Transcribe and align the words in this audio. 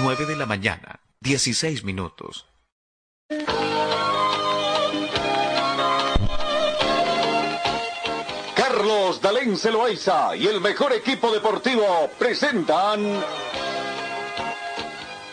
9 0.00 0.26
de 0.26 0.36
la 0.36 0.46
mañana, 0.46 1.00
16 1.20 1.82
minutos. 1.82 2.46
Carlos 8.54 9.20
Dalén 9.20 9.56
Celoaiza 9.56 10.36
y 10.36 10.46
el 10.46 10.60
mejor 10.60 10.92
equipo 10.92 11.32
deportivo 11.32 12.10
presentan 12.16 13.24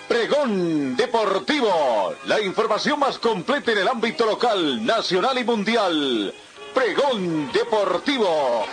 Pregón 0.07 0.95
Deportivo, 0.95 2.16
la 2.25 2.41
información 2.41 3.00
más 3.00 3.20
completa 3.20 3.71
en 3.71 3.77
el 3.79 3.88
ámbito 3.88 4.25
local, 4.25 4.84
nacional 4.84 5.38
y 5.38 5.43
mundial. 5.43 6.34
Pregón 6.73 7.52
Deportivo. 7.52 8.66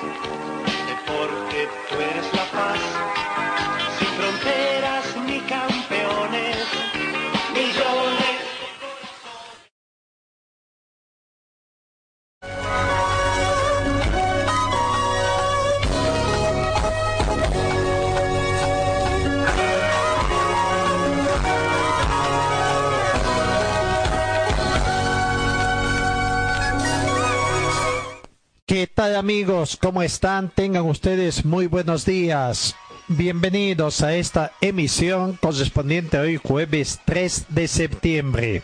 ¿Qué 29.02 29.08
tal 29.08 29.16
amigos? 29.16 29.76
¿Cómo 29.82 30.00
están? 30.00 30.48
Tengan 30.48 30.84
ustedes 30.84 31.44
muy 31.44 31.66
buenos 31.66 32.04
días. 32.04 32.76
Bienvenidos 33.08 34.00
a 34.00 34.14
esta 34.14 34.52
emisión 34.60 35.36
correspondiente 35.42 36.20
hoy 36.20 36.36
jueves 36.36 37.00
3 37.04 37.46
de 37.48 37.66
septiembre. 37.66 38.62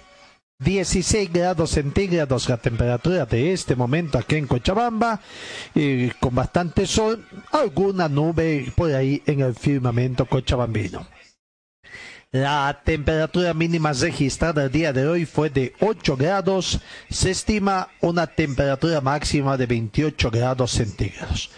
16 0.61 1.33
grados 1.33 1.71
centígrados 1.71 2.49
la 2.49 2.57
temperatura 2.57 3.27
de 3.27 3.53
este 3.53 3.75
momento 3.75 4.17
aquí 4.17 4.37
en 4.37 4.47
Cochabamba 4.47 5.21
y 5.75 6.11
con 6.11 6.37
bastante 6.37 6.87
sol, 6.87 7.27
alguna 7.51 8.09
nube 8.09 8.73
por 8.77 8.95
ahí 8.95 9.21
en 9.27 9.41
el 9.41 9.57
firmamento 9.57 10.25
cochabambino. 10.27 11.05
La 12.31 12.83
temperatura 12.85 13.55
mínima 13.55 13.95
registrada 13.95 14.65
el 14.65 14.71
día 14.71 14.93
de 14.93 15.09
hoy 15.09 15.25
fue 15.25 15.49
de 15.49 15.73
8 15.81 16.15
grados. 16.19 16.79
Se 17.09 17.31
estima 17.31 17.89
una 18.03 18.27
temperatura 18.27 19.01
máxima 19.01 19.57
de 19.57 19.65
28 19.65 20.31
grados 20.31 20.73
centígrados. 20.73 21.51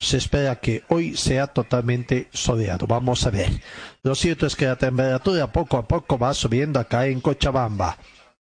Se 0.00 0.16
espera 0.16 0.56
que 0.56 0.84
hoy 0.88 1.18
sea 1.18 1.48
totalmente 1.48 2.28
soleado. 2.32 2.86
Vamos 2.86 3.26
a 3.26 3.30
ver. 3.30 3.60
Lo 4.02 4.14
cierto 4.14 4.46
es 4.46 4.56
que 4.56 4.64
la 4.64 4.76
temperatura 4.76 5.52
poco 5.52 5.76
a 5.76 5.86
poco 5.86 6.18
va 6.18 6.32
subiendo 6.32 6.80
acá 6.80 7.06
en 7.06 7.20
Cochabamba. 7.20 7.98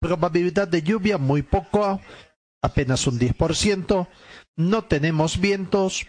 Probabilidad 0.01 0.67
de 0.67 0.81
lluvia 0.81 1.17
muy 1.17 1.43
poco, 1.43 2.01
apenas 2.61 3.07
un 3.07 3.17
10%. 3.17 4.05
No 4.57 4.83
tenemos 4.83 5.39
vientos. 5.39 6.07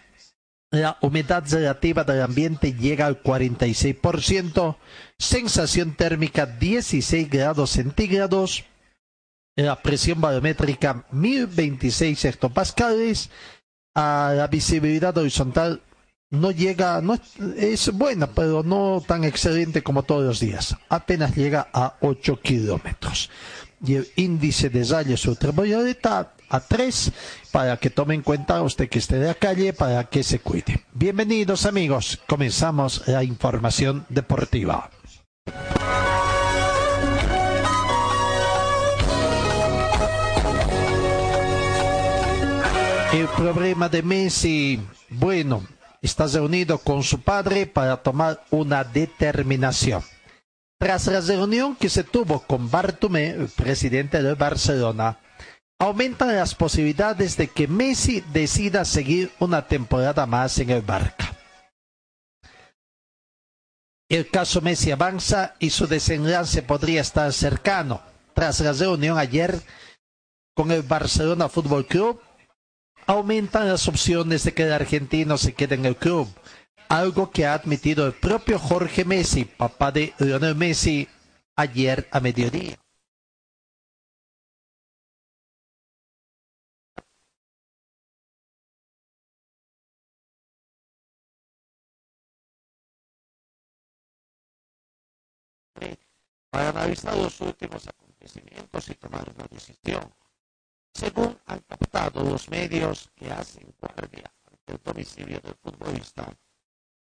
La 0.71 0.97
humedad 1.01 1.43
relativa 1.49 2.03
del 2.03 2.21
ambiente 2.21 2.73
llega 2.73 3.05
al 3.05 3.21
46%, 3.21 4.75
sensación 5.17 5.95
térmica 5.95 6.45
16 6.45 7.29
grados 7.29 7.71
centígrados, 7.71 8.65
la 9.55 9.81
presión 9.81 10.19
barométrica 10.19 11.05
1026 11.11 12.25
hectopascales, 12.25 13.29
la 13.95 14.47
visibilidad 14.51 15.17
horizontal 15.17 15.81
no 16.29 16.51
llega, 16.51 16.99
no 17.01 17.17
es 17.57 17.91
buena, 17.93 18.27
pero 18.27 18.63
no 18.63 19.01
tan 19.05 19.23
excelente 19.23 19.83
como 19.83 20.03
todos 20.03 20.23
los 20.25 20.39
días, 20.39 20.75
apenas 20.89 21.35
llega 21.35 21.69
a 21.73 21.95
8 22.01 22.41
kilómetros. 22.41 23.29
Y 23.85 23.95
el 23.95 24.07
índice 24.15 24.69
de 24.69 24.83
rayos 24.83 25.25
ultravioleta 25.25 26.34
a 26.49 26.59
3 26.59 27.11
para 27.51 27.77
que 27.77 27.89
tome 27.89 28.15
en 28.15 28.21
cuenta 28.21 28.61
usted 28.61 28.89
que 28.89 28.99
esté 28.99 29.19
de 29.19 29.27
la 29.27 29.33
calle 29.33 29.73
para 29.73 30.03
que 30.05 30.23
se 30.23 30.39
cuide. 30.39 30.85
Bienvenidos 30.93 31.65
amigos, 31.65 32.19
comenzamos 32.27 33.07
la 33.07 33.23
información 33.23 34.05
deportiva. 34.09 34.89
El 43.13 43.27
problema 43.29 43.87
de 43.87 44.03
Messi, 44.03 44.81
bueno, 45.09 45.63
está 46.01 46.27
reunido 46.27 46.79
con 46.79 47.01
su 47.01 47.21
padre 47.21 47.65
para 47.65 47.97
tomar 47.97 48.43
una 48.51 48.83
determinación. 48.83 50.03
Tras 50.77 51.07
la 51.07 51.21
reunión 51.21 51.77
que 51.77 51.87
se 51.87 52.03
tuvo 52.03 52.41
con 52.41 52.69
Bartomé, 52.69 53.29
el 53.29 53.47
presidente 53.47 54.21
de 54.21 54.33
Barcelona, 54.33 55.17
aumentan 55.79 56.35
las 56.35 56.55
posibilidades 56.55 57.37
de 57.37 57.47
que 57.47 57.67
Messi 57.67 58.21
decida 58.31 58.85
seguir 58.85 59.31
una 59.39 59.67
temporada 59.67 60.25
más 60.25 60.57
en 60.59 60.69
el 60.69 60.81
Barca. 60.81 61.33
El 64.09 64.29
caso 64.29 64.61
Messi 64.61 64.91
avanza 64.91 65.55
y 65.59 65.71
su 65.71 65.87
desenlace 65.87 66.61
podría 66.61 67.01
estar 67.01 67.31
cercano. 67.33 68.01
Tras 68.33 68.59
la 68.59 68.73
reunión 68.73 69.17
ayer 69.17 69.61
con 70.55 70.71
el 70.71 70.83
Barcelona 70.83 71.49
Fútbol 71.49 71.85
Club, 71.85 72.21
aumentan 73.07 73.67
las 73.67 73.87
opciones 73.87 74.43
de 74.43 74.53
que 74.53 74.63
el 74.63 74.73
argentino 74.73 75.37
se 75.37 75.53
quede 75.53 75.75
en 75.75 75.85
el 75.85 75.95
club, 75.95 76.27
algo 76.87 77.31
que 77.31 77.45
ha 77.45 77.53
admitido 77.53 78.05
el 78.05 78.13
propio 78.13 78.57
Jorge 78.59 79.05
Messi, 79.05 79.45
papá 79.45 79.91
de 79.91 80.13
Lionel 80.19 80.55
Messi, 80.55 81.07
ayer 81.55 82.07
a 82.11 82.19
mediodía. 82.19 82.77
Para 96.55 96.69
analizar 96.69 97.17
los 97.17 97.41
últimos 97.41 97.85
acontecimientos 97.85 98.87
y 98.89 98.93
tomar 98.95 99.29
una 99.35 99.45
decisión. 99.51 100.09
Según 100.93 101.37
han 101.47 101.59
captado 101.59 102.23
los 102.23 102.49
medios 102.49 103.11
que 103.13 103.29
hacen 103.29 103.75
guardia 103.77 104.31
ante 104.49 104.71
el 104.71 104.79
domicilio 104.81 105.41
del 105.41 105.55
futbolista, 105.55 106.33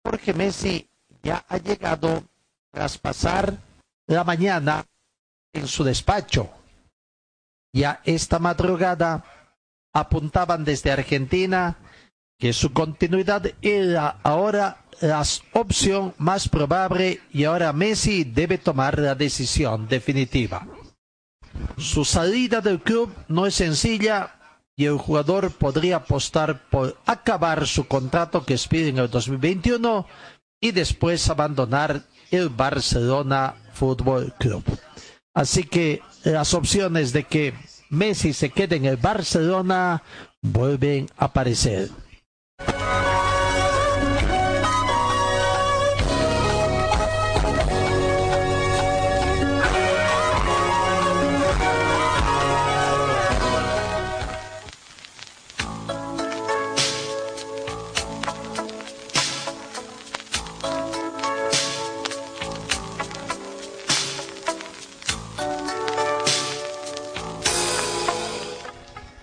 Jorge 0.05 0.33
Messi 0.33 0.89
ya 1.21 1.43
ha 1.49 1.57
llegado 1.57 2.23
tras 2.71 2.97
pasar 2.97 3.57
la 4.07 4.23
mañana 4.23 4.85
en 5.51 5.67
su 5.67 5.83
despacho. 5.83 6.49
Ya 7.73 7.99
esta 8.05 8.39
madrugada 8.39 9.25
apuntaban 9.91 10.63
desde 10.63 10.93
Argentina 10.93 11.75
que 12.39 12.53
su 12.53 12.71
continuidad 12.71 13.51
era 13.61 14.21
ahora 14.23 14.85
la 14.99 15.23
opción 15.53 16.13
más 16.17 16.49
probable 16.49 17.21
y 17.31 17.45
ahora 17.45 17.73
Messi 17.73 18.23
debe 18.23 18.57
tomar 18.57 18.99
la 18.99 19.15
decisión 19.15 19.87
definitiva. 19.87 20.67
Su 21.77 22.05
salida 22.05 22.61
del 22.61 22.81
club 22.81 23.13
no 23.27 23.45
es 23.45 23.55
sencilla 23.55 24.35
y 24.75 24.85
el 24.85 24.97
jugador 24.97 25.51
podría 25.51 25.97
apostar 25.97 26.69
por 26.69 26.97
acabar 27.05 27.67
su 27.67 27.87
contrato 27.87 28.45
que 28.45 28.53
expide 28.53 28.89
en 28.89 28.99
el 28.99 29.09
2021 29.09 30.07
y 30.59 30.71
después 30.71 31.29
abandonar 31.29 32.03
el 32.29 32.49
Barcelona 32.49 33.55
Fútbol 33.73 34.33
Club. 34.39 34.63
Así 35.33 35.63
que 35.63 36.01
las 36.23 36.53
opciones 36.53 37.13
de 37.13 37.23
que 37.23 37.53
Messi 37.89 38.33
se 38.33 38.49
quede 38.49 38.77
en 38.77 38.85
el 38.85 38.97
Barcelona 38.97 40.03
vuelven 40.41 41.09
a 41.17 41.25
aparecer. 41.25 41.89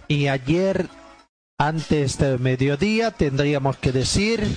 Y 0.09 0.29
ayer, 0.29 0.89
antes 1.59 2.19
del 2.19 2.39
mediodía, 2.39 3.11
tendríamos 3.11 3.77
que 3.77 3.93
decir 3.93 4.57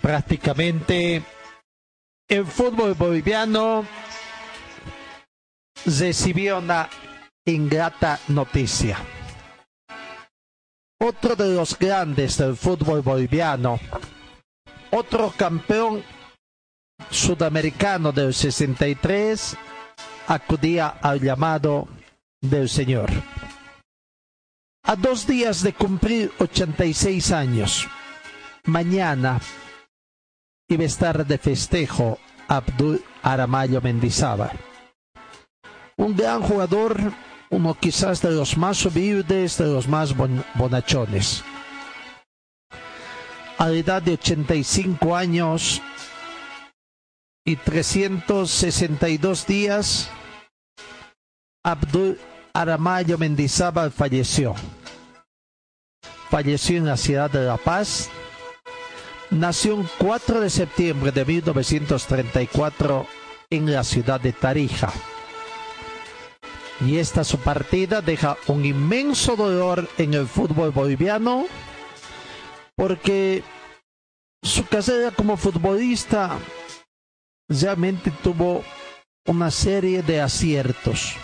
prácticamente 0.00 1.22
el 2.28 2.46
fútbol 2.46 2.94
boliviano 2.94 3.84
recibió 5.84 6.58
una 6.58 6.88
ingrata 7.44 8.18
noticia. 8.28 8.98
Otro 10.98 11.36
de 11.36 11.54
los 11.54 11.78
grandes 11.78 12.38
del 12.38 12.56
fútbol 12.56 13.02
boliviano, 13.02 13.78
otro 14.90 15.32
campeón 15.36 16.02
sudamericano 17.10 18.10
del 18.10 18.32
63 18.32 19.56
acudía 20.28 20.88
al 20.88 21.20
llamado 21.20 21.86
del 22.40 22.68
Señor. 22.68 23.10
A 24.88 24.94
dos 24.94 25.26
días 25.26 25.64
de 25.64 25.72
cumplir 25.72 26.30
86 26.38 27.32
años, 27.32 27.88
mañana 28.66 29.40
iba 30.68 30.84
a 30.84 30.86
estar 30.86 31.26
de 31.26 31.38
festejo 31.38 32.20
Abdul 32.46 33.02
Aramayo 33.20 33.80
Mendizábal. 33.82 34.52
Un 35.96 36.14
gran 36.14 36.40
jugador, 36.40 37.00
uno 37.50 37.74
quizás 37.74 38.22
de 38.22 38.30
los 38.30 38.56
más 38.56 38.86
humildes, 38.86 39.58
de 39.58 39.66
los 39.66 39.88
más 39.88 40.14
bonachones. 40.54 41.42
A 43.58 43.66
la 43.66 43.74
edad 43.74 44.00
de 44.02 44.12
85 44.12 45.16
años 45.16 45.82
y 47.44 47.56
362 47.56 49.46
días, 49.48 50.08
Abdul 51.64 52.20
Aramayo 52.54 53.18
Mendizábal 53.18 53.90
falleció. 53.90 54.54
Falleció 56.30 56.76
en 56.78 56.86
la 56.86 56.96
ciudad 56.96 57.30
de 57.30 57.44
La 57.44 57.56
Paz. 57.56 58.10
Nació 59.30 59.80
el 59.80 59.88
4 59.98 60.40
de 60.40 60.50
septiembre 60.50 61.12
de 61.12 61.24
1934 61.24 63.06
en 63.50 63.72
la 63.72 63.84
ciudad 63.84 64.20
de 64.20 64.32
Tarija. 64.32 64.92
Y 66.80 66.98
esta 66.98 67.24
su 67.24 67.38
partida 67.38 68.02
deja 68.02 68.36
un 68.48 68.64
inmenso 68.64 69.36
dolor 69.36 69.88
en 69.98 70.14
el 70.14 70.26
fútbol 70.26 70.70
boliviano 70.70 71.46
porque 72.76 73.42
su 74.42 74.66
carrera 74.66 75.10
como 75.10 75.36
futbolista 75.36 76.38
realmente 77.48 78.10
tuvo 78.22 78.62
una 79.26 79.50
serie 79.50 80.02
de 80.02 80.20
aciertos 80.20 81.16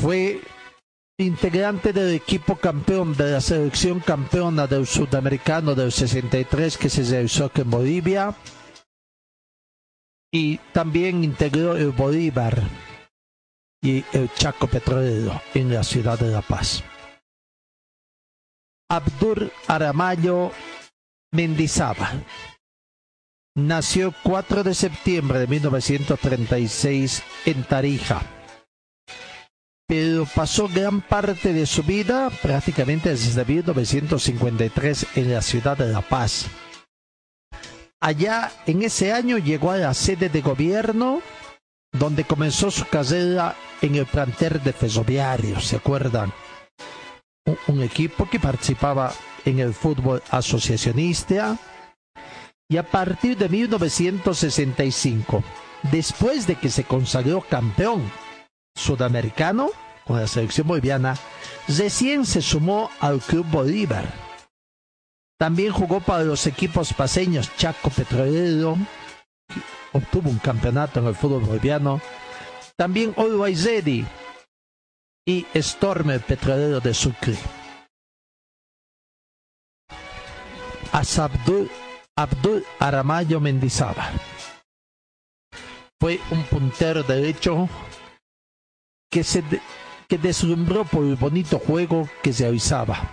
fue 0.00 0.40
integrante 1.20 1.92
del 1.92 2.14
equipo 2.14 2.56
campeón 2.56 3.14
de 3.14 3.32
la 3.32 3.40
selección 3.40 4.00
campeona 4.00 4.66
del 4.66 4.86
sudamericano 4.86 5.74
del 5.74 5.92
63 5.92 6.78
que 6.78 6.88
se 6.88 7.04
realizó 7.04 7.50
en 7.54 7.70
Bolivia. 7.70 8.34
Y 10.32 10.58
también 10.72 11.24
integró 11.24 11.76
el 11.76 11.90
Bolívar 11.90 12.62
y 13.82 14.04
el 14.12 14.32
Chaco 14.34 14.66
Petrolero 14.66 15.40
en 15.54 15.74
la 15.74 15.82
ciudad 15.82 16.18
de 16.18 16.30
La 16.30 16.42
Paz. 16.42 16.84
Abdur 18.88 19.50
Aramayo 19.66 20.52
Mendizábal. 21.32 22.24
Nació 23.56 24.14
4 24.22 24.62
de 24.62 24.74
septiembre 24.74 25.40
de 25.40 25.46
1936 25.48 27.22
en 27.46 27.64
Tarija 27.64 28.39
pero 29.90 30.24
pasó 30.24 30.68
gran 30.68 31.00
parte 31.00 31.52
de 31.52 31.66
su 31.66 31.82
vida, 31.82 32.30
prácticamente 32.30 33.10
desde 33.10 33.44
1953, 33.44 35.06
en 35.16 35.32
la 35.32 35.42
ciudad 35.42 35.76
de 35.76 35.88
La 35.88 36.00
Paz. 36.00 36.46
Allá, 38.00 38.52
en 38.66 38.84
ese 38.84 39.12
año, 39.12 39.36
llegó 39.36 39.72
a 39.72 39.78
la 39.78 39.92
sede 39.92 40.28
de 40.28 40.42
gobierno, 40.42 41.22
donde 41.90 42.22
comenzó 42.22 42.70
su 42.70 42.86
carrera 42.86 43.56
en 43.82 43.96
el 43.96 44.06
planter 44.06 44.62
de 44.62 44.72
Ferroviario, 44.72 45.58
¿se 45.58 45.74
acuerdan? 45.74 46.32
Un, 47.46 47.58
un 47.66 47.82
equipo 47.82 48.30
que 48.30 48.38
participaba 48.38 49.12
en 49.44 49.58
el 49.58 49.74
fútbol 49.74 50.22
asociacionista. 50.30 51.58
Y 52.68 52.76
a 52.76 52.88
partir 52.88 53.36
de 53.36 53.48
1965, 53.48 55.42
después 55.90 56.46
de 56.46 56.54
que 56.54 56.70
se 56.70 56.84
consagró 56.84 57.40
campeón 57.40 58.08
sudamericano 58.74 59.70
con 60.06 60.20
la 60.20 60.26
selección 60.26 60.66
boliviana, 60.66 61.16
recién 61.68 62.26
se 62.26 62.42
sumó 62.42 62.90
al 63.00 63.20
Club 63.20 63.46
Bolívar. 63.46 64.04
También 65.38 65.72
jugó 65.72 66.00
para 66.00 66.24
los 66.24 66.46
equipos 66.46 66.92
paseños 66.92 67.54
Chaco 67.56 67.90
Petrolero, 67.90 68.76
obtuvo 69.92 70.30
un 70.30 70.38
campeonato 70.38 71.00
en 71.00 71.06
el 71.06 71.14
fútbol 71.14 71.44
boliviano. 71.44 72.00
También 72.76 73.14
Always 73.16 73.64
Ready 73.64 74.06
y 75.26 75.46
Storm 75.54 76.10
el 76.10 76.20
Petrolero 76.20 76.80
de 76.80 76.94
Sucre. 76.94 77.36
Asabdul 80.92 81.70
Abdul 82.16 82.64
Aramayo 82.78 83.40
Mendizábal. 83.40 84.12
Fue 86.00 86.18
un 86.30 86.42
puntero 86.44 87.02
derecho 87.02 87.68
que, 89.10 89.24
se 89.24 89.42
que 90.08 90.18
deslumbró 90.18 90.84
por 90.84 91.04
el 91.04 91.16
bonito 91.16 91.58
juego 91.58 92.08
que 92.22 92.32
se 92.32 92.46
avisaba. 92.46 93.10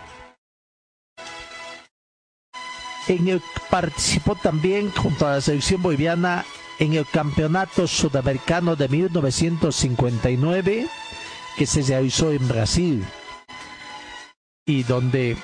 En 3.07 3.27
el, 3.27 3.41
participó 3.69 4.35
también 4.35 4.91
junto 4.91 5.27
a 5.27 5.33
la 5.33 5.41
selección 5.41 5.81
boliviana 5.81 6.45
en 6.77 6.93
el 6.93 7.07
Campeonato 7.07 7.87
Sudamericano 7.87 8.75
de 8.75 8.87
1959 8.87 10.87
que 11.57 11.65
se 11.65 11.81
realizó 11.81 12.31
en 12.31 12.47
Brasil 12.47 13.03
y 14.65 14.83
donde 14.83 15.35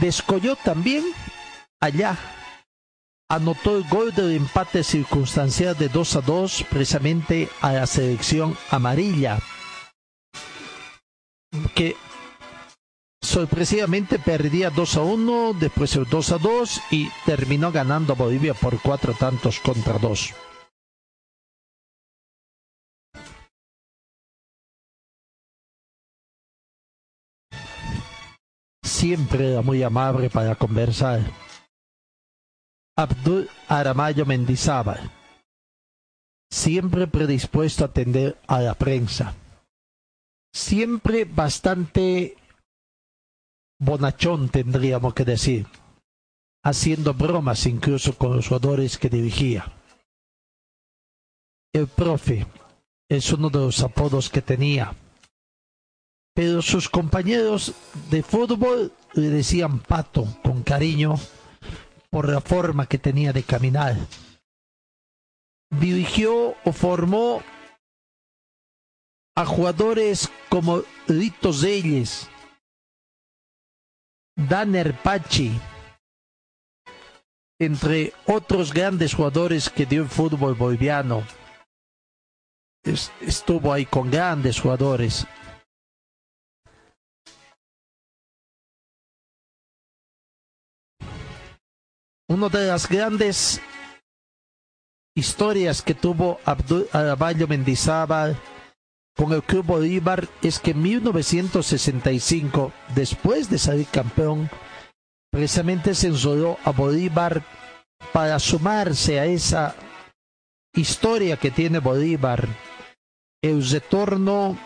descolló 0.00 0.56
también 0.56 1.04
allá. 1.80 2.18
Anotó 3.28 3.76
el 3.76 3.84
gol 3.84 4.12
del 4.12 4.32
empate 4.32 4.82
circunstancial 4.82 5.78
de 5.78 5.88
2 5.88 6.16
a 6.16 6.20
2 6.20 6.64
precisamente 6.68 7.48
a 7.60 7.72
la 7.72 7.86
selección 7.86 8.58
amarilla 8.70 9.38
que 11.74 11.96
sorpresivamente 13.20 14.18
perdía 14.18 14.70
2 14.70 14.96
a 14.96 15.02
1, 15.02 15.54
después 15.54 15.94
el 15.96 16.04
2 16.04 16.32
a 16.32 16.38
2 16.38 16.80
y 16.90 17.08
terminó 17.26 17.72
ganando 17.72 18.16
Bolivia 18.16 18.54
por 18.54 18.80
cuatro 18.80 19.14
tantos 19.14 19.60
contra 19.60 19.98
dos. 19.98 20.34
Siempre 28.82 29.52
era 29.52 29.62
muy 29.62 29.82
amable 29.82 30.28
para 30.28 30.54
conversar. 30.56 31.20
Abdul 32.96 33.48
Aramayo 33.66 34.26
Mendizábal. 34.26 35.10
Siempre 36.52 37.06
predispuesto 37.06 37.84
a 37.84 37.86
atender 37.86 38.36
a 38.46 38.60
la 38.60 38.74
prensa 38.74 39.34
siempre 40.52 41.24
bastante 41.24 42.36
bonachón, 43.78 44.48
tendríamos 44.48 45.14
que 45.14 45.24
decir, 45.24 45.66
haciendo 46.64 47.14
bromas 47.14 47.66
incluso 47.66 48.16
con 48.16 48.36
los 48.36 48.48
jugadores 48.48 48.98
que 48.98 49.08
dirigía. 49.08 49.72
El 51.72 51.86
profe 51.86 52.46
es 53.08 53.32
uno 53.32 53.48
de 53.48 53.58
los 53.58 53.80
apodos 53.82 54.28
que 54.28 54.42
tenía, 54.42 54.94
pero 56.34 56.62
sus 56.62 56.88
compañeros 56.88 57.74
de 58.10 58.22
fútbol 58.22 58.92
le 59.14 59.30
decían 59.30 59.78
pato 59.80 60.26
con 60.42 60.62
cariño 60.62 61.14
por 62.10 62.28
la 62.28 62.40
forma 62.40 62.86
que 62.86 62.98
tenía 62.98 63.32
de 63.32 63.42
caminar. 63.44 63.96
Dirigió 65.70 66.56
o 66.64 66.72
formó 66.72 67.42
a 69.36 69.46
jugadores 69.46 70.28
como 70.48 70.82
Lito 71.06 71.52
Zeyes, 71.52 72.28
Danner 74.36 74.94
Pachi, 75.02 75.52
entre 77.58 78.12
otros 78.26 78.72
grandes 78.72 79.14
jugadores 79.14 79.68
que 79.68 79.86
dio 79.86 80.02
el 80.02 80.08
fútbol 80.08 80.54
boliviano. 80.54 81.24
estuvo 83.20 83.72
ahí 83.72 83.84
con 83.84 84.10
grandes 84.10 84.58
jugadores. 84.58 85.26
Una 92.26 92.48
de 92.48 92.68
las 92.68 92.88
grandes 92.88 93.60
historias 95.16 95.82
que 95.82 95.94
tuvo 95.94 96.40
Abdul 96.44 96.88
Araballo 96.92 97.48
Mendizábal 97.48 98.40
con 99.20 99.34
el 99.34 99.42
Club 99.42 99.66
Bolívar 99.66 100.26
es 100.40 100.58
que 100.58 100.70
en 100.70 100.80
1965, 100.80 102.72
después 102.94 103.50
de 103.50 103.58
salir 103.58 103.86
campeón, 103.88 104.48
precisamente 105.30 105.94
se 105.94 106.06
ensoló 106.06 106.56
a 106.64 106.70
Bolívar 106.70 107.44
para 108.14 108.38
sumarse 108.38 109.20
a 109.20 109.26
esa 109.26 109.76
historia 110.74 111.36
que 111.36 111.50
tiene 111.50 111.80
Bolívar, 111.80 112.48
el 113.42 113.68
retorno 113.68 114.58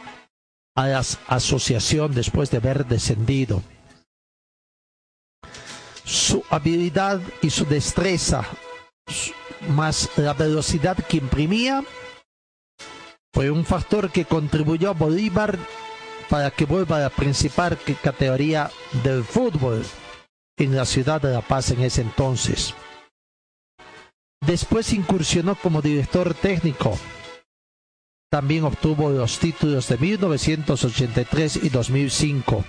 a 0.77 0.87
la 0.87 1.03
asociación 1.27 2.15
después 2.15 2.49
de 2.53 2.59
haber 2.59 2.87
descendido. 2.87 3.61
Su 6.05 6.45
habilidad 6.49 7.21
y 7.43 7.51
su 7.51 7.65
destreza 7.65 8.45
más 9.71 10.11
la 10.17 10.33
velocidad 10.33 10.97
que 10.97 11.17
imprimía, 11.17 11.83
fue 13.35 13.50
un 13.50 13.64
factor 13.64 14.12
que 14.12 14.25
contribuyó 14.25 14.91
a 14.91 14.95
Bolívar 14.95 15.59
para 16.31 16.53
que 16.53 16.67
vuelva 16.67 16.99
a 16.99 17.00
la 17.00 17.11
principal 17.11 17.76
categoría 18.00 18.71
del 19.03 19.25
fútbol 19.25 19.85
en 20.57 20.76
la 20.76 20.85
ciudad 20.85 21.21
de 21.21 21.33
La 21.33 21.41
Paz 21.41 21.73
en 21.73 21.83
ese 21.83 22.03
entonces. 22.03 22.75
Después 24.41 24.93
incursionó 24.93 25.57
como 25.57 25.83
director 25.83 26.33
técnico. 26.33 26.97
También 28.31 28.64
obtuvo 28.64 29.11
los 29.11 29.41
títulos 29.41 29.88
de 29.88 29.99
1983 29.99 31.57
y 31.64 31.69
2005. 31.71 32.64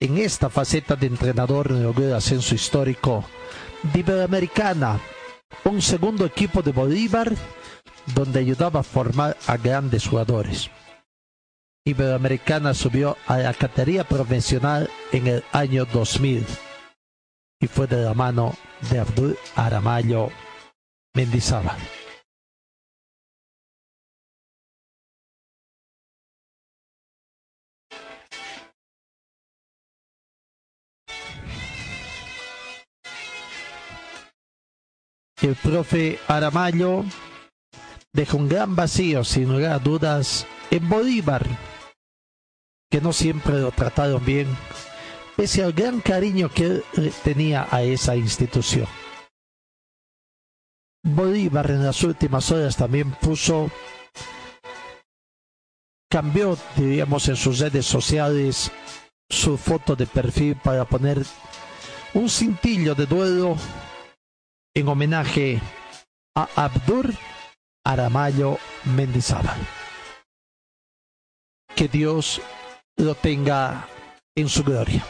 En 0.00 0.18
esta 0.18 0.50
faceta 0.50 0.94
de 0.94 1.06
entrenador 1.06 1.70
logró 1.70 2.04
el 2.04 2.14
ascenso 2.14 2.54
histórico 2.54 3.24
de 3.94 4.00
Iberoamericana, 4.00 5.00
un 5.64 5.80
segundo 5.80 6.26
equipo 6.26 6.60
de 6.60 6.72
Bolívar, 6.72 7.32
donde 8.14 8.40
ayudaba 8.40 8.80
a 8.80 8.84
formar 8.84 9.36
a 9.46 9.56
grandes 9.56 10.06
jugadores. 10.06 10.70
Iberoamericana 11.84 12.74
subió 12.74 13.16
a 13.26 13.38
la 13.38 13.54
categoría 13.54 14.04
profesional 14.04 14.88
en 15.10 15.26
el 15.26 15.44
año 15.52 15.84
2000 15.84 16.46
y 17.60 17.66
fue 17.66 17.86
de 17.86 18.02
la 18.02 18.14
mano 18.14 18.54
de 18.90 19.00
Abdul 19.00 19.36
Aramayo 19.56 20.30
Mendizábal. 21.14 21.76
El 35.40 35.56
profe 35.56 36.20
Aramayo 36.28 37.04
dejó 38.12 38.36
un 38.36 38.48
gran 38.48 38.76
vacío, 38.76 39.24
sin 39.24 39.52
lugar 39.52 39.72
a 39.72 39.78
dudas, 39.78 40.46
en 40.70 40.88
Bolívar, 40.88 41.46
que 42.90 43.00
no 43.00 43.12
siempre 43.12 43.58
lo 43.58 43.70
trataron 43.72 44.24
bien, 44.24 44.46
pese 45.36 45.62
al 45.62 45.72
gran 45.72 46.00
cariño 46.00 46.50
que 46.50 46.64
él 46.64 46.84
tenía 47.24 47.66
a 47.70 47.82
esa 47.82 48.16
institución. 48.16 48.86
Bolívar 51.04 51.70
en 51.70 51.84
las 51.84 52.02
últimas 52.04 52.50
horas 52.52 52.76
también 52.76 53.10
puso, 53.12 53.70
cambió, 56.10 56.56
diríamos, 56.76 57.28
en 57.28 57.36
sus 57.36 57.58
redes 57.58 57.86
sociales 57.86 58.70
su 59.28 59.56
foto 59.56 59.96
de 59.96 60.06
perfil 60.06 60.56
para 60.56 60.84
poner 60.84 61.24
un 62.14 62.28
cintillo 62.28 62.94
de 62.94 63.06
duelo 63.06 63.56
en 64.74 64.88
homenaje 64.88 65.60
a 66.36 66.48
Abdur 66.54 67.14
Aramayo 67.84 68.58
Mendizábal. 68.84 69.58
Que 71.74 71.88
Dios 71.88 72.40
lo 72.96 73.16
tenga 73.16 73.88
en 74.36 74.48
su 74.48 74.62
gloria. 74.62 75.04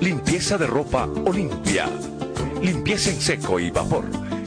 Limpieza 0.00 0.56
de 0.56 0.68
ropa 0.68 1.08
Olimpia. 1.24 1.88
Limpieza 2.62 3.10
en 3.10 3.20
seco 3.20 3.60
y 3.60 3.70
vapor. 3.70 4.04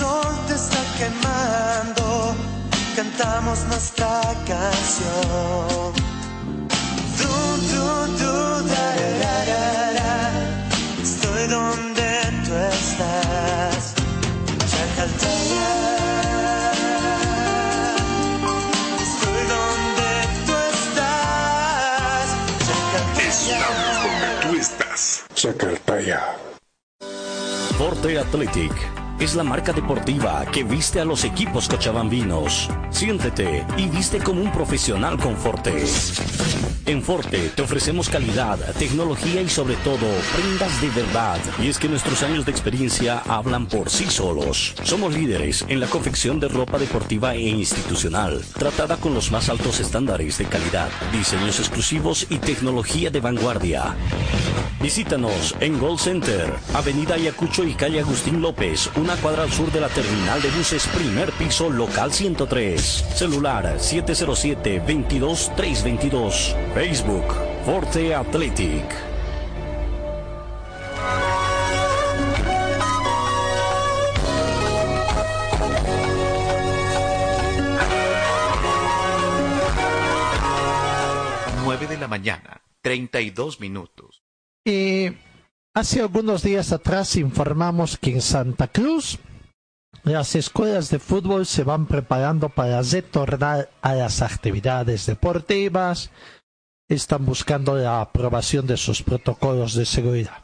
Sol 0.00 0.34
te 0.48 0.54
está 0.54 0.82
quemando, 0.96 2.34
cantamos 2.96 3.58
nuestra 3.68 4.22
canción. 4.48 5.92
Du, 7.20 7.32
du, 7.70 7.84
du, 8.20 8.34
da, 8.72 8.86
da, 9.22 9.34
da, 9.50 9.92
da, 9.98 10.20
Estoy 11.02 11.42
donde 11.48 12.10
tú 12.46 12.52
estás. 12.78 13.92
Chacaltaya. 14.70 15.68
Estoy 19.04 19.42
donde 19.54 20.10
tú 20.46 20.54
estás. 20.78 22.26
Chacaltaya. 22.66 23.28
Estamos 23.28 23.94
donde 24.02 24.28
tú 24.40 24.50
estás. 24.64 25.24
Chacartaya. 25.34 26.20
Forte 27.76 28.18
Athletic 28.18 28.72
es 29.20 29.34
la 29.34 29.44
marca 29.44 29.72
deportiva 29.72 30.46
que 30.50 30.64
viste 30.64 30.98
a 30.98 31.04
los 31.04 31.24
equipos 31.24 31.68
cochabambinos. 31.68 32.70
Siéntete 32.90 33.66
y 33.76 33.86
viste 33.86 34.18
como 34.18 34.40
un 34.40 34.50
profesional 34.50 35.18
con 35.18 35.36
Forte. 35.36 35.84
En 36.86 37.02
Forte 37.02 37.50
te 37.54 37.62
ofrecemos 37.62 38.08
calidad, 38.08 38.58
tecnología 38.78 39.42
y 39.42 39.48
sobre 39.48 39.74
todo 39.76 40.06
prendas 40.34 40.80
de 40.80 40.88
verdad. 40.88 41.38
Y 41.62 41.68
es 41.68 41.78
que 41.78 41.88
nuestros 41.88 42.22
años 42.22 42.46
de 42.46 42.50
experiencia 42.50 43.22
hablan 43.28 43.66
por 43.66 43.90
sí 43.90 44.06
solos. 44.06 44.74
Somos 44.82 45.12
líderes 45.12 45.66
en 45.68 45.80
la 45.80 45.86
confección 45.86 46.40
de 46.40 46.48
ropa 46.48 46.78
deportiva 46.78 47.34
e 47.34 47.42
institucional, 47.42 48.42
tratada 48.58 48.96
con 48.96 49.12
los 49.12 49.30
más 49.30 49.50
altos 49.50 49.80
estándares 49.80 50.38
de 50.38 50.46
calidad, 50.46 50.88
diseños 51.12 51.60
exclusivos 51.60 52.26
y 52.30 52.38
tecnología 52.38 53.10
de 53.10 53.20
vanguardia. 53.20 53.94
Visítanos 54.80 55.54
en 55.60 55.78
Gold 55.78 56.00
Center, 56.00 56.50
Avenida 56.72 57.14
Ayacucho 57.14 57.64
y 57.64 57.74
calle 57.74 58.00
Agustín 58.00 58.40
López, 58.40 58.90
una 58.96 59.09
cuadra 59.16 59.44
al 59.44 59.50
sur 59.50 59.72
de 59.72 59.80
la 59.80 59.88
terminal 59.88 60.42
de 60.42 60.50
buses, 60.50 60.86
primer 60.88 61.32
piso, 61.32 61.70
local 61.70 62.12
103. 62.12 62.82
Celular 63.14 63.78
707-22-322. 63.78 66.54
Facebook, 66.74 67.24
Forte 67.64 68.14
Athletic. 68.14 68.84
Nueve 81.64 81.86
de 81.86 81.96
la 81.96 82.08
mañana, 82.08 82.60
32 82.82 83.60
minutos. 83.60 84.22
Y 84.64 85.10
hace 85.74 86.00
algunos 86.00 86.42
días 86.42 86.72
atrás 86.72 87.16
informamos 87.16 87.96
que 87.96 88.12
en 88.12 88.22
Santa 88.22 88.68
Cruz 88.68 89.18
las 90.02 90.34
escuelas 90.34 90.90
de 90.90 90.98
fútbol 90.98 91.46
se 91.46 91.64
van 91.64 91.86
preparando 91.86 92.48
para 92.48 92.80
retornar 92.82 93.70
a 93.82 93.94
las 93.94 94.22
actividades 94.22 95.06
deportivas, 95.06 96.10
están 96.88 97.26
buscando 97.26 97.76
la 97.76 98.00
aprobación 98.00 98.66
de 98.66 98.76
sus 98.76 99.02
protocolos 99.02 99.74
de 99.74 99.84
seguridad. 99.84 100.42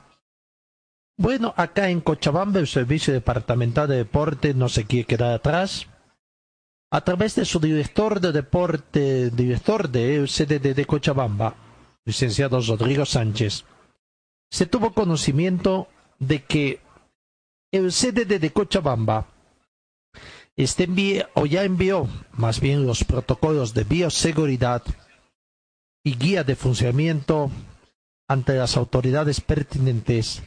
Bueno, 1.18 1.54
acá 1.56 1.88
en 1.88 2.00
Cochabamba 2.00 2.61
el 2.61 2.66
Servicio 2.66 3.14
Departamental 3.14 3.88
de 3.88 3.97
Deporte 3.97 4.52
no 4.52 4.68
se 4.68 4.85
quiere 4.85 5.06
quedar 5.06 5.33
atrás. 5.33 5.87
A 6.92 7.00
través 7.00 7.35
de 7.35 7.45
su 7.47 7.59
director 7.59 8.21
de 8.21 8.33
deporte, 8.33 9.30
director 9.30 9.88
de 9.88 10.26
CDD 10.26 10.75
de 10.75 10.85
Cochabamba, 10.85 11.54
licenciado 12.04 12.61
Rodrigo 12.61 13.06
Sánchez, 13.06 13.64
se 14.50 14.67
tuvo 14.67 14.93
conocimiento 14.93 15.88
de 16.19 16.43
que 16.45 16.81
el 17.73 17.91
CDD 17.93 18.41
de 18.41 18.50
Cochabamba 18.53 19.26
este 20.57 20.85
envíe, 20.85 21.23
o 21.35 21.45
ya 21.45 21.65
envió 21.65 22.09
más 22.33 22.61
bien 22.61 22.87
los 22.87 23.05
protocolos 23.05 23.75
de 23.75 23.85
bioseguridad 23.85 24.83
y 26.02 26.17
guía 26.17 26.45
de 26.45 26.56
funcionamiento 26.56 27.50
ante 28.28 28.54
las 28.54 28.76
autoridades 28.76 29.41
pertinentes 29.41 30.43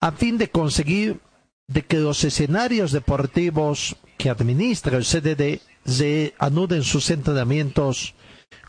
a 0.00 0.12
fin 0.12 0.38
de 0.38 0.50
conseguir 0.50 1.20
de 1.68 1.82
que 1.82 1.98
los 1.98 2.24
escenarios 2.24 2.90
deportivos 2.90 3.96
que 4.18 4.30
administra 4.30 4.96
el 4.96 5.04
CDD 5.04 5.60
se 5.84 6.34
anuden 6.38 6.82
sus 6.82 7.10
entrenamientos 7.10 8.14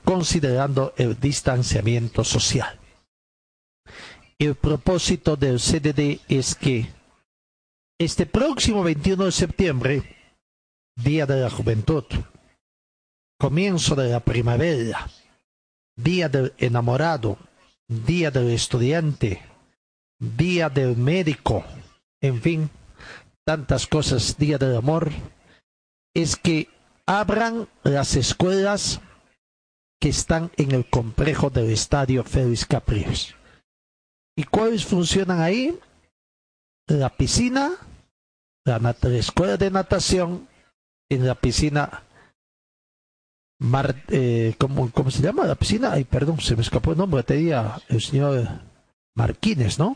considerando 0.04 0.94
el 0.98 1.20
distanciamiento 1.20 2.24
social. 2.24 2.81
El 4.42 4.56
propósito 4.56 5.36
del 5.36 5.60
CDD 5.60 6.20
es 6.28 6.56
que 6.56 6.90
este 8.00 8.26
próximo 8.26 8.82
21 8.82 9.26
de 9.26 9.32
septiembre, 9.32 10.16
Día 10.96 11.28
de 11.28 11.42
la 11.42 11.52
Juventud, 11.52 12.06
comienzo 13.38 13.94
de 13.94 14.10
la 14.10 14.20
primavera, 14.20 15.08
Día 15.96 16.28
del 16.28 16.54
enamorado, 16.58 17.38
Día 17.88 18.32
del 18.32 18.50
estudiante, 18.50 19.44
Día 20.18 20.70
del 20.70 20.98
médico, 20.98 21.64
en 22.20 22.42
fin, 22.42 22.72
tantas 23.46 23.86
cosas, 23.86 24.40
Día 24.40 24.58
del 24.58 24.76
amor, 24.76 25.12
es 26.16 26.36
que 26.36 26.68
abran 27.06 27.70
las 27.84 28.16
escuelas 28.16 29.02
que 30.00 30.10
están 30.10 30.50
en 30.58 30.72
el 30.72 30.90
complejo 30.90 31.52
del 31.52 31.70
estadio 31.70 32.24
Félix 32.24 32.66
Capriles. 32.66 33.36
¿Y 34.42 34.44
cuáles 34.46 34.84
funcionan 34.84 35.40
ahí? 35.40 35.80
La 36.88 37.16
piscina, 37.16 37.74
la, 38.66 38.96
escuela 39.16 39.56
de 39.56 39.70
natación, 39.70 40.48
en 41.10 41.28
la 41.28 41.36
piscina 41.36 42.02
Mar, 43.60 44.04
eh, 44.08 44.56
¿cómo, 44.58 44.90
¿cómo 44.90 45.12
se 45.12 45.22
llama 45.22 45.46
la 45.46 45.54
piscina? 45.54 45.94
Ay, 45.94 46.06
perdón, 46.06 46.42
se 46.42 46.56
me 46.56 46.64
escapó 46.64 46.94
el 46.94 46.98
nombre, 46.98 47.22
tenía 47.22 47.80
el 47.88 48.02
señor 48.02 48.64
Marquines, 49.14 49.78
¿no? 49.78 49.96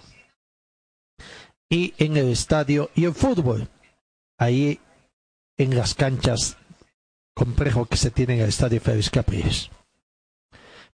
Y 1.67 1.95
en 1.97 2.15
el 2.15 2.29
estadio 2.29 2.91
y 2.93 3.05
el 3.05 3.15
fútbol, 3.15 3.67
ahí 4.37 4.79
en 5.57 5.75
las 5.75 5.95
canchas 5.95 6.55
complejo 7.33 7.87
que 7.87 7.97
se 7.97 8.11
tiene 8.11 8.35
en 8.35 8.41
el 8.41 8.49
estadio 8.49 8.79
Félix 8.79 9.09
Capriles. 9.09 9.71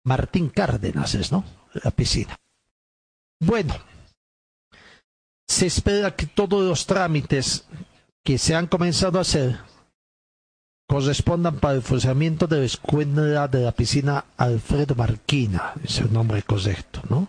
Martín 0.04 0.50
Cárdenas 0.50 1.14
es, 1.14 1.32
¿no? 1.32 1.46
La 1.82 1.90
piscina. 1.92 2.38
Bueno, 3.40 3.74
se 5.46 5.66
espera 5.66 6.14
que 6.14 6.26
todos 6.26 6.64
los 6.64 6.86
trámites 6.86 7.66
que 8.24 8.38
se 8.38 8.54
han 8.54 8.66
comenzado 8.66 9.18
a 9.18 9.22
hacer 9.22 9.58
correspondan 10.88 11.60
para 11.60 11.74
el 11.74 11.82
funcionamiento 11.82 12.46
de 12.46 12.60
la 12.60 12.64
escuela 12.64 13.46
de 13.46 13.60
la 13.60 13.72
piscina 13.72 14.24
Alfredo 14.36 14.94
Marquina, 14.94 15.74
es 15.84 15.98
el 15.98 16.12
nombre 16.12 16.42
correcto, 16.42 17.02
¿no? 17.10 17.28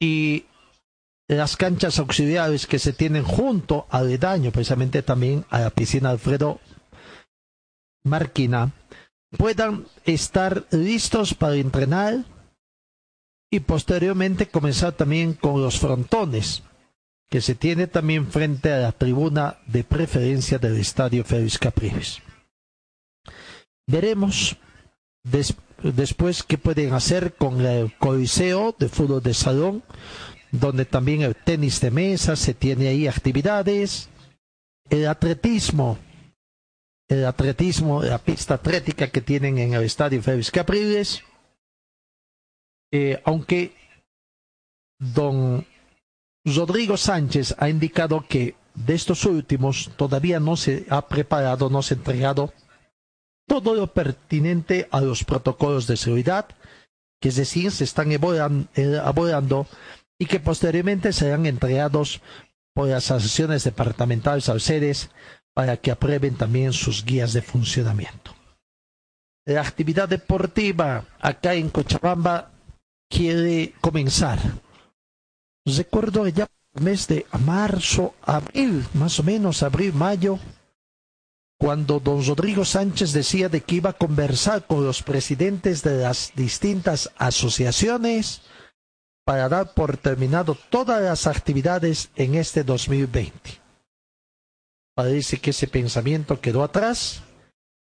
Y 0.00 0.46
las 1.28 1.56
canchas 1.56 1.98
auxiliares 1.98 2.66
que 2.66 2.78
se 2.78 2.92
tienen 2.92 3.24
junto 3.24 3.86
al 3.90 4.18
daño, 4.18 4.50
precisamente 4.50 5.02
también 5.02 5.44
a 5.50 5.60
la 5.60 5.70
piscina 5.70 6.10
Alfredo 6.10 6.60
Marquina, 8.04 8.72
puedan 9.36 9.86
estar 10.04 10.66
listos 10.70 11.34
para 11.34 11.56
entrenar 11.56 12.24
y 13.50 13.60
posteriormente 13.60 14.46
comenzar 14.48 14.92
también 14.92 15.34
con 15.34 15.62
los 15.62 15.78
frontones 15.78 16.62
que 17.28 17.40
se 17.40 17.54
tiene 17.54 17.86
también 17.86 18.26
frente 18.30 18.72
a 18.72 18.78
la 18.78 18.92
tribuna 18.92 19.58
de 19.66 19.82
preferencia 19.84 20.58
del 20.58 20.76
estadio 20.76 21.24
Félix 21.24 21.58
Capriles. 21.58 22.20
Veremos 23.86 24.56
des- 25.24 25.54
después 25.82 26.42
qué 26.42 26.58
pueden 26.58 26.92
hacer 26.92 27.34
con 27.34 27.60
el 27.64 27.92
coliseo 27.98 28.74
de 28.78 28.88
fútbol 28.88 29.22
de 29.22 29.34
salón, 29.34 29.82
donde 30.52 30.84
también 30.84 31.22
el 31.22 31.34
tenis 31.36 31.80
de 31.80 31.90
mesa 31.90 32.36
se 32.36 32.54
tiene 32.54 32.88
ahí 32.88 33.06
actividades, 33.08 34.08
el 34.88 35.06
atletismo, 35.08 35.98
el 37.08 37.24
atletismo, 37.26 38.02
la 38.02 38.18
pista 38.18 38.54
atlética 38.54 39.08
que 39.08 39.20
tienen 39.20 39.58
en 39.58 39.74
el 39.74 39.82
estadio 39.82 40.22
Félix 40.22 40.50
Capriles, 40.50 41.22
eh, 42.92 43.20
aunque 43.24 43.74
don 44.98 45.66
Rodrigo 46.44 46.96
Sánchez 46.96 47.54
ha 47.58 47.68
indicado 47.68 48.24
que 48.28 48.54
de 48.74 48.94
estos 48.94 49.24
últimos 49.24 49.90
todavía 49.96 50.38
no 50.38 50.56
se 50.56 50.86
ha 50.90 51.06
preparado, 51.08 51.70
no 51.70 51.82
se 51.82 51.94
ha 51.94 51.96
entregado 51.96 52.52
todo 53.48 53.74
lo 53.74 53.92
pertinente 53.92 54.88
a 54.90 55.00
los 55.00 55.24
protocolos 55.24 55.86
de 55.86 55.96
seguridad, 55.96 56.46
que 57.20 57.28
es 57.28 57.36
decir, 57.36 57.70
se 57.70 57.84
están 57.84 58.10
elaboran- 58.10 58.68
elaborando 58.74 59.66
y 60.18 60.26
que 60.26 60.40
posteriormente 60.40 61.12
serán 61.12 61.46
entregados 61.46 62.20
por 62.74 62.88
las 62.88 63.10
asociaciones 63.10 63.64
departamentales 63.64 64.48
al 64.48 64.60
sedes 64.60 65.10
para 65.54 65.78
que 65.78 65.90
aprueben 65.90 66.34
también 66.36 66.72
sus 66.72 67.04
guías 67.04 67.32
de 67.32 67.40
funcionamiento. 67.42 68.34
La 69.46 69.62
actividad 69.62 70.08
deportiva 70.08 71.04
acá 71.20 71.54
en 71.54 71.70
Cochabamba 71.70 72.50
quiere 73.08 73.74
comenzar. 73.80 74.38
Recuerdo 75.64 76.26
ya 76.28 76.46
el 76.74 76.82
mes 76.82 77.06
de 77.08 77.26
marzo, 77.44 78.14
abril, 78.22 78.86
más 78.94 79.18
o 79.18 79.22
menos, 79.22 79.62
abril, 79.62 79.92
mayo, 79.92 80.38
cuando 81.58 82.00
don 82.00 82.24
Rodrigo 82.24 82.64
Sánchez 82.64 83.12
decía 83.12 83.48
de 83.48 83.62
que 83.62 83.76
iba 83.76 83.90
a 83.90 83.94
conversar 83.94 84.66
con 84.66 84.84
los 84.84 85.02
presidentes 85.02 85.82
de 85.82 85.98
las 85.98 86.32
distintas 86.36 87.10
asociaciones 87.16 88.42
para 89.24 89.48
dar 89.48 89.72
por 89.74 89.96
terminado 89.96 90.56
todas 90.70 91.02
las 91.02 91.26
actividades 91.26 92.10
en 92.14 92.34
este 92.34 92.62
2020. 92.62 93.32
Parece 94.94 95.38
que 95.38 95.50
ese 95.50 95.66
pensamiento 95.66 96.40
quedó 96.40 96.62
atrás 96.62 97.22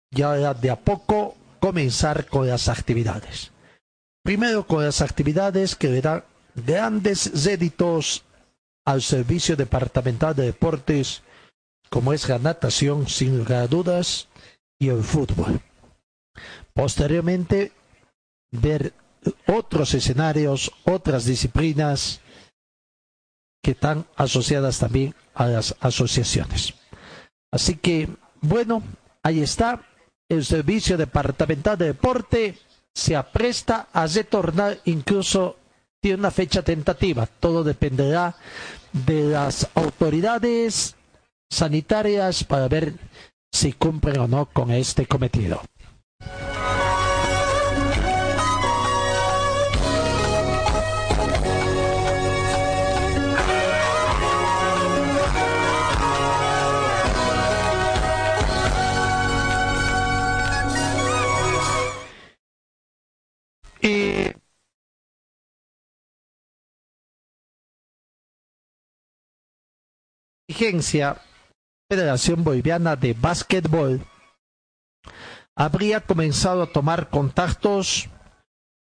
y 0.09 0.21
ahora 0.21 0.53
de 0.53 0.71
a 0.71 0.75
poco 0.79 1.35
comenzar 1.59 2.25
con 2.27 2.47
las 2.47 2.69
actividades. 2.69 3.51
Primero 4.27 4.67
con 4.67 4.83
las 4.83 5.01
actividades 5.01 5.77
que 5.77 5.87
le 5.87 6.01
dan 6.01 6.21
grandes 6.53 7.45
réditos 7.45 8.25
al 8.83 9.01
Servicio 9.01 9.55
Departamental 9.55 10.35
de 10.35 10.47
Deportes 10.47 11.23
como 11.89 12.11
es 12.11 12.27
la 12.27 12.37
natación 12.37 13.07
sin 13.07 13.37
lugar 13.37 13.61
a 13.61 13.67
dudas 13.67 14.27
y 14.77 14.89
el 14.89 15.01
fútbol. 15.01 15.61
Posteriormente, 16.73 17.71
ver 18.51 18.93
otros 19.47 19.93
escenarios, 19.93 20.73
otras 20.83 21.23
disciplinas 21.23 22.19
que 23.63 23.71
están 23.71 24.07
asociadas 24.17 24.77
también 24.79 25.15
a 25.35 25.47
las 25.47 25.73
asociaciones. 25.79 26.73
Así 27.49 27.77
que, 27.77 28.09
bueno, 28.41 28.83
ahí 29.23 29.41
está. 29.41 29.83
El 30.27 30.43
Servicio 30.43 30.97
Departamental 30.97 31.77
de 31.77 31.85
Deporte 31.85 32.57
se 32.97 33.15
apresta 33.15 33.89
a 33.93 34.07
retornar, 34.07 34.79
incluso 34.85 35.55
tiene 36.01 36.17
una 36.17 36.31
fecha 36.31 36.63
tentativa. 36.63 37.27
Todo 37.27 37.63
dependerá 37.63 38.35
de 38.91 39.25
las 39.25 39.69
autoridades 39.75 40.95
sanitarias 41.47 42.43
para 42.43 42.67
ver 42.67 42.95
si 43.51 43.73
cumplen 43.73 44.19
o 44.21 44.27
no 44.27 44.47
con 44.47 44.71
este 44.71 45.05
cometido. 45.05 45.61
Federación 71.89 72.43
Boliviana 72.43 72.95
de 72.95 73.13
Básquetbol 73.13 74.01
habría 75.55 76.01
comenzado 76.01 76.63
a 76.63 76.71
tomar 76.71 77.09
contactos 77.09 78.09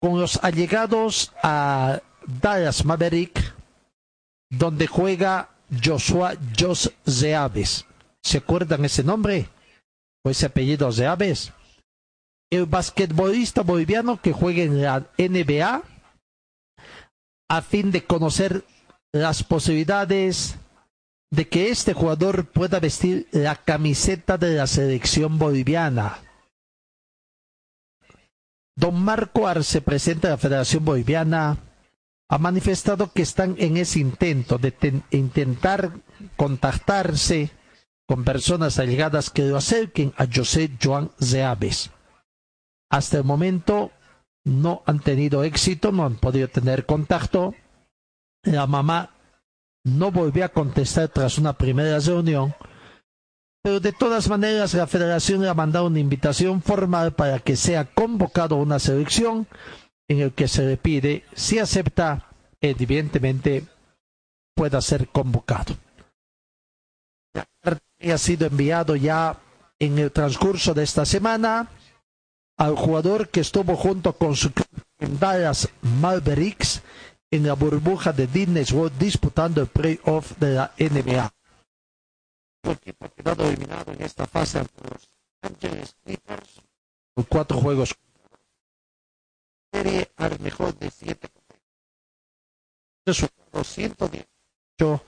con 0.02 0.20
los 0.20 0.44
allegados 0.44 1.32
a 1.44 2.02
Dallas 2.26 2.86
Maverick, 2.86 3.54
donde 4.50 4.88
juega 4.88 5.50
Joshua 5.84 6.34
Jos 6.58 6.92
Zeaves. 7.08 7.86
¿Se 8.24 8.40
acuerdan 8.40 8.84
ese 8.86 9.04
nombre? 9.04 9.48
¿O 10.26 10.30
ese 10.30 10.48
apellido 10.48 10.92
Zeaves? 10.92 11.54
El 12.52 12.66
basquetbolista 12.66 13.62
boliviano 13.62 14.20
que 14.20 14.34
juega 14.34 14.64
en 14.64 14.82
la 14.82 15.06
NBA 15.18 15.84
a 17.52 17.62
fin 17.62 17.92
de 17.92 18.04
conocer 18.04 18.66
las 19.14 19.44
posibilidades 19.44 20.58
de 21.32 21.48
que 21.48 21.70
este 21.70 21.94
jugador 21.94 22.48
pueda 22.48 22.80
vestir 22.80 23.28
la 23.32 23.56
camiseta 23.56 24.38
de 24.38 24.56
la 24.56 24.68
selección 24.68 25.38
boliviana. 25.38 26.20
Don 28.76 29.04
Marco 29.04 29.48
Arce, 29.48 29.82
presidente 29.82 30.28
de 30.28 30.34
la 30.34 30.38
Federación 30.38 30.86
Boliviana, 30.86 31.58
ha 32.30 32.38
manifestado 32.38 33.12
que 33.12 33.24
están 33.24 33.56
en 33.58 33.76
ese 33.76 34.00
intento 34.00 34.58
de 34.58 34.74
intentar 35.12 35.92
contactarse 36.38 37.52
con 38.08 38.24
personas 38.24 38.80
allegadas 38.80 39.30
que 39.32 39.44
lo 39.44 39.58
acerquen 39.58 40.14
a 40.16 40.26
José 40.34 40.72
Joan 40.82 41.12
Zeaves. 41.22 41.92
Hasta 42.90 43.18
el 43.18 43.24
momento 43.26 43.92
no 44.46 44.82
han 44.86 45.00
tenido 45.00 45.44
éxito, 45.44 45.92
no 45.92 46.06
han 46.06 46.16
podido 46.16 46.48
tener 46.48 46.86
contacto. 46.86 47.54
La 48.44 48.66
mamá 48.66 49.12
no 49.84 50.12
volvió 50.12 50.46
a 50.46 50.50
contestar 50.50 51.10
tras 51.10 51.38
una 51.38 51.54
primera 51.54 52.00
reunión, 52.00 52.54
pero 53.62 53.80
de 53.80 53.92
todas 53.92 54.30
maneras 54.30 54.74
la 54.74 54.88
federación 54.88 55.42
le 55.42 55.50
ha 55.50 55.54
mandado 55.54 55.88
una 55.88 56.00
invitación 56.00 56.62
formal 56.62 57.14
para 57.14 57.40
que 57.40 57.56
sea 57.56 57.86
convocado 57.86 58.56
a 58.56 58.60
una 58.60 58.80
selección 58.80 59.48
en 60.08 60.20
el 60.20 60.34
que 60.34 60.48
se 60.48 60.64
le 60.64 60.78
pide, 60.78 61.24
si 61.36 61.60
acepta, 61.60 62.30
evidentemente 62.62 63.66
pueda 64.56 64.82
ser 64.82 65.08
convocado. 65.10 65.76
Ha 68.02 68.18
sido 68.18 68.48
enviado 68.48 68.96
ya 68.96 69.38
en 69.78 70.00
el 70.00 70.12
transcurso 70.12 70.74
de 70.74 70.84
esta 70.84 71.06
semana 71.06 71.70
al 72.58 72.76
jugador 72.76 73.30
que 73.30 73.40
estuvo 73.40 73.76
junto 73.76 74.14
con 74.14 74.36
su 74.36 74.52
club 74.52 74.68
en 75.00 75.20
Dallas 75.20 75.70
Mavericks 75.82 76.82
en 77.32 77.46
la 77.46 77.54
burbuja 77.54 78.12
de 78.12 78.28
Disney 78.28 78.66
World 78.72 78.98
disputando 78.98 79.62
el 79.62 79.68
playoff 79.68 80.38
de 80.38 80.54
la 80.54 80.74
NBA. 80.78 81.34
El 82.64 82.72
equipo 82.72 83.06
ha 83.06 83.10
quedado 83.10 83.48
eliminado 83.48 83.92
en 83.92 84.02
esta 84.02 84.26
fase 84.26 84.60
ante 84.60 84.82
los 84.90 85.10
Angeles 85.42 85.96
Clippers 86.04 86.62
con 87.16 87.24
cuatro 87.26 87.60
juegos. 87.60 87.96
Serie 89.72 90.12
al 90.18 90.40
mejor 90.40 90.78
de 90.78 90.90
siete. 90.90 91.30
Resultado 93.06 93.64
118. 93.64 95.04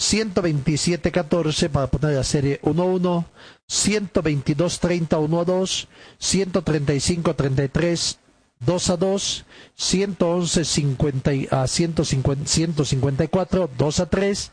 127-14 0.00 1.70
para 1.70 1.88
poner 1.88 2.14
la 2.14 2.22
serie 2.22 2.60
1-1, 2.62 3.24
122-30 3.68 5.08
1-2, 5.08 5.88
135-33 6.20 8.18
2 8.60 8.90
a 8.90 8.96
2, 8.96 9.44
111 9.74 10.64
50, 10.64 11.30
a 11.50 11.66
150, 11.66 12.44
154, 12.46 13.70
2 13.76 14.00
a 14.00 14.06
3, 14.06 14.50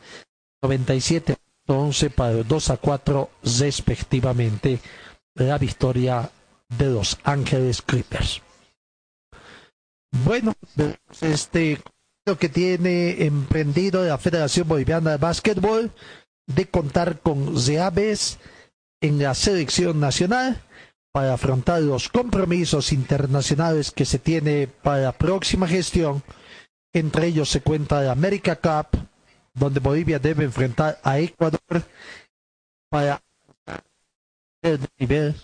97 0.62 1.36
11 1.68 2.10
para 2.10 2.42
2 2.44 2.70
a 2.70 2.76
4 2.76 3.30
respectivamente 3.58 4.78
la 5.34 5.58
victoria 5.58 6.30
de 6.68 6.86
los 6.86 7.18
Ángeles 7.24 7.82
Clippers. 7.82 8.40
Bueno, 10.24 10.54
este 11.20 11.80
lo 12.24 12.38
que 12.38 12.48
tiene 12.48 13.24
emprendido 13.24 14.04
la 14.04 14.18
Federación 14.18 14.66
Boliviana 14.66 15.12
de 15.12 15.16
Básquetbol 15.18 15.92
de 16.46 16.68
contar 16.68 17.20
con 17.20 17.58
Zeaves 17.60 18.38
en 19.00 19.18
la 19.22 19.34
selección 19.34 20.00
nacional 20.00 20.60
para 21.16 21.32
afrontar 21.32 21.80
los 21.80 22.10
compromisos 22.10 22.92
internacionales 22.92 23.90
que 23.90 24.04
se 24.04 24.18
tiene 24.18 24.66
para 24.68 24.98
la 25.00 25.12
próxima 25.12 25.66
gestión. 25.66 26.22
Entre 26.92 27.28
ellos 27.28 27.48
se 27.48 27.62
cuenta 27.62 28.02
la 28.02 28.12
America 28.12 28.56
Cup, 28.56 29.00
donde 29.54 29.80
Bolivia 29.80 30.18
debe 30.18 30.44
enfrentar 30.44 31.00
a 31.02 31.18
Ecuador 31.18 31.58
para 32.90 33.22
el 34.60 34.78
nivel 34.98 35.34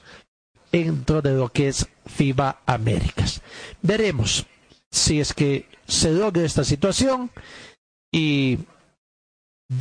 dentro 0.70 1.22
de 1.22 1.32
lo 1.32 1.48
que 1.50 1.68
es 1.68 1.88
FIBA 2.04 2.60
Américas. 2.66 3.40
Veremos 3.80 4.44
si 4.90 5.20
es 5.20 5.32
que 5.32 5.70
se 5.88 6.12
logra 6.12 6.44
esta 6.44 6.64
situación 6.64 7.30
y 8.12 8.58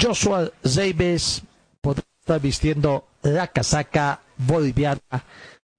Joshua 0.02 0.50
Zeibes 0.66 1.42
podrá 1.82 2.06
estar 2.22 2.40
vistiendo 2.40 3.10
la 3.24 3.48
casaca 3.50 4.22
boliviana 4.38 5.02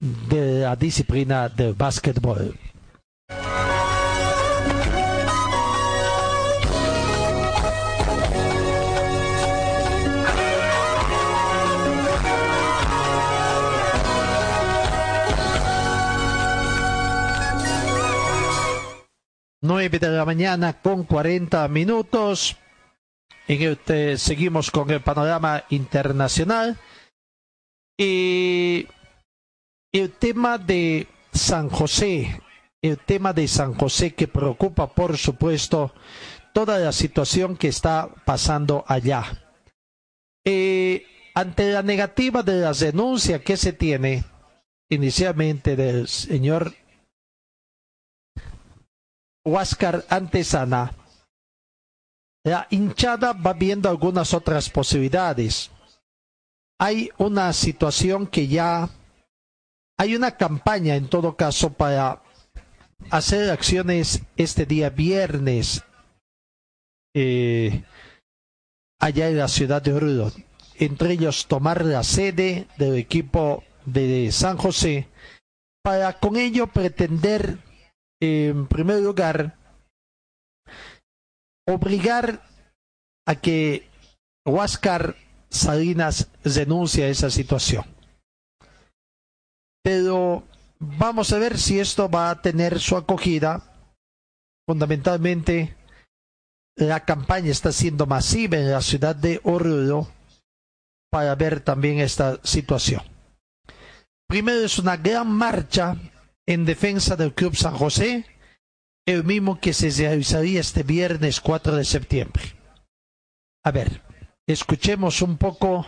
de 0.03 0.59
la 0.61 0.75
disciplina 0.75 1.47
del 1.47 1.73
básquetbol. 1.73 2.59
Nueve 19.61 19.99
de 19.99 20.09
la 20.09 20.25
mañana 20.25 20.81
con 20.81 21.05
cuarenta 21.05 21.65
minutos. 21.69 22.57
En 23.47 23.61
este 23.61 24.17
seguimos 24.17 24.69
con 24.69 24.91
el 24.91 24.99
panorama 24.99 25.63
internacional. 25.69 26.77
Y 27.97 28.87
el 29.93 30.11
tema 30.11 30.57
de 30.57 31.07
San 31.31 31.69
José, 31.69 32.41
el 32.81 32.97
tema 32.97 33.31
de 33.31 33.47
San 33.47 33.75
José 33.75 34.15
que 34.15 34.27
preocupa, 34.27 34.93
por 34.93 35.17
supuesto, 35.17 35.93
toda 36.51 36.79
la 36.79 36.91
situación 36.91 37.55
que 37.55 37.67
está 37.67 38.09
pasando 38.25 38.83
allá. 38.87 39.23
Eh, 40.45 41.05
ante 41.35 41.71
la 41.71 41.83
negativa 41.83 42.43
de 42.43 42.59
las 42.59 42.79
denuncias 42.79 43.41
que 43.41 43.55
se 43.55 43.71
tiene 43.71 44.23
inicialmente 44.89 45.75
del 45.75 46.07
señor 46.07 46.73
Huáscar 49.45 50.05
Antesana, 50.09 50.93
la 52.43 52.67
hinchada 52.71 53.33
va 53.33 53.53
viendo 53.53 53.89
algunas 53.89 54.33
otras 54.33 54.69
posibilidades. 54.69 55.71
Hay 56.79 57.11
una 57.17 57.53
situación 57.53 58.27
que 58.27 58.47
ya 58.47 58.89
hay 59.97 60.15
una 60.15 60.37
campaña 60.37 60.95
en 60.95 61.07
todo 61.07 61.35
caso 61.35 61.73
para 61.73 62.21
hacer 63.09 63.49
acciones 63.51 64.21
este 64.37 64.65
día 64.65 64.89
viernes 64.89 65.83
eh, 67.15 67.83
allá 68.99 69.29
en 69.29 69.37
la 69.37 69.47
ciudad 69.47 69.81
de 69.81 69.93
Oruro. 69.93 70.31
Entre 70.75 71.13
ellos 71.13 71.47
tomar 71.47 71.85
la 71.85 72.03
sede 72.03 72.67
del 72.77 72.95
equipo 72.97 73.63
de 73.85 74.31
San 74.31 74.57
José 74.57 75.07
para 75.83 76.19
con 76.19 76.37
ello 76.37 76.67
pretender 76.67 77.59
en 78.21 78.67
primer 78.67 79.01
lugar 79.01 79.57
obligar 81.67 82.41
a 83.27 83.35
que 83.35 83.87
Huáscar 84.45 85.15
Salinas 85.49 86.29
denuncie 86.43 87.09
esa 87.09 87.29
situación. 87.29 87.92
Pero 89.83 90.43
vamos 90.79 91.33
a 91.33 91.39
ver 91.39 91.57
si 91.57 91.79
esto 91.79 92.09
va 92.09 92.29
a 92.29 92.41
tener 92.41 92.79
su 92.79 92.95
acogida. 92.95 93.61
Fundamentalmente, 94.65 95.75
la 96.75 97.01
campaña 97.01 97.51
está 97.51 97.71
siendo 97.71 98.05
masiva 98.05 98.57
en 98.57 98.71
la 98.71 98.81
ciudad 98.81 99.15
de 99.15 99.41
Oruro 99.43 100.07
para 101.11 101.35
ver 101.35 101.59
también 101.59 101.99
esta 101.99 102.39
situación. 102.43 103.01
Primero 104.27 104.61
es 104.61 104.79
una 104.79 104.97
gran 104.97 105.29
marcha 105.29 105.95
en 106.47 106.65
defensa 106.65 107.15
del 107.15 107.33
Club 107.33 107.55
San 107.55 107.75
José, 107.75 108.25
el 109.05 109.23
mismo 109.23 109.59
que 109.59 109.73
se 109.73 109.89
realizaría 109.91 110.61
este 110.61 110.83
viernes 110.83 111.41
4 111.41 111.75
de 111.75 111.85
septiembre. 111.85 112.43
A 113.63 113.71
ver, 113.71 114.01
escuchemos 114.47 115.21
un 115.21 115.37
poco 115.37 115.85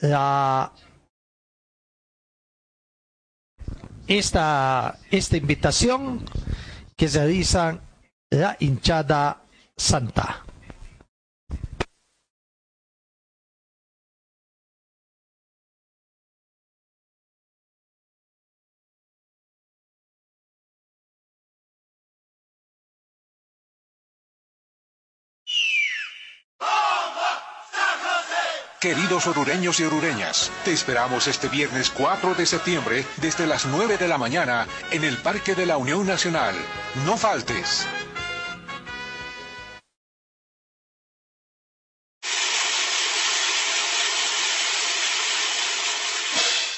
la 0.00 0.72
esta, 4.06 4.98
esta 5.10 5.36
invitación 5.36 6.24
que 6.96 7.08
se 7.08 7.18
realiza 7.18 7.78
la 8.30 8.56
hinchada 8.60 9.42
santa. 9.76 10.45
Queridos 28.86 29.26
orureños 29.26 29.80
y 29.80 29.82
orureñas, 29.82 30.52
te 30.64 30.70
esperamos 30.70 31.26
este 31.26 31.48
viernes 31.48 31.90
4 31.90 32.36
de 32.36 32.46
septiembre 32.46 33.04
desde 33.16 33.44
las 33.44 33.66
9 33.66 33.98
de 33.98 34.06
la 34.06 34.16
mañana 34.16 34.68
en 34.92 35.02
el 35.02 35.16
Parque 35.16 35.56
de 35.56 35.66
la 35.66 35.76
Unión 35.76 36.06
Nacional. 36.06 36.54
No 37.04 37.16
faltes. 37.16 37.84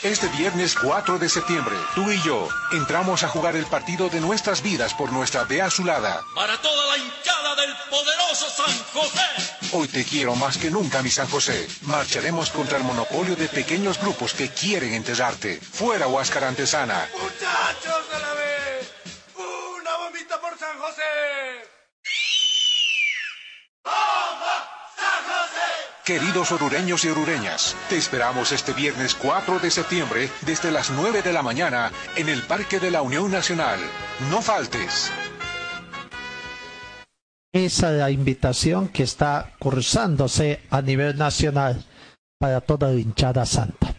Este 0.03 0.29
viernes 0.29 0.77
4 0.81 1.19
de 1.19 1.29
septiembre, 1.29 1.75
tú 1.97 2.09
y 2.13 2.23
yo 2.23 2.49
entramos 2.71 3.25
a 3.25 3.29
jugar 3.29 3.57
el 3.57 3.67
partido 3.67 4.09
de 4.09 4.21
nuestras 4.21 4.63
vidas 4.63 4.95
por 4.95 5.13
nuestra 5.13 5.43
B 5.43 5.61
azulada. 5.61 6.23
Para 6.37 6.57
toda 6.59 6.87
la 6.87 6.99
hinchada 6.99 7.57
del 7.57 7.75
poderoso 7.91 8.49
San 8.49 8.79
José. 8.93 9.73
Hoy 9.73 9.89
te 9.89 10.05
quiero 10.05 10.37
más 10.37 10.57
que 10.57 10.71
nunca, 10.71 11.03
mi 11.03 11.11
San 11.11 11.29
José. 11.29 11.67
Marcharemos 11.83 12.51
contra 12.51 12.79
el 12.79 12.85
monopolio 12.85 13.35
de 13.35 13.49
pequeños 13.49 14.01
grupos 14.01 14.35
que 14.35 14.49
quieren 14.51 14.95
enterrarte. 14.95 15.61
Fuera, 15.61 16.07
Huáscar 16.07 16.45
Antesana. 16.45 17.09
Muchachos 17.21 18.09
de 18.13 18.21
la 18.21 18.35
B, 18.35 18.89
una 19.81 19.97
bombita 19.97 20.41
por 20.41 20.57
San 20.57 20.79
José. 20.79 21.69
Queridos 26.09 26.53
orureños 26.53 27.05
y 27.05 27.09
orureñas, 27.09 27.77
te 27.91 27.99
esperamos 27.99 28.51
este 28.53 28.73
viernes 28.73 29.15
4 29.15 29.59
de 29.59 29.71
septiembre 29.71 30.31
desde 30.47 30.71
las 30.71 30.91
9 30.91 31.21
de 31.21 31.35
la 31.35 31.43
mañana 31.43 31.93
en 32.17 32.31
el 32.31 32.41
Parque 32.45 32.81
de 32.81 32.91
la 32.91 33.03
Unión 33.03 33.31
Nacional. 33.31 33.79
No 34.31 34.41
faltes. 34.41 35.13
Esa 37.53 37.93
es 37.93 37.99
la 37.99 38.11
invitación 38.11 38.89
que 38.89 39.03
está 39.03 39.53
cursándose 39.59 40.61
a 40.71 40.81
nivel 40.81 41.19
nacional 41.19 41.85
para 42.39 42.63
toda 42.63 42.91
hinchada 42.95 43.45
santa. 43.45 43.95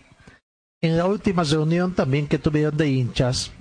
En 0.81 0.97
la 0.97 1.05
última 1.05 1.43
reunión 1.43 1.93
también 1.93 2.27
que 2.27 2.39
tuvieron 2.39 2.75
de 2.75 2.89
hinchas, 2.89 3.51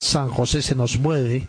San 0.00 0.28
José 0.28 0.62
se 0.62 0.76
nos 0.76 0.96
mueve 0.96 1.48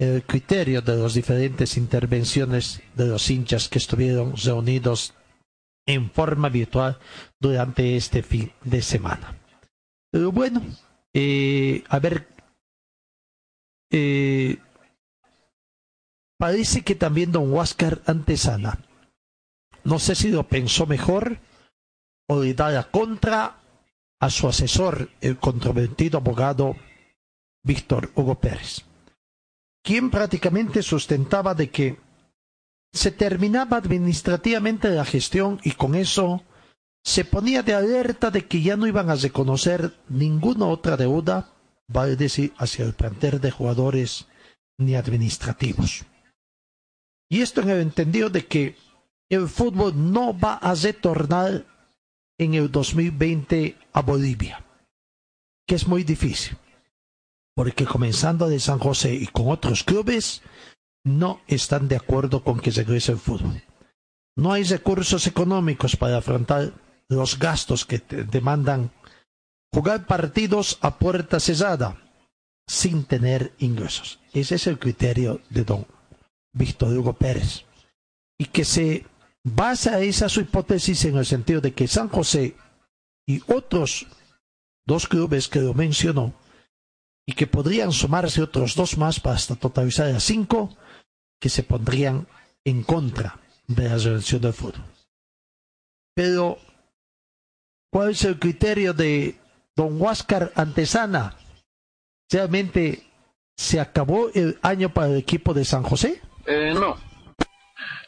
el 0.00 0.24
criterio 0.24 0.82
de 0.82 0.96
las 0.96 1.14
diferentes 1.14 1.76
intervenciones 1.76 2.82
de 2.96 3.06
los 3.06 3.30
hinchas 3.30 3.68
que 3.68 3.78
estuvieron 3.78 4.34
reunidos 4.36 5.14
en 5.92 6.10
forma 6.10 6.48
virtual 6.48 6.98
durante 7.38 7.96
este 7.96 8.22
fin 8.22 8.52
de 8.62 8.82
semana. 8.82 9.38
Pero 10.10 10.32
bueno, 10.32 10.62
eh, 11.12 11.84
a 11.88 11.98
ver, 11.98 12.28
eh, 13.90 14.58
parece 16.38 16.82
que 16.82 16.94
también 16.94 17.32
don 17.32 17.52
Huáscar 17.52 18.00
Antesana, 18.06 18.78
no 19.84 19.98
sé 19.98 20.14
si 20.14 20.30
lo 20.30 20.46
pensó 20.46 20.86
mejor 20.86 21.38
o 22.28 22.42
le 22.42 22.54
da 22.54 22.70
la 22.70 22.90
contra 22.90 23.60
a 24.20 24.30
su 24.30 24.46
asesor, 24.48 25.10
el 25.20 25.38
controvertido 25.38 26.18
abogado 26.18 26.76
Víctor 27.62 28.10
Hugo 28.14 28.38
Pérez, 28.38 28.84
quien 29.82 30.10
prácticamente 30.10 30.82
sustentaba 30.82 31.54
de 31.54 31.70
que 31.70 31.98
se 32.92 33.10
terminaba 33.10 33.76
administrativamente 33.76 34.90
la 34.90 35.04
gestión 35.04 35.60
y 35.62 35.72
con 35.72 35.94
eso 35.94 36.42
se 37.04 37.24
ponía 37.24 37.62
de 37.62 37.74
alerta 37.74 38.30
de 38.30 38.46
que 38.46 38.62
ya 38.62 38.76
no 38.76 38.86
iban 38.86 39.10
a 39.10 39.14
reconocer 39.14 39.94
ninguna 40.08 40.66
otra 40.66 40.96
deuda, 40.96 41.52
vale 41.88 42.16
decir, 42.16 42.52
hacia 42.58 42.84
el 42.84 42.94
plantel 42.94 43.40
de 43.40 43.50
jugadores 43.50 44.26
ni 44.78 44.94
administrativos. 44.94 46.04
Y 47.28 47.42
esto 47.42 47.62
en 47.62 47.70
el 47.70 47.80
entendido 47.80 48.28
de 48.28 48.46
que 48.46 48.76
el 49.28 49.48
fútbol 49.48 49.92
no 50.12 50.36
va 50.36 50.54
a 50.54 50.74
retornar 50.74 51.64
en 52.38 52.54
el 52.54 52.70
2020 52.70 53.76
a 53.92 54.02
Bolivia, 54.02 54.64
que 55.66 55.76
es 55.76 55.86
muy 55.86 56.02
difícil, 56.02 56.56
porque 57.54 57.84
comenzando 57.84 58.48
de 58.48 58.58
San 58.58 58.78
José 58.78 59.14
y 59.14 59.26
con 59.26 59.48
otros 59.48 59.84
clubes, 59.84 60.42
no 61.04 61.40
están 61.46 61.88
de 61.88 61.96
acuerdo 61.96 62.42
con 62.42 62.60
que 62.60 62.70
regrese 62.70 63.12
el 63.12 63.18
fútbol. 63.18 63.62
No 64.36 64.52
hay 64.52 64.64
recursos 64.64 65.26
económicos 65.26 65.96
para 65.96 66.18
afrontar 66.18 66.72
los 67.08 67.38
gastos 67.38 67.84
que 67.84 67.98
demandan 67.98 68.92
jugar 69.72 70.06
partidos 70.06 70.78
a 70.80 70.98
puerta 70.98 71.40
cerrada 71.40 71.96
sin 72.66 73.04
tener 73.04 73.52
ingresos. 73.58 74.20
Ese 74.32 74.54
es 74.54 74.66
el 74.66 74.78
criterio 74.78 75.40
de 75.50 75.64
don 75.64 75.86
Víctor 76.52 76.96
Hugo 76.96 77.14
Pérez. 77.14 77.64
Y 78.38 78.46
que 78.46 78.64
se 78.64 79.06
basa 79.42 80.00
esa 80.00 80.28
su 80.28 80.40
hipótesis 80.40 81.04
en 81.04 81.16
el 81.16 81.26
sentido 81.26 81.60
de 81.60 81.72
que 81.72 81.88
San 81.88 82.08
José 82.08 82.56
y 83.26 83.42
otros 83.52 84.06
dos 84.86 85.06
clubes 85.06 85.48
que 85.48 85.60
lo 85.60 85.74
mencionó 85.74 86.32
y 87.26 87.32
que 87.32 87.46
podrían 87.46 87.92
sumarse 87.92 88.42
otros 88.42 88.74
dos 88.74 88.98
más 88.98 89.20
para 89.20 89.36
hasta 89.36 89.56
totalizar 89.56 90.08
a 90.08 90.20
cinco, 90.20 90.76
que 91.40 91.48
se 91.48 91.62
pondrían 91.62 92.26
en 92.64 92.82
contra 92.82 93.38
de 93.66 93.88
la 93.88 93.96
relación 93.96 94.40
del 94.40 94.52
fútbol. 94.52 94.84
Pero, 96.14 96.58
¿cuál 97.90 98.10
es 98.10 98.24
el 98.24 98.38
criterio 98.38 98.92
de 98.92 99.36
don 99.74 100.00
Huáscar 100.00 100.52
Antesana? 100.54 101.36
¿Realmente 102.30 103.02
se 103.56 103.80
acabó 103.80 104.30
el 104.34 104.58
año 104.62 104.90
para 104.90 105.08
el 105.08 105.16
equipo 105.16 105.54
de 105.54 105.64
San 105.64 105.82
José? 105.82 106.20
Eh, 106.46 106.72
no. 106.74 106.96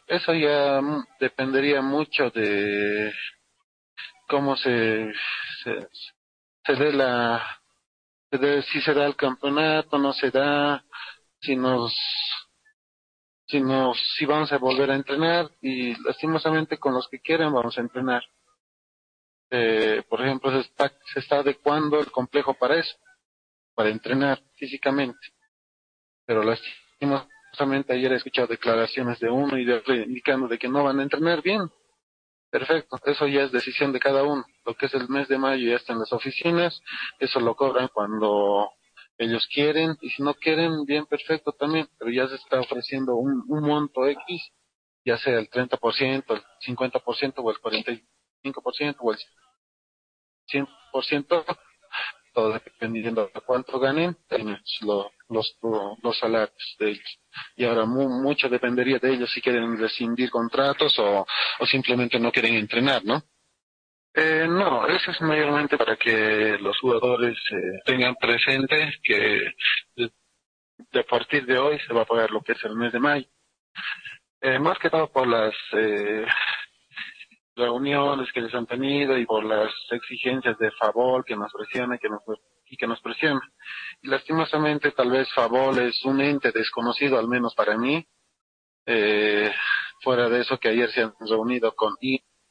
Eso 0.06 0.34
ya 0.34 0.80
dependería 1.18 1.80
mucho 1.80 2.30
de 2.30 3.12
cómo 4.28 4.56
se, 4.56 5.12
se, 5.64 5.88
se 6.66 6.72
dé 6.74 6.92
la, 6.92 7.42
si 8.70 8.80
se 8.80 8.94
da 8.94 9.06
el 9.06 9.16
campeonato, 9.16 9.98
no 9.98 10.12
se 10.12 10.30
da, 10.30 10.84
si 11.40 11.56
nos 11.56 11.94
sino 13.52 13.92
si 13.94 14.24
vamos 14.24 14.50
a 14.50 14.56
volver 14.56 14.90
a 14.90 14.94
entrenar 14.94 15.50
y 15.60 15.94
lastimosamente 16.02 16.78
con 16.78 16.94
los 16.94 17.06
que 17.06 17.20
quieren 17.20 17.52
vamos 17.52 17.76
a 17.76 17.82
entrenar. 17.82 18.22
Eh, 19.50 20.02
por 20.08 20.22
ejemplo, 20.22 20.50
se 20.50 20.60
está, 20.60 20.90
se 21.12 21.20
está 21.20 21.40
adecuando 21.40 22.00
el 22.00 22.10
complejo 22.10 22.54
para 22.54 22.76
eso, 22.76 22.96
para 23.74 23.90
entrenar 23.90 24.40
físicamente. 24.54 25.18
Pero 26.24 26.42
lastimosamente 26.42 27.92
ayer 27.92 28.12
he 28.12 28.16
escuchado 28.16 28.48
declaraciones 28.48 29.20
de 29.20 29.28
uno 29.28 29.58
y 29.58 29.66
de 29.66 29.74
otro 29.74 29.94
indicando 29.94 30.48
de 30.48 30.58
que 30.58 30.68
no 30.68 30.84
van 30.84 31.00
a 31.00 31.02
entrenar 31.02 31.42
bien. 31.42 31.70
Perfecto, 32.48 32.98
eso 33.04 33.26
ya 33.26 33.42
es 33.42 33.52
decisión 33.52 33.92
de 33.92 34.00
cada 34.00 34.22
uno. 34.22 34.46
Lo 34.64 34.74
que 34.74 34.86
es 34.86 34.94
el 34.94 35.10
mes 35.10 35.28
de 35.28 35.36
mayo 35.36 35.68
ya 35.68 35.76
está 35.76 35.92
en 35.92 35.98
las 35.98 36.12
oficinas, 36.14 36.80
eso 37.18 37.38
lo 37.38 37.54
cobran 37.54 37.88
cuando 37.92 38.70
ellos 39.18 39.46
quieren 39.52 39.96
y 40.00 40.10
si 40.10 40.22
no 40.22 40.34
quieren, 40.34 40.84
bien 40.84 41.06
perfecto 41.06 41.52
también, 41.52 41.88
pero 41.98 42.10
ya 42.10 42.28
se 42.28 42.36
está 42.36 42.60
ofreciendo 42.60 43.16
un, 43.16 43.44
monto 43.46 44.06
X, 44.06 44.52
ya 45.04 45.16
sea 45.18 45.38
el 45.38 45.48
30%, 45.50 46.24
el 46.28 46.42
50% 46.76 47.34
o 47.36 47.50
el 47.50 47.56
45% 47.58 48.96
o 49.00 49.12
el 49.12 49.18
100%, 50.48 51.58
todo 52.34 52.52
dependiendo 52.52 53.30
de 53.32 53.40
cuánto 53.42 53.78
ganen, 53.78 54.16
los, 54.80 55.56
los, 56.02 56.18
salarios 56.18 56.76
de 56.78 56.90
ellos. 56.90 57.20
Y 57.56 57.64
ahora 57.64 57.84
mucho 57.84 58.48
dependería 58.48 58.98
de 58.98 59.14
ellos 59.14 59.30
si 59.30 59.40
quieren 59.40 59.78
rescindir 59.78 60.30
contratos 60.30 60.98
o 60.98 61.26
simplemente 61.66 62.18
no 62.18 62.32
quieren 62.32 62.54
entrenar, 62.54 63.04
¿no? 63.04 63.22
Eh, 64.14 64.46
no, 64.48 64.86
eso 64.86 65.10
es 65.10 65.20
mayormente 65.22 65.78
para 65.78 65.96
que 65.96 66.58
los 66.60 66.78
jugadores 66.78 67.38
eh, 67.50 67.80
tengan 67.86 68.14
presente 68.16 68.94
que 69.02 69.52
de, 69.96 71.00
a 71.00 71.04
partir 71.04 71.46
de 71.46 71.58
hoy 71.58 71.78
se 71.86 71.94
va 71.94 72.02
a 72.02 72.06
pagar 72.06 72.30
lo 72.30 72.42
que 72.42 72.52
es 72.52 72.64
el 72.64 72.76
mes 72.76 72.92
de 72.92 73.00
mayo. 73.00 73.26
Eh, 74.40 74.58
más 74.58 74.78
que 74.78 74.90
todo 74.90 75.10
por 75.10 75.26
las 75.26 75.54
eh, 75.72 76.26
reuniones 77.56 78.30
que 78.32 78.42
les 78.42 78.54
han 78.54 78.66
tenido 78.66 79.16
y 79.16 79.24
por 79.24 79.44
las 79.44 79.72
exigencias 79.90 80.58
de 80.58 80.70
favor 80.72 81.24
que 81.24 81.36
nos 81.36 81.52
presiona 81.52 81.96
que 81.96 82.08
nos, 82.08 82.22
y 82.72 82.76
que 82.76 82.86
nos 82.86 83.00
presiona. 83.00 83.40
Y 84.00 84.08
lastimosamente 84.08 84.92
tal 84.92 85.10
vez 85.10 85.30
Favol 85.34 85.78
es 85.78 86.02
un 86.06 86.22
ente 86.22 86.52
desconocido, 86.52 87.18
al 87.18 87.28
menos 87.28 87.54
para 87.54 87.76
mí. 87.76 88.06
Eh, 88.86 89.52
fuera 90.02 90.28
de 90.30 90.40
eso 90.40 90.58
que 90.58 90.70
ayer 90.70 90.90
se 90.90 91.02
han 91.02 91.12
reunido 91.20 91.74
con 91.74 91.94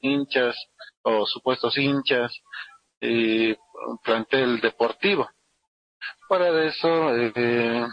hinchas 0.01 0.55
o 1.03 1.25
supuestos 1.25 1.77
hinchas 1.77 2.31
y 2.99 3.51
un 3.51 3.97
plantel 4.03 4.59
deportivo. 4.59 5.29
De 6.29 6.67
eso, 6.67 7.15
eh, 7.17 7.85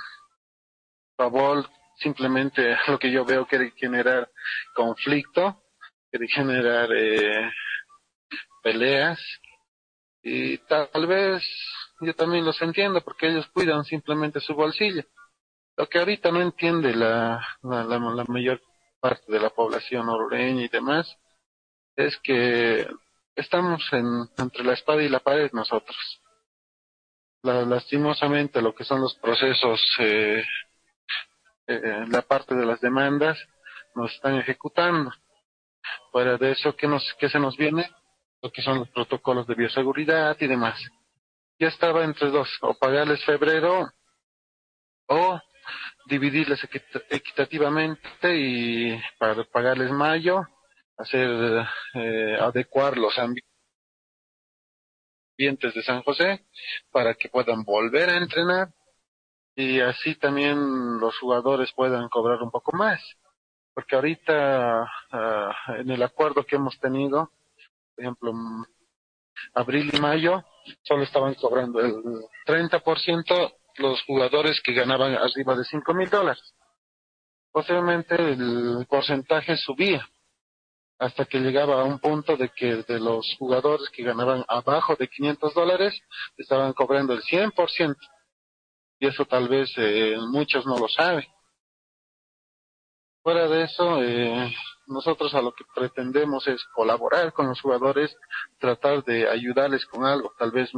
Pavol 1.17 1.69
simplemente 1.97 2.77
lo 2.89 2.99
que 2.99 3.11
yo 3.11 3.25
veo 3.25 3.47
quiere 3.47 3.73
generar 3.73 4.31
conflicto, 4.75 5.63
quiere 6.11 6.29
generar 6.29 6.89
eh, 6.93 7.51
peleas 8.63 9.21
y 10.23 10.59
tal 10.59 11.07
vez 11.07 11.43
yo 12.01 12.15
también 12.15 12.45
los 12.45 12.61
entiendo 12.63 13.01
porque 13.01 13.29
ellos 13.29 13.49
cuidan 13.49 13.85
simplemente 13.85 14.41
su 14.41 14.55
bolsillo. 14.55 15.03
Lo 15.77 15.89
que 15.89 15.99
ahorita 15.99 16.31
no 16.31 16.41
entiende 16.41 16.95
la, 16.95 17.45
la, 17.63 17.85
la, 17.85 17.99
la 17.99 18.25
mayor 18.25 18.61
parte 19.01 19.31
de 19.33 19.41
la 19.41 19.51
población 19.51 20.09
orureña 20.09 20.63
y 20.63 20.69
demás 20.69 21.17
es 21.99 22.17
que 22.19 22.87
estamos 23.35 23.83
en, 23.93 24.07
entre 24.39 24.65
la 24.65 24.75
espada 24.75 25.03
y 25.03 25.09
la 25.09 25.19
pared 25.19 25.51
nosotros. 25.53 26.23
La, 27.43 27.63
lastimosamente 27.63 28.63
lo 28.63 28.73
que 28.73 28.85
son 28.85 29.01
los 29.01 29.17
procesos, 29.17 29.81
eh, 29.99 30.45
eh, 31.67 32.05
la 32.09 32.23
parte 32.23 32.55
de 32.55 32.65
las 32.65 32.81
demandas, 32.81 33.37
nos 33.97 34.15
están 34.15 34.37
ejecutando. 34.37 35.11
Fuera 36.13 36.37
de 36.37 36.53
eso, 36.53 36.77
¿qué, 36.77 36.87
nos, 36.87 37.03
qué 37.19 37.29
se 37.29 37.41
nos 37.41 37.57
viene? 37.57 37.91
Lo 38.43 38.53
que 38.53 38.63
son 38.63 38.79
los 38.79 38.89
protocolos 38.91 39.49
de 39.49 39.57
bioseguridad 39.57 40.37
y 40.39 40.47
demás. 40.47 40.81
Ya 41.59 41.67
estaba 41.67 42.05
entre 42.05 42.31
dos, 42.31 42.49
o 42.61 42.75
pagarles 42.75 43.25
febrero 43.25 43.91
o 45.09 45.41
dividirles 46.07 46.61
equitativamente 47.11 48.37
y 48.37 49.03
para 49.19 49.43
pagarles 49.45 49.91
mayo 49.91 50.47
hacer 50.99 51.67
eh, 51.95 52.37
adecuar 52.41 52.99
los 52.99 53.17
ambientes 53.19 53.47
de 55.75 55.83
San 55.83 56.03
José 56.03 56.45
para 56.91 57.15
que 57.15 57.29
puedan 57.29 57.63
volver 57.63 58.11
a 58.11 58.19
entrenar 58.19 58.69
y 59.55 59.81
así 59.81 60.17
también 60.17 61.01
los 61.01 61.17
jugadores 61.19 61.73
puedan 61.73 62.09
cobrar 62.09 62.43
un 62.43 62.51
poco 62.51 62.77
más. 62.77 63.01
Porque 63.75 63.95
ahorita 63.97 64.89
uh, 65.13 65.73
en 65.81 65.91
el 65.91 66.03
acuerdo 66.03 66.45
que 66.45 66.57
hemos 66.57 66.79
tenido, 66.81 67.31
por 67.95 68.05
ejemplo, 68.05 68.33
abril 69.55 69.91
y 69.93 70.01
mayo, 70.01 70.45
solo 70.83 71.05
estaban 71.05 71.35
cobrando 71.35 71.81
el 71.81 71.95
30% 72.47 73.55
los 73.79 74.03
jugadores 74.03 74.61
que 74.65 74.75
ganaban 74.75 75.15
arriba 75.15 75.55
de 75.57 75.65
5 75.65 75.95
mil 75.95 76.11
dólares. 76.11 76.55
Posiblemente 77.53 78.15
el 78.15 78.87
porcentaje 78.89 79.57
subía 79.57 80.09
hasta 80.99 81.25
que 81.25 81.39
llegaba 81.39 81.81
a 81.81 81.85
un 81.85 82.01
punto 82.01 82.37
de 82.37 82.49
que 82.51 82.83
de 82.83 82.99
los 82.99 83.37
jugadores 83.39 83.89
que 83.91 84.03
ganaban 84.03 84.45
abajo 84.49 84.97
de 84.97 85.09
500 85.09 85.55
dólares 85.55 86.01
estaban 86.37 86.73
cobrando 86.73 87.13
el 87.13 87.23
100%. 87.23 87.97
Y 89.01 89.07
eso 89.07 89.25
tal 89.27 89.49
vez 89.49 89.73
eh, 89.77 90.17
muchos 90.33 90.67
no 90.67 90.77
lo 90.77 90.89
saben. 90.89 91.25
Fuera 93.23 93.47
de 93.47 93.63
eso, 93.63 94.03
eh, 94.03 94.53
nosotros 94.89 95.35
a 95.35 95.43
lo 95.43 95.53
que 95.53 95.65
pretendemos 95.73 96.49
es 96.49 96.65
colaborar 96.75 97.33
con 97.33 97.47
los 97.47 97.61
jugadores, 97.61 98.17
tratar 98.59 99.05
de 99.05 99.29
ayudarles 99.29 99.87
con 99.87 100.05
algo, 100.05 100.33
tal 100.39 100.51
vez 100.51 100.71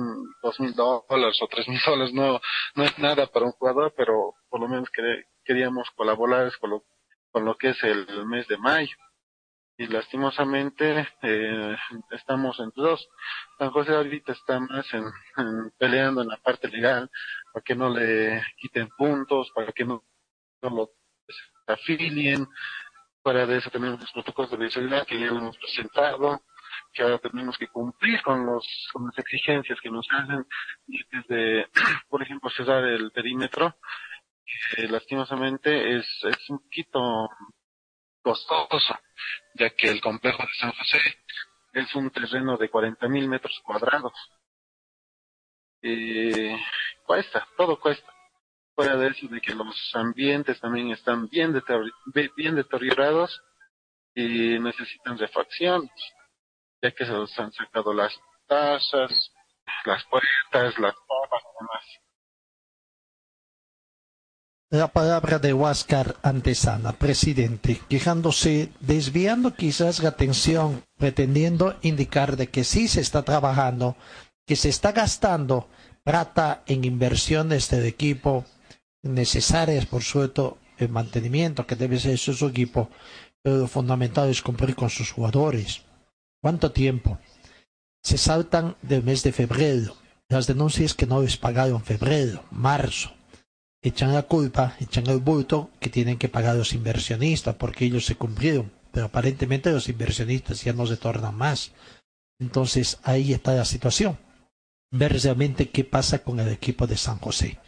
dos 0.43 0.61
mil 0.61 0.75
dólares 0.75 1.39
o 1.41 1.47
tres 1.47 1.67
mil 1.69 1.81
dólares 1.87 2.13
no, 2.13 2.41
no 2.75 2.85
es 2.85 2.99
nada 2.99 3.27
para 3.27 3.47
un 3.47 3.53
jugador, 3.53 3.95
pero 3.97 4.35
por 4.51 4.61
lo 4.61 4.69
menos 4.69 4.89
queríamos 5.45 5.89
colaborar 5.95 6.51
con 6.59 6.71
lo, 6.71 6.85
con 7.31 7.45
lo 7.45 7.57
que 7.57 7.71
es 7.71 7.83
el 7.85 8.27
mes 8.27 8.47
de 8.49 8.59
mayo 8.59 8.97
y 9.81 9.87
lastimosamente 9.87 11.09
eh, 11.23 11.77
estamos 12.11 12.61
entre 12.61 12.83
dos. 12.83 13.09
San 13.57 13.71
José 13.71 13.95
ahorita 13.95 14.33
está 14.33 14.61
más 14.61 14.87
en, 14.93 15.05
peleando 15.79 16.21
en 16.21 16.29
la 16.29 16.37
parte 16.37 16.69
legal 16.69 17.11
para 17.51 17.65
que 17.65 17.75
no 17.75 17.89
le 17.89 18.43
quiten 18.59 18.89
puntos, 18.89 19.51
para 19.55 19.73
que 19.73 19.87
no, 19.87 20.05
lo 20.61 20.91
afilien. 21.67 22.47
De 23.25 23.57
eso 23.57 23.71
tenemos 23.71 24.01
los 24.01 24.13
protocolos 24.13 24.51
de 24.51 24.59
bioseguridad 24.59 25.07
que 25.07 25.19
ya 25.19 25.29
hemos 25.29 25.57
presentado, 25.57 26.43
que 26.93 27.03
ahora 27.03 27.19
tenemos 27.19 27.57
que 27.57 27.69
cumplir 27.69 28.21
con 28.23 28.45
los 28.45 28.67
con 28.93 29.07
las 29.07 29.19
exigencias 29.19 29.79
que 29.81 29.91
nos 29.91 30.07
hacen 30.11 30.47
desde, 31.11 31.69
por 32.11 32.23
ejemplo, 32.23 32.51
cerrar 32.51 32.85
el 32.85 33.11
perímetro. 33.13 33.79
Eh, 34.77 34.89
lastimosamente 34.89 35.97
es, 35.97 36.07
es 36.25 36.51
un 36.51 36.59
poquito 36.59 37.31
costoso, 38.23 38.99
ya 39.55 39.71
que 39.71 39.89
el 39.89 40.01
complejo 40.01 40.43
de 40.43 40.55
San 40.59 40.73
José 40.73 40.99
es 41.73 41.95
un 41.95 42.11
terreno 42.11 42.57
de 42.57 42.69
40 42.69 43.09
mil 43.09 43.29
metros 43.29 43.61
cuadrados. 43.65 44.13
Y 45.83 46.51
cuesta, 47.05 47.47
todo 47.57 47.79
cuesta. 47.81 48.13
Fuera 48.75 48.97
de 48.97 49.09
eso, 49.09 49.27
de 49.29 49.41
que 49.41 49.55
los 49.55 49.77
ambientes 49.95 50.61
también 50.61 50.91
están 50.91 51.29
bien, 51.29 51.53
deteriorados 51.53 53.43
y 54.15 54.59
necesitan 54.59 55.19
refacciones, 55.19 55.91
ya 56.83 56.91
que 56.93 57.05
se 57.05 57.13
los 57.13 57.39
han 57.39 57.53
sacado 57.53 57.93
las 57.93 58.19
tazas, 58.47 59.33
las 59.85 60.05
puertas, 60.05 60.79
las 60.79 60.95
papas 60.95 61.43
y 61.43 61.61
demás. 61.61 62.10
La 64.73 64.87
palabra 64.87 65.41
de 65.41 65.53
Huáscar 65.53 66.15
Antesana, 66.23 66.93
presidente, 66.93 67.81
quejándose, 67.89 68.71
desviando 68.79 69.57
quizás 69.57 70.01
la 70.01 70.11
atención, 70.11 70.85
pretendiendo 70.97 71.77
indicar 71.83 72.37
de 72.37 72.51
que 72.51 72.63
sí 72.63 72.87
se 72.87 73.01
está 73.01 73.25
trabajando, 73.25 73.97
que 74.47 74.55
se 74.55 74.69
está 74.69 74.93
gastando 74.93 75.69
plata 76.05 76.63
en 76.67 76.85
inversiones 76.85 77.69
del 77.69 77.85
equipo 77.85 78.45
necesarias, 79.03 79.87
por 79.87 80.05
supuesto, 80.05 80.59
el 80.79 80.89
mantenimiento 80.89 81.67
que 81.67 81.75
debe 81.75 81.99
ser 81.99 82.17
su 82.17 82.47
equipo, 82.47 82.91
pero 83.43 83.57
lo 83.57 83.67
fundamental 83.67 84.29
es 84.29 84.41
cumplir 84.41 84.77
con 84.77 84.89
sus 84.89 85.11
jugadores. 85.11 85.83
¿Cuánto 86.41 86.71
tiempo? 86.71 87.19
Se 88.05 88.17
saltan 88.17 88.77
del 88.83 89.03
mes 89.03 89.25
de 89.25 89.33
febrero, 89.33 89.97
las 90.29 90.47
denuncias 90.47 90.95
que 90.95 91.07
no 91.07 91.23
les 91.23 91.37
pagaron 91.37 91.83
febrero, 91.83 92.45
marzo, 92.53 93.11
echan 93.83 94.13
la 94.13 94.23
culpa, 94.23 94.77
echan 94.81 95.07
el 95.09 95.19
bulto 95.19 95.71
que 95.81 95.91
tienen 95.91 96.19
que 96.19 96.29
pagar 96.29 96.57
los 96.57 96.73
inversionistas 96.73 97.55
porque 97.57 97.87
ellos 97.87 98.05
se 98.05 98.17
cumplieron, 98.17 98.71
pero 98.93 99.07
aparentemente 99.07 99.73
los 99.73 99.89
inversionistas 99.89 100.63
ya 100.63 100.73
no 100.73 100.87
se 100.87 100.97
tornan 100.97 101.35
más. 101.35 101.73
Entonces 102.39 102.99
ahí 103.03 103.33
está 103.33 103.55
la 103.55 103.65
situación. 103.65 104.19
Ver 104.93 105.13
realmente 105.23 105.71
qué 105.71 105.85
pasa 105.85 106.23
con 106.23 106.41
el 106.41 106.49
equipo 106.49 106.87
de 106.87 106.97
San 106.97 107.19
José. 107.19 107.59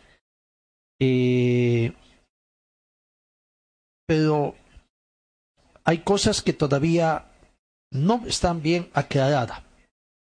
Eh, 1.01 1.93
pero 4.07 4.55
hay 5.85 5.99
cosas 5.99 6.43
que 6.43 6.53
todavía 6.53 7.31
no 7.91 8.25
están 8.27 8.63
bien 8.63 8.91
aclaradas. 8.95 9.63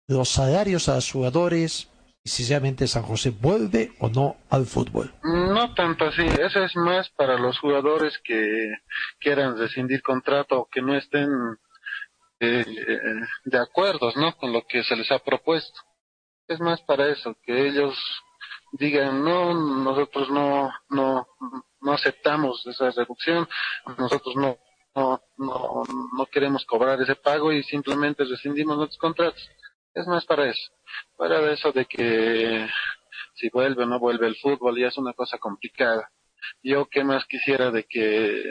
Los 0.07 0.29
salarios 0.29 0.87
a 0.87 0.95
los 0.95 1.11
jugadores, 1.11 1.89
y 2.25 2.29
sinceramente 2.29 2.87
San 2.87 3.03
José 3.03 3.29
vuelve 3.29 3.91
o 3.99 4.09
no 4.09 4.37
al 4.49 4.65
fútbol. 4.65 5.13
No 5.23 5.75
tanto 5.75 6.05
así, 6.05 6.23
eso 6.23 6.63
es 6.63 6.75
más 6.75 7.07
para 7.11 7.37
los 7.37 7.59
jugadores 7.59 8.19
que 8.23 8.71
quieran 9.19 9.55
rescindir 9.55 10.01
contrato 10.01 10.61
o 10.61 10.67
que 10.67 10.81
no 10.81 10.95
estén 10.97 11.29
eh, 12.39 12.65
de 13.45 13.57
acuerdo 13.59 14.11
¿no? 14.15 14.35
con 14.37 14.51
lo 14.51 14.65
que 14.65 14.83
se 14.83 14.95
les 14.95 15.11
ha 15.11 15.19
propuesto. 15.19 15.79
Es 16.47 16.59
más 16.59 16.81
para 16.81 17.09
eso, 17.09 17.35
que 17.43 17.67
ellos 17.67 17.95
digan, 18.71 19.23
no, 19.23 19.53
nosotros 19.83 20.27
no, 20.31 20.71
no, 20.89 21.27
no 21.81 21.93
aceptamos 21.93 22.65
esa 22.65 22.89
reducción, 22.89 23.47
nosotros 23.99 24.35
no, 24.35 24.57
no, 24.95 25.21
no, 25.37 25.83
no 26.17 26.25
queremos 26.25 26.65
cobrar 26.65 26.99
ese 27.01 27.15
pago 27.15 27.51
y 27.51 27.61
simplemente 27.63 28.23
rescindimos 28.23 28.77
nuestros 28.77 28.99
contratos. 28.99 29.47
Es 29.95 30.05
más 30.07 30.25
para 30.25 30.49
eso, 30.49 30.73
para 31.17 31.51
eso 31.53 31.71
de 31.71 31.85
que 31.85 32.67
si 33.35 33.49
vuelve 33.49 33.83
o 33.83 33.85
no 33.85 33.97
vuelve 33.97 34.27
el 34.27 34.35
fútbol 34.35 34.77
ya 34.77 34.87
es 34.87 34.97
una 34.97 35.13
cosa 35.13 35.37
complicada. 35.37 36.11
Yo 36.61 36.87
qué 36.87 37.05
más 37.05 37.25
quisiera 37.25 37.71
de 37.71 37.85
que 37.85 38.43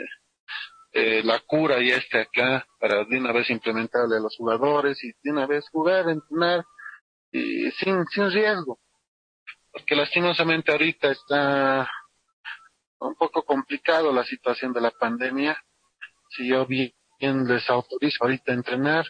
eh, 0.91 1.21
la 1.23 1.39
cura 1.41 1.79
ya 1.83 1.97
esté 1.97 2.21
acá 2.21 2.65
para 2.79 3.05
de 3.05 3.19
una 3.19 3.31
vez 3.31 3.49
implementarle 3.51 4.17
a 4.17 4.21
los 4.21 4.35
jugadores 4.35 5.03
y 5.03 5.11
de 5.21 5.31
una 5.31 5.45
vez 5.45 5.69
jugar, 5.69 6.09
entrenar 6.09 6.65
y 7.31 7.69
sin, 7.71 8.03
sin 8.07 8.31
riesgo. 8.31 8.79
Porque 9.71 9.95
lastimosamente 9.95 10.71
ahorita 10.71 11.11
está 11.11 11.87
un 12.97 13.13
poco 13.13 13.43
complicado 13.43 14.11
la 14.11 14.23
situación 14.23 14.73
de 14.73 14.81
la 14.81 14.91
pandemia. 14.91 15.63
Si 16.29 16.47
yo 16.47 16.65
bien 16.65 16.93
les 17.45 17.69
autorizo 17.69 18.23
ahorita 18.23 18.51
a 18.51 18.55
entrenar, 18.55 19.05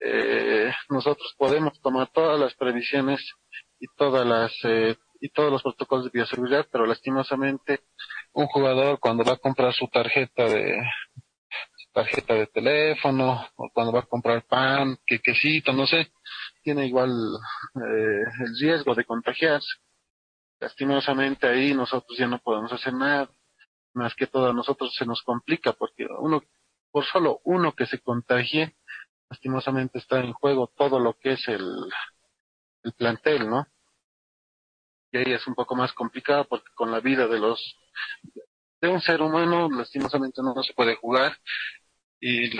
eh, 0.00 0.72
nosotros 0.88 1.34
podemos 1.36 1.80
tomar 1.80 2.10
todas 2.12 2.38
las 2.38 2.54
previsiones 2.54 3.20
y 3.80 3.86
todas 3.96 4.26
las 4.26 4.52
eh, 4.64 4.96
y 5.20 5.30
todos 5.30 5.50
los 5.50 5.62
protocolos 5.62 6.04
de 6.04 6.10
bioseguridad, 6.12 6.66
pero 6.70 6.86
lastimosamente 6.86 7.80
un 8.32 8.46
jugador 8.46 9.00
cuando 9.00 9.24
va 9.24 9.32
a 9.32 9.38
comprar 9.38 9.72
su 9.72 9.88
tarjeta 9.88 10.44
de 10.44 10.80
su 11.76 11.90
tarjeta 11.92 12.34
de 12.34 12.46
teléfono 12.46 13.48
o 13.56 13.70
cuando 13.72 13.92
va 13.92 14.00
a 14.00 14.06
comprar 14.06 14.44
pan, 14.46 14.98
que 15.04 15.18
quesito, 15.18 15.72
no 15.72 15.86
sé, 15.86 16.12
tiene 16.62 16.86
igual 16.86 17.10
eh, 17.10 18.24
el 18.44 18.58
riesgo 18.60 18.94
de 18.94 19.04
contagiarse. 19.04 19.68
Lastimosamente 20.60 21.48
ahí 21.48 21.74
nosotros 21.74 22.16
ya 22.18 22.26
no 22.26 22.38
podemos 22.38 22.72
hacer 22.72 22.92
nada, 22.92 23.28
más 23.94 24.14
que 24.14 24.26
todo 24.26 24.50
a 24.50 24.52
nosotros 24.52 24.94
se 24.96 25.06
nos 25.06 25.22
complica 25.22 25.72
porque 25.72 26.06
uno 26.20 26.42
por 26.90 27.04
solo 27.04 27.40
uno 27.44 27.72
que 27.74 27.86
se 27.86 27.98
contagie 27.98 28.77
lastimosamente 29.30 29.98
está 29.98 30.20
en 30.20 30.32
juego 30.32 30.72
todo 30.76 30.98
lo 30.98 31.14
que 31.14 31.32
es 31.32 31.48
el, 31.48 31.66
el 32.82 32.92
plantel, 32.92 33.48
¿no? 33.48 33.66
Y 35.10 35.18
ahí 35.18 35.32
es 35.32 35.46
un 35.46 35.54
poco 35.54 35.74
más 35.74 35.92
complicado 35.92 36.46
porque 36.48 36.70
con 36.74 36.90
la 36.90 37.00
vida 37.00 37.26
de 37.26 37.38
los 37.38 37.76
de 38.80 38.88
un 38.88 39.00
ser 39.00 39.20
humano 39.22 39.68
lastimosamente 39.70 40.40
no, 40.42 40.62
se 40.62 40.74
puede 40.74 40.96
jugar. 40.96 41.36
Y 42.20 42.50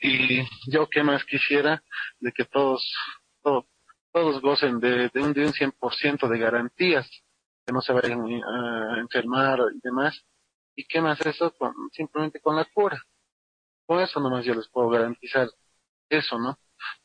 y 0.00 0.46
yo 0.70 0.88
que 0.88 1.02
más 1.02 1.24
quisiera 1.24 1.82
de 2.20 2.32
que 2.32 2.44
todos 2.44 2.94
todos 3.42 4.40
gocen 4.42 4.78
de, 4.78 5.08
de 5.08 5.20
un 5.20 5.32
de 5.32 5.46
un 5.46 5.52
100% 5.52 6.28
de 6.28 6.38
garantías 6.38 7.08
que 7.64 7.72
no 7.72 7.80
se 7.80 7.92
vayan 7.92 8.20
a 8.44 9.00
enfermar 9.00 9.58
y 9.74 9.80
demás. 9.82 10.24
Y 10.74 10.84
qué 10.84 11.00
más 11.00 11.20
eso 11.20 11.54
simplemente 11.92 12.40
con 12.40 12.56
la 12.56 12.64
cura. 12.64 13.02
Con 13.86 14.00
eso 14.00 14.20
nomás 14.20 14.44
yo 14.44 14.54
les 14.54 14.68
puedo 14.68 14.88
garantizar 14.88 15.48
eso, 16.18 16.38
¿no? 16.38 16.58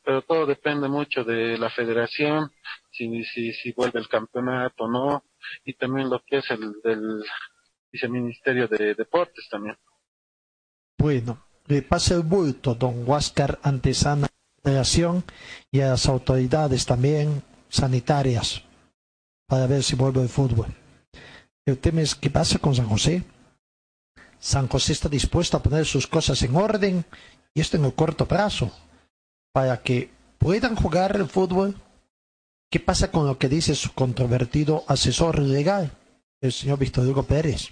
Pero 0.04 0.22
todo 0.22 0.46
depende 0.46 0.88
mucho 0.88 1.24
de 1.24 1.56
la 1.58 1.70
federación, 1.70 2.50
si, 2.90 3.24
si, 3.24 3.52
si 3.52 3.72
vuelve 3.72 4.00
el 4.00 4.08
campeonato 4.08 4.84
o 4.84 4.90
no, 4.90 5.24
y 5.64 5.74
también 5.74 6.10
lo 6.10 6.22
que 6.24 6.38
es 6.38 6.50
el 6.50 6.80
del 6.82 7.24
viceministerio 7.90 8.68
de 8.68 8.94
deportes 8.94 9.48
también. 9.50 9.76
Bueno, 10.98 11.46
le 11.66 11.82
pasa 11.82 12.14
el 12.14 12.22
bulto, 12.22 12.74
don 12.74 13.08
Huáscar 13.08 13.58
Antesana, 13.62 14.28
Federación 14.62 15.24
y 15.70 15.80
a 15.80 15.90
las 15.90 16.06
autoridades 16.06 16.84
también 16.84 17.42
sanitarias 17.68 18.64
para 19.46 19.66
ver 19.66 19.82
si 19.82 19.94
vuelve 19.94 20.22
el 20.22 20.28
fútbol. 20.28 20.66
El 21.64 21.78
tema 21.78 22.00
es 22.00 22.14
qué 22.14 22.30
pasa 22.30 22.58
con 22.58 22.74
San 22.74 22.88
José. 22.88 23.22
San 24.38 24.68
José 24.68 24.92
está 24.92 25.08
dispuesto 25.08 25.56
a 25.56 25.62
poner 25.62 25.86
sus 25.86 26.06
cosas 26.06 26.42
en 26.42 26.56
orden 26.56 27.04
y 27.54 27.60
esto 27.60 27.76
en 27.76 27.84
el 27.84 27.94
corto 27.94 28.26
plazo 28.26 28.72
para 29.58 29.82
que 29.82 30.08
puedan 30.38 30.76
jugar 30.76 31.16
el 31.16 31.28
fútbol. 31.28 31.74
¿Qué 32.70 32.78
pasa 32.78 33.10
con 33.10 33.26
lo 33.26 33.38
que 33.38 33.48
dice 33.48 33.74
su 33.74 33.92
controvertido 33.92 34.84
asesor 34.86 35.40
legal, 35.40 35.90
el 36.40 36.52
señor 36.52 36.78
Víctor 36.78 37.08
Hugo 37.08 37.24
Pérez? 37.24 37.70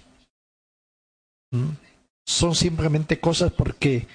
¿Mm? 1.51 1.69
Son 2.25 2.55
simplemente 2.55 3.21
cosas 3.21 3.53
porque 3.53 4.05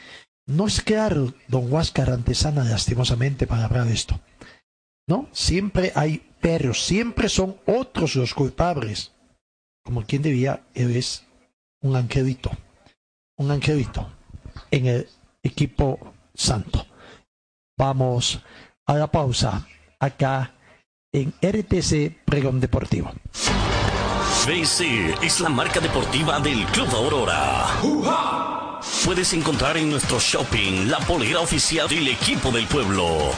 no 0.44 0.66
es 0.66 0.82
claro, 0.82 1.32
don 1.48 1.72
Huáscar 1.72 2.10
Antesana, 2.10 2.62
lastimosamente, 2.62 3.46
para 3.46 3.64
hablar 3.64 3.86
de 3.86 3.94
esto. 3.94 4.20
¿No? 5.06 5.30
Siempre 5.32 5.92
hay 5.94 6.22
pero 6.42 6.74
siempre 6.74 7.30
son 7.30 7.56
otros 7.64 8.16
los 8.16 8.34
culpables. 8.34 9.12
Como 9.82 10.04
quien 10.04 10.20
debía, 10.20 10.62
él 10.74 10.94
es 10.94 11.24
un 11.80 11.96
angelito, 11.96 12.50
un 13.38 13.50
angelito 13.50 14.12
en 14.70 14.88
el 14.88 15.08
equipo 15.42 16.12
santo. 16.34 16.84
Vamos 17.78 18.40
a 18.86 18.94
la 18.94 19.06
pausa 19.06 19.66
acá 19.98 20.52
en 21.12 21.32
RTC 21.42 22.24
Pregón 22.24 22.60
Deportivo. 22.60 23.12
BC 24.46 25.14
es 25.22 25.40
la 25.40 25.48
marca 25.48 25.80
deportiva 25.80 26.40
del 26.40 26.64
Club 26.66 26.88
Aurora. 26.94 27.68
Puedes 29.04 29.32
encontrar 29.32 29.76
en 29.76 29.90
nuestro 29.90 30.18
shopping 30.18 30.88
la 30.88 30.98
polera 30.98 31.40
oficial 31.40 31.88
del 31.88 32.08
equipo 32.08 32.50
del 32.50 32.66
pueblo. 32.66 33.30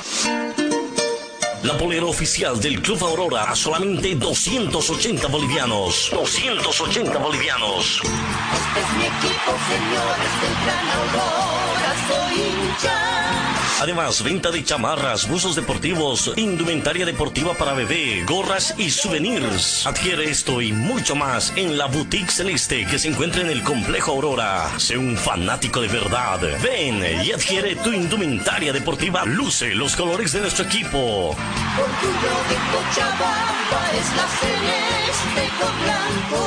La 1.63 1.77
polera 1.79 2.07
oficial 2.07 2.61
del 2.61 2.81
Club 2.83 3.03
Aurora 3.05 3.45
a 3.45 3.57
solamente 3.57 4.15
280 4.15 5.29
bolivianos. 5.29 6.11
280 6.13 7.19
bolivianos. 7.19 8.01
Este 8.03 8.81
es 8.81 8.93
mi 8.99 9.05
equipo, 9.05 9.53
señores 9.69 10.33
del 10.43 10.55
Gran 10.65 10.89
Aurora, 10.91 11.95
soy 12.09 12.41
hincha. 12.41 13.44
Además, 13.85 14.23
venta 14.23 14.51
de 14.51 14.65
chamarras, 14.65 15.29
buzos 15.29 15.57
deportivos, 15.57 16.33
indumentaria 16.37 17.05
deportiva 17.05 17.53
para 17.53 17.75
bebé, 17.75 18.25
gorras 18.27 18.75
y 18.79 18.89
souvenirs. 18.89 19.87
Adquiere 19.87 20.31
esto 20.31 20.63
y 20.63 20.73
mucho 20.73 21.15
más 21.15 21.53
en 21.55 21.77
la 21.77 21.85
Boutique 21.85 22.31
Celeste 22.31 22.87
que 22.87 22.99
se 22.99 23.09
encuentra 23.09 23.43
en 23.43 23.51
el 23.51 23.63
Complejo 23.63 24.13
Aurora. 24.13 24.71
Sé 24.79 24.97
un 24.97 25.19
fanático 25.19 25.83
de 25.83 25.89
verdad. 25.89 26.41
Ven 26.63 27.05
y 27.27 27.33
adquiere 27.33 27.77
tu 27.77 27.93
indumentaria 27.93 28.73
deportiva. 28.73 29.27
Luce 29.27 29.75
los 29.75 29.95
colores 29.97 30.33
de 30.33 30.41
nuestro 30.41 30.65
equipo. 30.65 31.37
Orgullo 31.37 32.35
de 32.49 32.57
Cochabamba 32.73 33.91
es 34.01 34.17
la 34.17 34.27
celeste 34.41 35.53
con 35.61 35.85
blanco. 35.85 36.44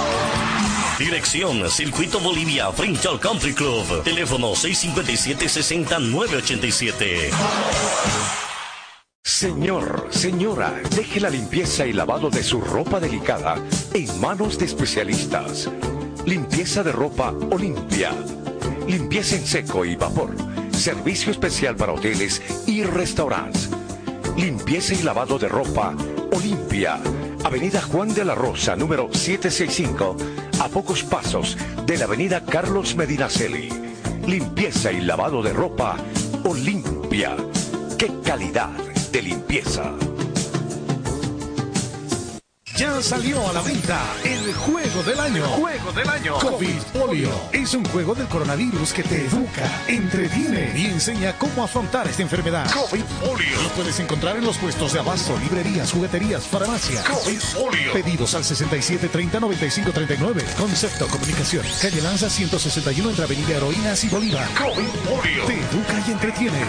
Dirección 0.98 1.70
Circuito 1.70 2.20
Bolivia 2.20 2.72
frente 2.72 3.08
Country 3.22 3.54
Club. 3.54 4.02
Teléfono 4.04 4.54
657-60-987. 4.54 7.30
Señor, 9.24 10.08
señora, 10.10 10.74
deje 10.96 11.20
la 11.20 11.30
limpieza 11.30 11.86
y 11.86 11.94
lavado 11.94 12.32
de 12.32 12.42
su 12.42 12.62
ropa 12.62 13.00
delicada 13.00 13.64
en 13.94 14.20
manos 14.20 14.58
de 14.58 14.66
especialistas. 14.66 15.70
Limpieza 16.26 16.82
de 16.82 16.92
ropa 16.92 17.32
Olimpia. 17.52 18.12
Limpieza 18.88 19.36
en 19.36 19.46
seco 19.46 19.86
y 19.86 19.96
vapor. 19.96 20.36
Servicio 20.72 21.32
especial 21.32 21.76
para 21.76 21.94
hoteles 21.94 22.42
y 22.66 22.82
restaurantes. 22.82 23.70
Limpieza 24.36 24.96
y 24.96 25.04
lavado 25.04 25.38
de 25.38 25.48
ropa 25.48 25.96
Olimpia. 26.32 27.00
Avenida 27.44 27.82
Juan 27.82 28.14
de 28.14 28.26
la 28.26 28.36
Rosa, 28.36 28.76
número 28.76 29.10
765 29.12 30.18
a 30.60 30.68
pocos 30.70 31.04
pasos 31.04 31.58
de 31.86 31.98
la 31.98 32.06
avenida 32.06 32.44
Carlos 32.44 32.96
Medinaceli. 32.96 33.70
Limpieza 34.26 34.92
y 34.92 35.02
lavado 35.02 35.42
de 35.42 35.54
ropa 35.54 35.98
Olimpia. 36.44 37.36
¡Qué 37.98 38.12
calidad 38.24 38.70
de 39.12 39.22
limpieza! 39.22 39.94
Ya 42.78 43.02
salió 43.02 43.50
a 43.50 43.54
la 43.54 43.62
venta 43.64 44.00
el 44.24 44.54
juego 44.54 45.02
del 45.02 45.20
año. 45.20 45.44
Juego 45.48 45.92
del 45.94 46.08
año. 46.08 46.38
COVID 46.38 46.82
Polio. 46.94 47.32
Es 47.52 47.74
un 47.74 47.84
juego 47.86 48.14
del 48.14 48.28
coronavirus 48.28 48.94
que 48.94 49.02
te 49.02 49.26
educa, 49.26 49.82
entretiene 49.88 50.74
y 50.76 50.86
enseña 50.86 51.36
cómo 51.40 51.64
afrontar 51.64 52.08
esta 52.08 52.22
enfermedad. 52.22 52.70
COVID 52.72 53.04
Polio. 53.20 53.62
Lo 53.64 53.70
puedes 53.70 54.00
encontrar 54.00 54.38
en 54.38 54.46
los 54.46 54.58
puestos 54.60 54.94
de 54.94 55.00
abasto, 55.00 55.36
librerías, 55.40 55.92
jugueterías, 55.92 56.46
farmacias. 56.46 57.04
COVID 57.04 57.42
Polio. 57.56 57.94
Pedidos 57.94 58.36
al 58.36 58.44
67 58.44 59.10
30 59.10 59.40
95 59.40 59.92
39. 59.92 60.46
Concepto 60.60 61.08
Comunicación. 61.08 61.66
Calle 61.82 62.02
Lanza 62.04 62.30
161 62.30 63.10
entre 63.10 63.26
Avenida 63.26 63.58
Heroínas 63.58 64.04
y 64.04 64.10
Bolívar. 64.10 64.48
COVID 64.54 65.10
Polio. 65.10 65.46
Te 65.46 65.54
educa 65.54 66.04
y 66.08 66.12
entretiene. 66.12 66.60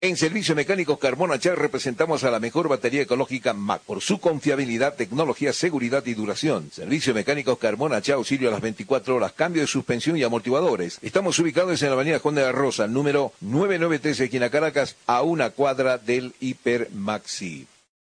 En 0.03 0.17
Servicio 0.17 0.53
Mecánicos 0.53 0.99
Carmona 0.99 1.39
Char 1.39 1.57
representamos 1.57 2.25
a 2.25 2.29
la 2.29 2.41
mejor 2.41 2.67
batería 2.67 3.03
ecológica 3.03 3.53
MAC 3.53 3.83
por 3.83 4.01
su 4.01 4.19
confiabilidad, 4.19 4.95
tecnología, 4.95 5.53
seguridad 5.53 6.05
y 6.05 6.13
duración. 6.13 6.69
Servicio 6.73 7.13
Mecánicos 7.13 7.57
Carmona 7.57 8.01
Char, 8.01 8.17
auxilio 8.17 8.49
a 8.49 8.51
las 8.51 8.59
24 8.59 9.15
horas, 9.15 9.31
cambio 9.31 9.61
de 9.61 9.67
suspensión 9.67 10.17
y 10.17 10.23
amortiguadores. 10.23 10.99
Estamos 11.03 11.39
ubicados 11.39 11.81
en 11.81 11.87
la 11.87 11.93
avenida 11.93 12.19
Juan 12.19 12.35
de 12.35 12.41
la 12.41 12.51
Rosa, 12.51 12.85
número 12.85 13.31
993, 13.39 14.19
esquina 14.19 14.49
Caracas, 14.49 14.97
a 15.07 15.21
una 15.21 15.51
cuadra 15.51 15.97
del 15.97 16.35
Hiper 16.41 16.89
Maxi. 16.91 17.65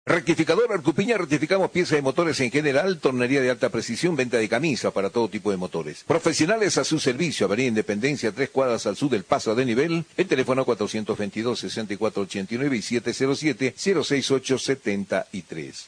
Rectificador 0.07 0.71
Arcupiña, 0.71 1.17
rectificamos 1.17 1.71
piezas 1.71 1.95
de 1.95 2.03
motores 2.03 2.39
en 2.39 2.51
general, 2.51 2.99
tornería 2.99 3.41
de 3.41 3.49
alta 3.49 3.69
precisión, 3.69 4.15
venta 4.15 4.37
de 4.37 4.47
camisas 4.47 4.93
para 4.93 5.09
todo 5.09 5.29
tipo 5.29 5.49
de 5.49 5.57
motores. 5.57 6.03
Profesionales 6.03 6.77
a 6.77 6.83
su 6.83 6.99
servicio, 6.99 7.47
Avenida 7.47 7.69
Independencia, 7.69 8.31
tres 8.31 8.51
cuadras 8.51 8.85
al 8.85 8.95
sur 8.95 9.09
del 9.09 9.23
paso 9.23 9.55
de 9.55 9.65
nivel, 9.65 10.05
el 10.15 10.27
teléfono 10.27 10.63
422-6489 10.63 12.75
y 12.75 12.81
707-06873. 12.99 15.87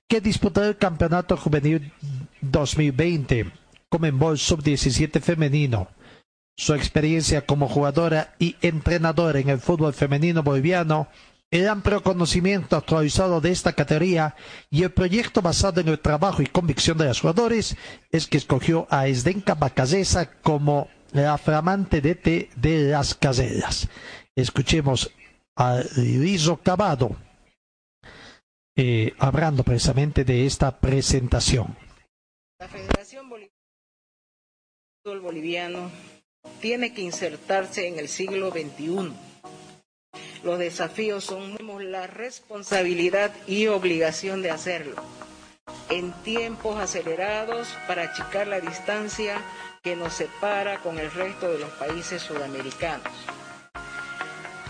que 0.08 0.22
disputará 0.22 0.68
el 0.68 0.78
Campeonato 0.78 1.36
Juvenil 1.36 1.92
2020 2.40 3.52
Comenbol 3.90 4.40
Sub-17 4.40 5.20
Femenino. 5.20 5.90
Su 6.56 6.74
experiencia 6.74 7.46
como 7.46 7.68
jugadora 7.68 8.34
y 8.40 8.56
entrenadora 8.62 9.40
en 9.40 9.50
el 9.50 9.60
fútbol 9.60 9.94
femenino 9.94 10.42
boliviano, 10.42 11.10
el 11.54 11.70
amplio 11.70 12.02
conocimiento 12.02 12.76
actualizado 12.76 13.40
de 13.40 13.52
esta 13.52 13.74
categoría 13.74 14.36
y 14.72 14.82
el 14.82 14.92
proyecto 14.92 15.40
basado 15.44 15.82
en 15.82 15.88
el 15.88 16.00
trabajo 16.00 16.42
y 16.42 16.48
convicción 16.48 16.98
de 16.98 17.06
los 17.06 17.22
jugadores 17.22 17.78
es 18.12 18.26
que 18.26 18.38
escogió 18.38 18.88
a 18.90 19.06
Esdenka 19.08 19.54
Bacallesa 19.54 20.32
como 20.42 20.88
la 21.12 21.38
flamante 21.38 22.02
DT 22.02 22.50
de 22.56 22.90
las 22.90 23.14
caseras. 23.14 23.88
Escuchemos 24.36 25.12
a 25.56 25.84
Lizo 25.98 26.58
Cavado 26.58 27.16
eh, 28.76 29.14
hablando 29.20 29.64
precisamente 29.64 30.24
de 30.24 30.48
esta 30.48 30.80
presentación. 30.80 31.78
La 32.60 32.68
Federación 32.68 33.30
Boliviano 35.06 35.92
tiene 36.60 36.96
que 36.96 37.02
insertarse 37.02 37.88
en 37.88 38.00
el 38.00 38.10
siglo 38.10 38.50
XXI. 38.50 39.33
Los 40.44 40.60
desafíos 40.60 41.24
son 41.24 41.58
la 41.90 42.06
responsabilidad 42.06 43.32
y 43.48 43.68
obligación 43.68 44.42
de 44.42 44.52
hacerlo 44.52 44.96
en 45.90 46.12
tiempos 46.24 46.78
acelerados 46.80 47.70
para 47.88 48.04
achicar 48.04 48.48
la 48.48 48.60
distancia 48.60 49.38
que 49.82 49.96
nos 49.96 50.14
separa 50.14 50.80
con 50.80 51.00
el 51.00 51.10
resto 51.12 51.50
de 51.50 51.60
los 51.60 51.70
países 51.72 52.22
sudamericanos. 52.22 53.08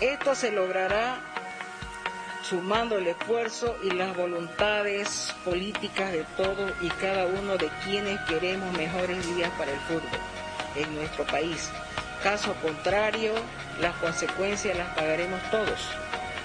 Esto 0.00 0.36
se 0.36 0.52
logrará 0.52 1.20
sumando 2.48 2.98
el 2.98 3.08
esfuerzo 3.08 3.76
y 3.82 3.90
las 3.90 4.16
voluntades 4.16 5.34
políticas 5.44 6.12
de 6.12 6.24
todos 6.36 6.70
y 6.82 6.88
cada 6.88 7.26
uno 7.26 7.56
de 7.56 7.68
quienes 7.84 8.20
queremos 8.28 8.72
mejores 8.76 9.26
días 9.34 9.50
para 9.58 9.72
el 9.72 9.80
fútbol 9.80 10.20
en 10.76 10.94
nuestro 10.94 11.24
país. 11.26 11.68
Caso 12.24 12.54
contrario, 12.62 13.34
las 13.82 13.94
consecuencias 13.96 14.78
las 14.78 14.88
pagaremos 14.94 15.42
todos, 15.50 15.78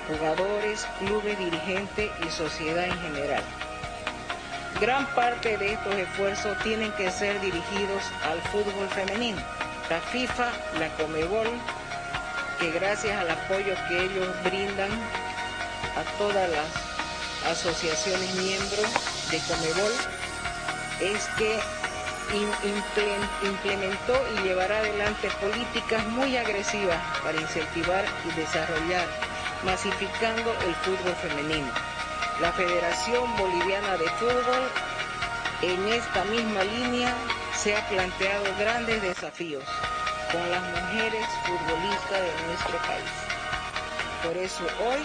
jugadores, 0.09 0.85
clubes, 0.99 1.39
dirigentes 1.39 2.11
y 2.27 2.29
sociedad 2.29 2.83
en 2.83 2.99
general. 2.99 3.41
Gran 4.81 5.05
parte 5.15 5.57
de 5.57 5.71
estos 5.71 5.95
esfuerzos 5.95 6.57
tienen 6.63 6.91
que 6.91 7.09
ser 7.09 7.39
dirigidos 7.39 8.03
al 8.29 8.41
fútbol 8.51 8.89
femenino. 8.89 9.41
La 9.89 10.01
FIFA, 10.01 10.51
la 10.79 10.89
Comebol 10.97 11.47
que 12.59 12.71
gracias 12.71 13.17
al 13.17 13.31
apoyo 13.31 13.73
que 13.87 14.03
ellos 14.03 14.27
brindan 14.43 14.91
a 15.95 16.17
todas 16.17 16.49
las 16.49 17.57
asociaciones 17.57 18.35
miembros 18.35 18.85
de 19.31 19.39
Comebol, 19.47 19.93
es 20.99 21.25
que 21.37 21.57
implementó 23.43 24.13
y 24.35 24.47
llevará 24.47 24.79
adelante 24.79 25.29
políticas 25.41 26.05
muy 26.07 26.37
agresivas 26.37 26.99
para 27.23 27.39
incentivar 27.39 28.05
y 28.25 28.39
desarrollar, 28.39 29.07
masificando 29.63 30.53
el 30.67 30.75
fútbol 30.75 31.15
femenino. 31.21 31.71
La 32.41 32.51
Federación 32.53 33.35
Boliviana 33.37 33.97
de 33.97 34.09
Fútbol 34.11 34.69
en 35.61 35.87
esta 35.89 36.23
misma 36.25 36.63
línea 36.63 37.13
se 37.57 37.75
ha 37.75 37.87
planteado 37.89 38.45
grandes 38.57 39.01
desafíos 39.01 39.63
con 40.31 40.49
las 40.49 40.61
mujeres 40.61 41.25
futbolistas 41.45 42.21
de 42.21 42.47
nuestro 42.47 42.77
país. 42.87 43.11
Por 44.23 44.37
eso 44.37 44.63
hoy 44.87 44.99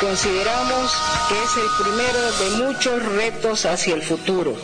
consideramos 0.00 0.92
que 1.28 1.42
es 1.42 1.56
el 1.56 1.84
primero 1.84 2.32
de 2.32 2.64
muchos 2.64 3.02
retos 3.14 3.64
hacia 3.66 3.94
el 3.94 4.02
futuro. 4.02 4.56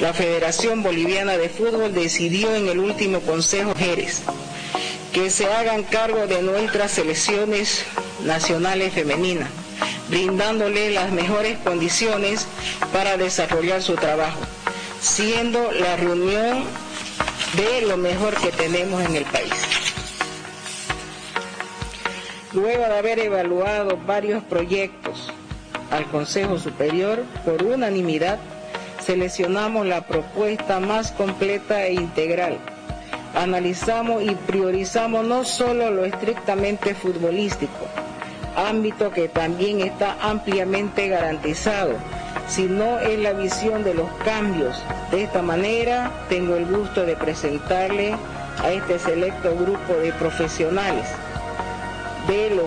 La 0.00 0.12
Federación 0.12 0.82
Boliviana 0.82 1.36
de 1.36 1.48
Fútbol 1.48 1.92
decidió 1.92 2.54
en 2.54 2.68
el 2.68 2.78
último 2.78 3.20
Consejo 3.20 3.74
Jerez 3.74 4.22
que 5.12 5.30
se 5.30 5.46
hagan 5.52 5.82
cargo 5.82 6.26
de 6.26 6.42
nuestras 6.42 6.92
selecciones 6.92 7.84
nacionales 8.24 8.94
femeninas, 8.94 9.48
brindándole 10.08 10.90
las 10.90 11.12
mejores 11.12 11.58
condiciones 11.58 12.46
para 12.92 13.16
desarrollar 13.16 13.82
su 13.82 13.94
trabajo, 13.94 14.40
siendo 15.00 15.70
la 15.72 15.96
reunión 15.96 16.64
de 17.56 17.86
lo 17.86 17.98
mejor 17.98 18.34
que 18.36 18.48
tenemos 18.52 19.04
en 19.04 19.16
el 19.16 19.24
país. 19.24 19.52
Luego 22.54 22.84
de 22.84 22.98
haber 22.98 23.18
evaluado 23.18 23.98
varios 24.06 24.42
proyectos 24.44 25.30
al 25.90 26.06
Consejo 26.10 26.58
Superior 26.58 27.24
por 27.44 27.62
unanimidad, 27.62 28.38
seleccionamos 29.02 29.86
la 29.86 30.02
propuesta 30.02 30.80
más 30.80 31.12
completa 31.12 31.84
e 31.84 31.94
integral. 31.94 32.58
Analizamos 33.34 34.22
y 34.22 34.34
priorizamos 34.34 35.24
no 35.24 35.44
solo 35.44 35.90
lo 35.90 36.04
estrictamente 36.04 36.94
futbolístico, 36.94 37.86
ámbito 38.56 39.10
que 39.10 39.28
también 39.28 39.80
está 39.80 40.16
ampliamente 40.20 41.08
garantizado, 41.08 41.94
sino 42.46 43.00
en 43.00 43.22
la 43.22 43.32
visión 43.32 43.84
de 43.84 43.94
los 43.94 44.10
cambios. 44.24 44.82
De 45.10 45.24
esta 45.24 45.42
manera 45.42 46.10
tengo 46.28 46.56
el 46.56 46.66
gusto 46.66 47.04
de 47.04 47.16
presentarle 47.16 48.14
a 48.62 48.70
este 48.70 48.98
selecto 48.98 49.54
grupo 49.56 49.94
de 49.94 50.12
profesionales 50.12 51.08
del 52.28 52.60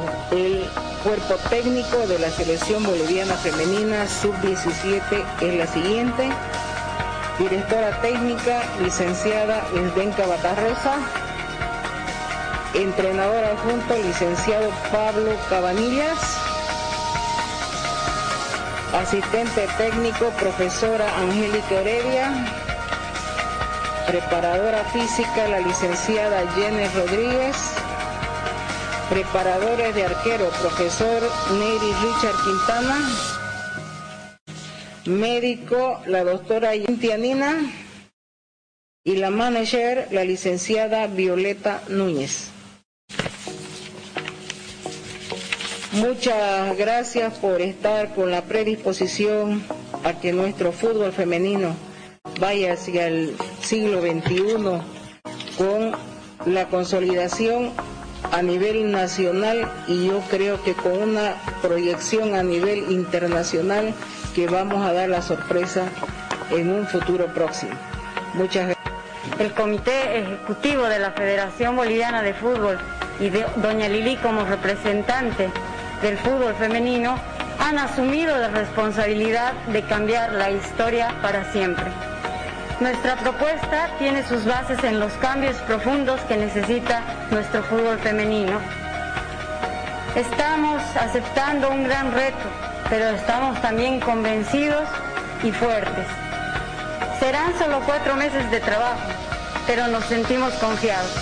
cuerpo 1.06 1.36
técnico 1.52 1.98
de 2.08 2.18
la 2.18 2.32
selección 2.32 2.84
boliviana 2.84 3.36
femenina 3.36 4.08
sub-17 4.08 5.24
es 5.40 5.54
la 5.54 5.68
siguiente. 5.68 6.28
Directora 7.38 8.02
técnica, 8.02 8.64
licenciada 8.82 9.68
Esdenka 9.76 10.26
Batarrosa. 10.26 10.96
Entrenador 12.74 13.44
adjunto, 13.44 13.96
licenciado 13.98 14.72
Pablo 14.92 15.32
Cabanillas 15.48 16.40
asistente 18.94 19.68
técnico, 19.78 20.30
profesora 20.40 21.06
Angélica 21.20 21.76
Heredia, 21.76 22.32
preparadora 24.08 24.84
física, 24.86 25.48
la 25.50 25.60
licenciada 25.60 26.44
Jenny 26.56 26.88
Rodríguez, 26.96 27.76
preparadores 29.10 29.94
de 29.96 30.06
arquero, 30.06 30.50
profesor 30.62 31.22
Neri 31.60 31.92
Richard 32.04 32.36
Quintana, 32.44 33.10
médico, 35.06 36.02
la 36.06 36.24
doctora 36.24 36.76
Yintianina, 36.76 37.72
y 39.08 39.18
la 39.18 39.30
manager, 39.30 40.08
la 40.10 40.24
licenciada 40.24 41.06
Violeta 41.06 41.84
Núñez. 41.90 42.50
Muchas 45.92 46.76
gracias 46.76 47.36
por 47.36 47.62
estar 47.62 48.16
con 48.16 48.32
la 48.32 48.42
predisposición 48.42 49.64
a 50.04 50.20
que 50.20 50.34
nuestro 50.34 50.72
fútbol 50.72 51.14
femenino 51.14 51.76
vaya 52.40 52.74
hacia 52.74 53.08
el 53.08 53.38
siglo 53.62 54.02
XXI 54.02 54.82
con 55.58 55.92
la 56.52 56.68
consolidación 56.68 57.72
a 58.32 58.42
nivel 58.42 58.92
nacional 58.92 59.68
y 59.88 60.08
yo 60.08 60.22
creo 60.30 60.62
que 60.64 60.74
con 60.74 60.94
una 60.94 61.36
proyección 61.62 62.36
a 62.36 62.44
nivel 62.44 62.92
internacional 62.92 63.94
que 64.34 64.48
vamos 64.48 64.86
a 64.86 64.94
dar 64.94 65.10
la 65.10 65.22
sorpresa 65.22 65.84
en 66.52 66.70
un 66.72 66.86
futuro 66.88 67.28
próximo. 67.28 67.72
Muchas 68.34 68.68
gracias. 68.68 68.76
El 69.40 69.52
Comité 69.54 70.20
Ejecutivo 70.20 70.84
de 70.84 71.00
la 71.00 71.12
Federación 71.12 71.76
Boliviana 71.76 72.22
de 72.22 72.34
Fútbol 72.34 72.78
y 73.20 73.30
de 73.30 73.46
doña 73.58 73.88
Lili 73.90 74.16
como 74.18 74.46
representante 74.46 75.50
del 76.02 76.18
fútbol 76.18 76.54
femenino 76.56 77.18
han 77.60 77.80
asumido 77.80 78.38
la 78.38 78.50
responsabilidad 78.50 79.54
de 79.72 79.82
cambiar 79.84 80.34
la 80.34 80.52
historia 80.52 81.16
para 81.22 81.52
siempre. 81.52 81.86
Nuestra 82.82 83.16
propuesta 83.16 83.90
tiene 83.98 84.28
sus 84.28 84.44
bases 84.44 84.84
en 84.84 85.00
los 85.00 85.14
cambios 85.14 85.56
profundos 85.60 86.20
que 86.28 86.36
necesita 86.36 87.02
nuestro 87.32 87.64
fútbol 87.64 87.98
femenino. 88.00 88.60
Estamos 90.14 90.82
aceptando 90.98 91.70
un 91.70 91.86
gran 91.86 92.14
reto, 92.14 92.46
pero 92.90 93.06
estamos 93.12 93.62
también 93.62 94.02
convencidos 94.02 94.90
y 95.42 95.54
fuertes. 95.54 96.06
Serán 97.18 97.58
solo 97.58 97.80
cuatro 97.86 98.18
meses 98.18 98.52
de 98.52 98.60
trabajo, 98.60 99.08
pero 99.66 99.88
nos 99.88 100.04
sentimos 100.06 100.54
confiados. 100.56 101.14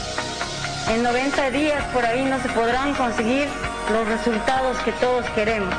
En 0.90 1.04
90 1.04 1.52
días 1.52 1.84
por 1.94 2.04
ahí 2.04 2.26
no 2.26 2.42
se 2.42 2.50
podrán 2.50 2.96
conseguir 2.96 3.48
los 3.92 4.08
resultados 4.08 4.76
que 4.80 4.92
todos 4.94 5.24
queremos. 5.36 5.74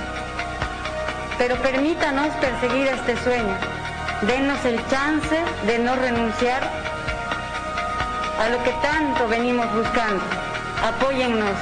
Pero 1.37 1.57
permítanos 1.57 2.29
perseguir 2.37 2.87
este 2.87 3.17
sueño. 3.25 3.84
Denos 4.23 4.65
el 4.65 4.79
chance 4.89 5.45
de 5.67 5.79
no 5.79 5.97
renunciar 5.97 6.63
a 8.39 8.49
lo 8.49 8.63
que 8.63 8.71
tanto 8.83 9.29
venimos 9.29 9.67
buscando. 9.75 10.23
Apóyennos. 10.83 11.57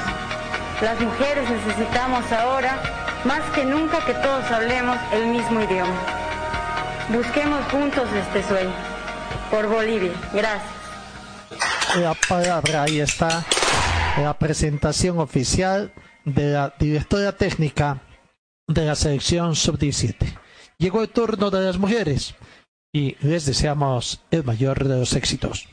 Las 0.80 1.00
mujeres 1.00 1.48
necesitamos 1.48 2.30
ahora, 2.32 2.82
más 3.24 3.42
que 3.54 3.64
nunca, 3.64 4.04
que 4.04 4.14
todos 4.14 4.50
hablemos 4.50 4.96
el 5.12 5.26
mismo 5.26 5.60
idioma. 5.60 5.94
Busquemos 7.08 7.64
juntos 7.70 8.08
este 8.12 8.42
sueño. 8.48 8.72
Por 9.50 9.68
Bolivia. 9.68 10.12
Gracias. 10.32 10.72
La 11.96 12.14
palabra 12.28 12.84
ahí 12.84 13.00
está. 13.00 13.44
La 14.18 14.34
presentación 14.38 15.18
oficial 15.18 15.92
de 16.24 16.52
la 16.52 16.74
directora 16.78 17.32
técnica 17.32 18.00
de 18.66 18.84
la 18.84 18.94
selección 18.94 19.54
sub-17. 19.54 20.41
Llegó 20.82 21.00
el 21.00 21.10
turno 21.10 21.48
de 21.48 21.60
las 21.60 21.78
mujeres 21.78 22.34
y 22.92 23.14
les 23.24 23.46
deseamos 23.46 24.20
el 24.32 24.42
mayor 24.42 24.82
de 24.82 24.98
los 24.98 25.12
éxitos. 25.12 25.68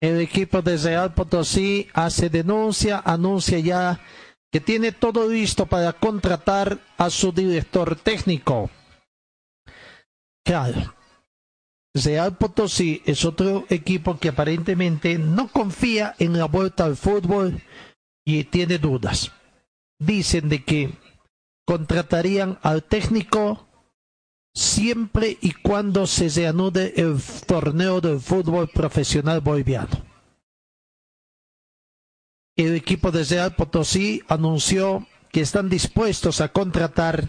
El 0.00 0.22
equipo 0.22 0.62
de 0.62 0.78
Real 0.78 1.12
Potosí 1.12 1.88
hace 1.92 2.30
denuncia, 2.30 3.02
anuncia 3.04 3.58
ya 3.58 4.00
que 4.54 4.60
tiene 4.60 4.92
todo 4.92 5.28
listo 5.28 5.66
para 5.66 5.92
contratar 5.94 6.78
a 6.96 7.10
su 7.10 7.32
director 7.32 7.96
técnico. 7.96 8.70
Claro, 10.44 10.94
Real 11.92 12.36
Potosí 12.36 13.02
es 13.04 13.24
otro 13.24 13.64
equipo 13.68 14.16
que 14.20 14.28
aparentemente 14.28 15.18
no 15.18 15.48
confía 15.48 16.14
en 16.20 16.38
la 16.38 16.44
vuelta 16.44 16.84
al 16.84 16.96
fútbol 16.96 17.62
y 18.24 18.44
tiene 18.44 18.78
dudas. 18.78 19.32
Dicen 19.98 20.48
de 20.48 20.62
que 20.62 20.92
contratarían 21.66 22.60
al 22.62 22.84
técnico 22.84 23.66
siempre 24.54 25.36
y 25.40 25.50
cuando 25.50 26.06
se 26.06 26.28
reanude 26.28 26.94
el 26.94 27.20
torneo 27.48 28.00
del 28.00 28.20
fútbol 28.20 28.68
profesional 28.68 29.40
boliviano. 29.40 30.13
El 32.56 32.76
equipo 32.76 33.10
de 33.10 33.24
Real 33.24 33.56
Potosí 33.56 34.22
anunció 34.28 35.06
que 35.32 35.40
están 35.40 35.68
dispuestos 35.68 36.40
a 36.40 36.50
contratar 36.50 37.28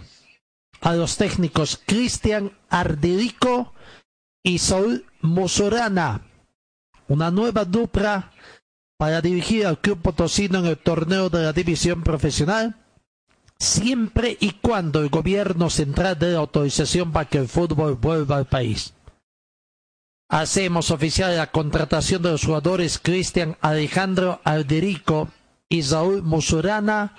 a 0.82 0.94
los 0.94 1.18
técnicos 1.18 1.82
Cristian 1.84 2.52
Ardirico 2.70 3.74
y 4.44 4.60
Saúl 4.60 5.06
Mosorana, 5.22 6.28
una 7.08 7.32
nueva 7.32 7.66
dupla 7.66 8.32
para 8.98 9.22
dirigir 9.22 9.66
al 9.66 9.80
club 9.80 10.02
potosino 10.02 10.60
en 10.60 10.68
el 10.68 10.78
torneo 10.78 11.30
de 11.30 11.44
la 11.44 11.54
división 11.54 12.04
profesional, 12.04 12.76
siempre 13.58 14.38
y 14.40 14.52
cuando 14.52 15.02
el 15.02 15.10
gobierno 15.10 15.70
central 15.70 16.20
dé 16.20 16.36
autorización 16.36 17.12
para 17.12 17.28
que 17.28 17.40
el 17.40 17.48
fútbol 17.48 17.96
vuelva 17.96 18.38
al 18.38 18.46
país. 18.46 18.95
Hacemos 20.30 20.92
oficial 20.92 21.36
la 21.38 21.52
contratación 21.52 22.22
de 22.22 22.32
los 22.32 22.44
jugadores 22.46 23.00
Cristian 23.00 23.58
Alejandro 23.62 24.42
Alderico 24.44 25.30
y 25.70 25.84
Saúl 25.84 26.24
Musurana 26.24 27.16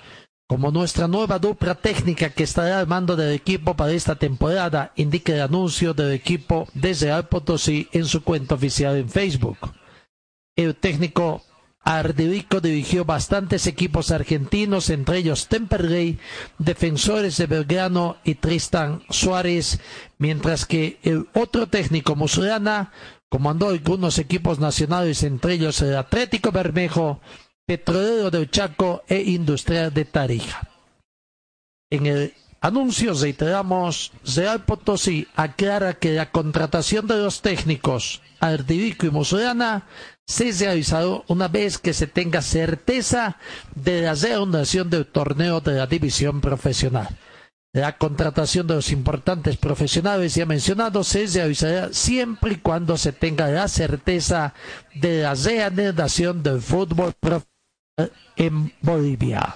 como 0.47 0.71
nuestra 0.71 1.09
nueva 1.09 1.39
dupla 1.39 1.75
técnica 1.75 2.29
que 2.29 2.43
estará 2.43 2.79
al 2.79 2.87
mando 2.87 3.17
del 3.17 3.33
equipo 3.33 3.75
para 3.75 3.91
esta 3.91 4.15
temporada, 4.15 4.93
indica 4.95 5.33
el 5.33 5.41
anuncio 5.41 5.93
del 5.93 6.13
equipo 6.13 6.69
desde 6.73 7.11
Al 7.11 7.27
Potosí 7.27 7.89
en 7.91 8.05
su 8.05 8.23
cuenta 8.23 8.55
oficial 8.55 8.95
en 8.95 9.09
Facebook. 9.09 9.57
El 10.55 10.75
técnico 10.75 11.43
Arderico 11.83 12.59
dirigió 12.59 13.05
bastantes 13.05 13.65
equipos 13.65 14.11
argentinos, 14.11 14.89
entre 14.89 15.19
ellos 15.19 15.47
Temperley, 15.47 16.19
Defensores 16.57 17.37
de 17.37 17.45
Belgrano 17.45 18.17
y 18.25 18.35
Tristan 18.35 19.03
Suárez, 19.09 19.79
mientras 20.17 20.65
que 20.65 20.99
el 21.03 21.27
otro 21.33 21.67
técnico 21.67 22.15
Musurana 22.15 22.91
comandó 23.29 23.69
algunos 23.69 24.19
equipos 24.19 24.59
nacionales, 24.59 25.23
entre 25.23 25.53
ellos 25.53 25.81
el 25.81 25.95
Atlético 25.95 26.51
Bermejo, 26.51 27.21
Petrolero 27.65 28.31
del 28.31 28.49
Chaco 28.49 29.03
e 29.07 29.21
Industrial 29.21 29.93
de 29.93 30.05
Tarija. 30.05 30.69
En 31.89 32.05
el 32.05 32.33
anuncio 32.61 33.13
reiteramos, 33.13 34.11
Real 34.35 34.65
Potosí 34.65 35.27
aclara 35.35 35.93
que 35.99 36.13
la 36.13 36.31
contratación 36.31 37.07
de 37.07 37.17
los 37.17 37.41
técnicos 37.41 38.21
Ardirico 38.39 39.05
y 39.05 39.09
Musurana 39.09 39.87
se 40.27 40.51
realizará 40.51 41.23
una 41.27 41.47
vez 41.47 41.77
que 41.77 41.93
se 41.93 42.05
tenga 42.05 42.41
certeza 42.41 43.37
de 43.75 44.01
la 44.01 44.13
reanudación 44.13 44.89
del 44.89 45.05
torneo 45.05 45.61
de 45.61 45.73
la 45.75 45.87
división 45.87 46.41
profesional. 46.41 47.07
La 47.73 47.97
contratación 47.97 48.65
de 48.67 48.75
los 48.75 48.91
importantes 48.91 49.55
profesionales 49.57 50.35
ya 50.35 50.45
mencionados 50.45 51.07
se 51.07 51.27
realizará 51.27 51.93
siempre 51.93 52.53
y 52.53 52.57
cuando 52.57 52.97
se 52.97 53.13
tenga 53.13 53.47
la 53.49 53.67
certeza 53.67 54.53
de 54.95 55.21
la 55.21 55.35
reanudación 55.35 56.43
del 56.43 56.61
fútbol 56.61 57.13
profesional 57.19 58.11
en 58.35 58.73
Bolivia. 58.81 59.55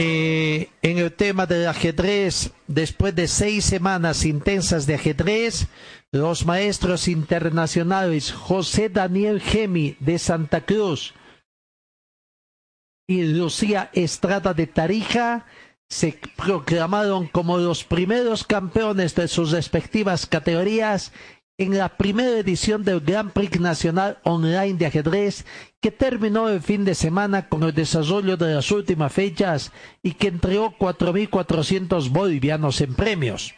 Eh, 0.00 0.70
en 0.80 0.98
el 0.98 1.12
tema 1.12 1.44
del 1.46 1.66
ajedrez, 1.66 2.52
después 2.68 3.16
de 3.16 3.26
seis 3.26 3.64
semanas 3.64 4.24
intensas 4.24 4.86
de 4.86 4.94
ajedrez, 4.94 5.66
los 6.12 6.46
maestros 6.46 7.08
internacionales 7.08 8.30
José 8.30 8.90
Daniel 8.90 9.40
Gemi 9.40 9.96
de 9.98 10.20
Santa 10.20 10.64
Cruz 10.64 11.14
y 13.08 13.24
Lucía 13.24 13.90
Estrada 13.92 14.54
de 14.54 14.68
Tarija 14.68 15.46
se 15.88 16.20
proclamaron 16.36 17.26
como 17.26 17.58
los 17.58 17.82
primeros 17.82 18.44
campeones 18.44 19.16
de 19.16 19.26
sus 19.26 19.50
respectivas 19.50 20.26
categorías 20.26 21.12
en 21.58 21.76
la 21.76 21.88
primera 21.88 22.38
edición 22.38 22.84
del 22.84 23.00
Grand 23.00 23.32
Prix 23.32 23.58
Nacional 23.58 24.18
Online 24.22 24.74
de 24.74 24.86
Ajedrez 24.86 25.44
que 25.80 25.90
terminó 25.90 26.48
el 26.48 26.62
fin 26.62 26.84
de 26.84 26.94
semana 26.94 27.48
con 27.48 27.64
el 27.64 27.74
desarrollo 27.74 28.36
de 28.36 28.54
las 28.54 28.70
últimas 28.70 29.12
fechas 29.12 29.72
y 30.00 30.12
que 30.12 30.28
entregó 30.28 30.72
4.400 30.78 32.10
bolivianos 32.10 32.80
en 32.80 32.94
premios. 32.94 33.54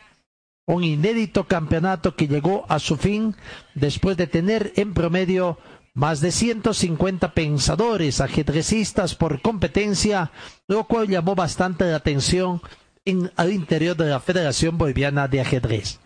Un 0.67 0.83
inédito 0.83 1.45
campeonato 1.47 2.17
que 2.17 2.27
llegó 2.27 2.65
a 2.71 2.79
su 2.79 2.97
fin 2.97 3.37
después 3.75 4.17
de 4.17 4.27
tener 4.27 4.73
en 4.77 4.95
promedio 4.95 5.59
más 5.93 6.21
de 6.21 6.33
150 6.33 7.35
pensadores 7.35 8.23
ajedrecistas 8.23 9.15
por 9.15 9.43
competencia, 9.43 10.31
lo 10.69 10.85
cual 10.85 11.09
llamó 11.09 11.35
bastante 11.35 11.85
la 11.85 11.97
atención 11.97 12.63
en, 13.05 13.31
al 13.37 13.53
interior 13.53 13.95
de 13.97 14.09
la 14.09 14.21
Federación 14.21 14.79
Boliviana 14.79 15.29
de 15.29 15.43
Ajedrez. 15.43 16.01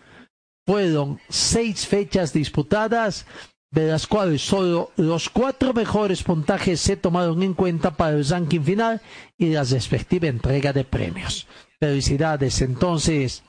Fueron 0.65 1.19
seis 1.29 1.85
fechas 1.85 2.33
disputadas, 2.33 3.25
de 3.71 3.87
las 3.87 4.07
cuales 4.07 4.41
solo 4.41 4.91
los 4.95 5.29
cuatro 5.29 5.73
mejores 5.73 6.23
puntajes 6.23 6.79
se 6.79 6.95
tomaron 6.95 7.43
en 7.43 7.53
cuenta 7.53 7.91
para 7.91 8.17
el 8.17 8.27
ranking 8.27 8.61
final 8.61 9.01
y 9.37 9.47
la 9.47 9.63
respectiva 9.63 10.27
entrega 10.27 10.73
de 10.73 10.85
premios. 10.85 11.47
Felicidades 11.79 12.61
entonces 12.61 13.43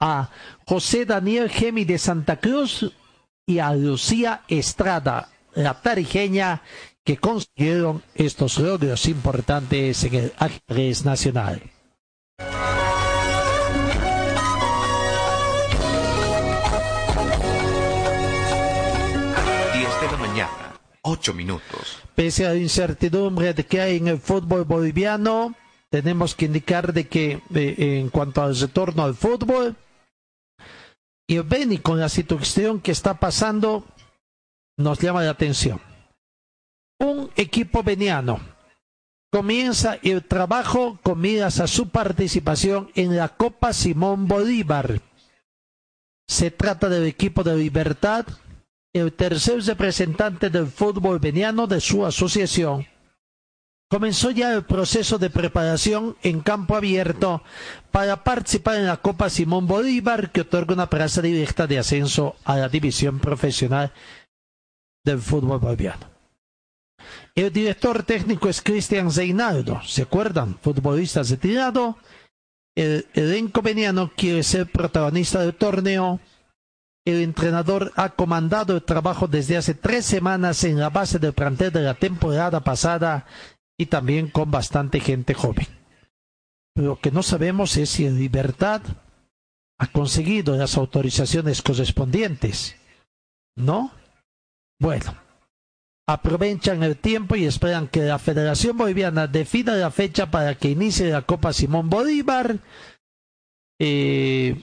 a 0.00 0.30
José 0.66 1.04
Daniel 1.04 1.50
Gemi 1.50 1.84
de 1.84 1.98
Santa 1.98 2.40
Cruz 2.40 2.92
y 3.46 3.58
a 3.58 3.74
Lucía 3.74 4.42
Estrada 4.48 5.28
la 5.54 5.80
tarijeña 5.80 6.62
que 7.04 7.18
consiguieron 7.18 8.02
estos 8.14 8.58
logros 8.58 9.06
importantes 9.06 10.04
en 10.04 10.14
el 10.14 10.32
ajedrez 10.38 11.04
nacional. 11.04 11.62
8 21.04 21.34
minutos. 21.34 21.98
Pese 22.14 22.46
a 22.46 22.50
la 22.50 22.56
incertidumbre 22.56 23.54
de 23.54 23.64
que 23.64 23.80
hay 23.80 23.96
en 23.98 24.08
el 24.08 24.18
fútbol 24.18 24.64
boliviano, 24.64 25.54
tenemos 25.90 26.34
que 26.34 26.46
indicar 26.46 26.92
de 26.92 27.06
que 27.06 27.42
eh, 27.54 27.98
en 28.00 28.08
cuanto 28.08 28.42
al 28.42 28.58
retorno 28.58 29.04
al 29.04 29.14
fútbol, 29.14 29.76
y 31.26 31.38
Beni 31.38 31.78
con 31.78 32.00
la 32.00 32.08
situación 32.08 32.80
que 32.80 32.92
está 32.92 33.14
pasando, 33.14 33.84
nos 34.76 34.98
llama 34.98 35.22
la 35.22 35.30
atención. 35.30 35.80
Un 36.98 37.30
equipo 37.36 37.82
veniano 37.82 38.40
comienza 39.30 39.98
el 40.02 40.24
trabajo 40.24 40.98
con 41.02 41.20
miras 41.20 41.60
a 41.60 41.66
su 41.66 41.88
participación 41.88 42.90
en 42.94 43.16
la 43.16 43.28
Copa 43.28 43.72
Simón 43.72 44.28
Bolívar. 44.28 45.00
Se 46.28 46.50
trata 46.50 46.88
del 46.88 47.04
equipo 47.06 47.42
de 47.42 47.56
Libertad, 47.56 48.26
el 48.94 49.12
tercer 49.12 49.60
representante 49.64 50.48
del 50.48 50.68
fútbol 50.68 51.18
veniano 51.18 51.66
de 51.66 51.80
su 51.80 52.06
asociación. 52.06 52.86
Comenzó 53.90 54.30
ya 54.30 54.54
el 54.54 54.64
proceso 54.64 55.18
de 55.18 55.30
preparación 55.30 56.16
en 56.22 56.40
campo 56.40 56.76
abierto 56.76 57.42
para 57.90 58.24
participar 58.24 58.76
en 58.76 58.86
la 58.86 58.96
Copa 58.96 59.28
Simón 59.28 59.66
Bolívar 59.66 60.30
que 60.32 60.40
otorga 60.40 60.74
una 60.74 60.88
plaza 60.88 61.20
directa 61.20 61.66
de 61.66 61.78
ascenso 61.78 62.36
a 62.44 62.56
la 62.56 62.68
división 62.68 63.18
profesional 63.18 63.92
del 65.04 65.18
fútbol 65.18 65.58
boliviano. 65.58 66.08
El 67.34 67.52
director 67.52 68.04
técnico 68.04 68.48
es 68.48 68.62
Cristian 68.62 69.12
Reinaldo, 69.12 69.80
¿se 69.84 70.02
acuerdan? 70.02 70.56
Futbolista 70.62 71.22
retirado. 71.22 71.98
El 72.76 73.06
elenco 73.12 73.60
veniano 73.60 74.12
quiere 74.16 74.42
ser 74.42 74.70
protagonista 74.70 75.40
del 75.40 75.54
torneo. 75.54 76.20
El 77.04 77.20
entrenador 77.20 77.92
ha 77.96 78.10
comandado 78.10 78.74
el 78.74 78.82
trabajo 78.82 79.26
desde 79.28 79.56
hace 79.56 79.74
tres 79.74 80.06
semanas 80.06 80.64
en 80.64 80.78
la 80.78 80.88
base 80.88 81.18
del 81.18 81.34
plantel 81.34 81.70
de 81.70 81.82
la 81.82 81.94
temporada 81.94 82.60
pasada 82.60 83.26
y 83.78 83.86
también 83.86 84.28
con 84.28 84.50
bastante 84.50 85.00
gente 85.00 85.34
joven. 85.34 85.66
Lo 86.74 86.98
que 86.98 87.10
no 87.10 87.22
sabemos 87.22 87.76
es 87.76 87.90
si 87.90 88.08
Libertad 88.08 88.82
ha 89.78 89.86
conseguido 89.88 90.56
las 90.56 90.76
autorizaciones 90.76 91.62
correspondientes. 91.62 92.76
¿No? 93.56 93.92
Bueno, 94.80 95.14
aprovechan 96.08 96.82
el 96.82 96.96
tiempo 96.96 97.36
y 97.36 97.44
esperan 97.44 97.88
que 97.88 98.00
la 98.00 98.18
Federación 98.18 98.76
Boliviana 98.76 99.26
defina 99.26 99.74
la 99.74 99.90
fecha 99.90 100.30
para 100.30 100.56
que 100.56 100.70
inicie 100.70 101.10
la 101.10 101.22
Copa 101.22 101.52
Simón 101.52 101.88
Bolívar. 101.88 102.58
Eh, 103.78 104.62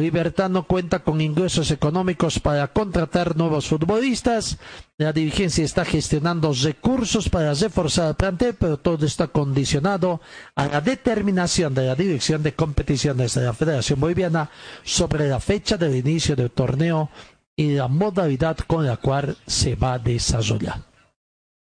Libertad 0.00 0.48
no 0.50 0.64
cuenta 0.66 1.00
con 1.00 1.20
ingresos 1.20 1.70
económicos 1.70 2.38
para 2.40 2.66
contratar 2.68 3.36
nuevos 3.36 3.66
futbolistas. 3.66 4.58
La 4.98 5.12
dirigencia 5.12 5.64
está 5.64 5.84
gestionando 5.84 6.52
recursos 6.52 7.28
para 7.28 7.54
reforzar 7.54 8.08
el 8.08 8.14
plantel, 8.14 8.54
pero 8.54 8.78
todo 8.78 9.06
está 9.06 9.28
condicionado 9.28 10.20
a 10.54 10.66
la 10.66 10.80
determinación 10.80 11.74
de 11.74 11.86
la 11.86 11.94
Dirección 11.94 12.42
de 12.42 12.54
Competiciones 12.54 13.34
de 13.34 13.42
la 13.44 13.52
Federación 13.52 14.00
Boliviana 14.00 14.50
sobre 14.84 15.28
la 15.28 15.40
fecha 15.40 15.76
del 15.76 15.96
inicio 15.96 16.36
del 16.36 16.50
torneo 16.50 17.10
y 17.56 17.74
la 17.74 17.88
modalidad 17.88 18.58
con 18.58 18.86
la 18.86 18.98
cual 18.98 19.36
se 19.46 19.76
va 19.76 19.94
a 19.94 19.98
desarrollar. 19.98 20.82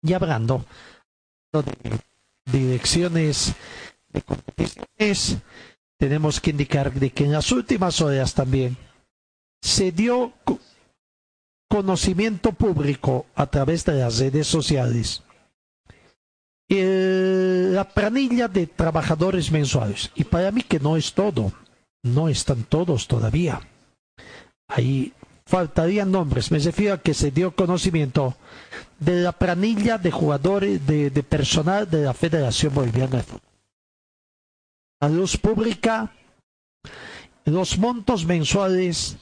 Y 0.04 0.14
hablando 0.14 0.66
de 1.52 2.00
direcciones 2.52 3.54
de 4.10 4.22
competiciones, 4.22 5.38
tenemos 6.02 6.42
que 6.42 6.50
indicar 6.50 6.92
de 6.92 7.12
que 7.12 7.26
en 7.26 7.32
las 7.32 7.52
últimas 7.52 8.02
horas 8.02 8.34
también 8.34 8.76
se 9.62 9.92
dio 9.92 10.34
conocimiento 11.70 12.54
público 12.54 13.28
a 13.36 13.46
través 13.46 13.86
de 13.86 13.94
las 13.94 14.18
redes 14.18 14.48
sociales 14.48 15.22
la 16.68 17.84
planilla 17.84 18.48
de 18.48 18.66
trabajadores 18.66 19.52
mensuales. 19.52 20.10
Y 20.16 20.24
para 20.24 20.52
mí 20.52 20.64
que 20.64 20.80
no 20.80 20.98
es 20.98 21.14
todo. 21.14 21.54
no 22.04 22.30
están 22.30 22.64
todos 22.64 23.08
todavía. 23.08 23.62
Ahí 24.68 25.14
faltarían 25.46 26.12
nombres. 26.12 26.50
Me 26.50 26.58
refiero 26.58 26.96
a 26.96 27.02
que 27.02 27.14
se 27.14 27.30
dio 27.30 27.54
conocimiento 27.56 28.36
de 28.98 29.22
la 29.22 29.34
planilla 29.34 30.00
de 30.00 30.10
jugadores, 30.10 30.88
de, 30.88 31.12
de 31.12 31.22
personal 31.22 31.88
de 31.88 32.06
la 32.06 32.16
Federación 32.16 32.74
Boliviana 32.74 33.18
de 33.18 33.24
Fútbol. 33.24 33.51
La 35.02 35.10
luz 35.10 35.36
pública, 35.38 36.14
los 37.46 37.80
montos 37.80 38.26
mensuales 38.26 39.18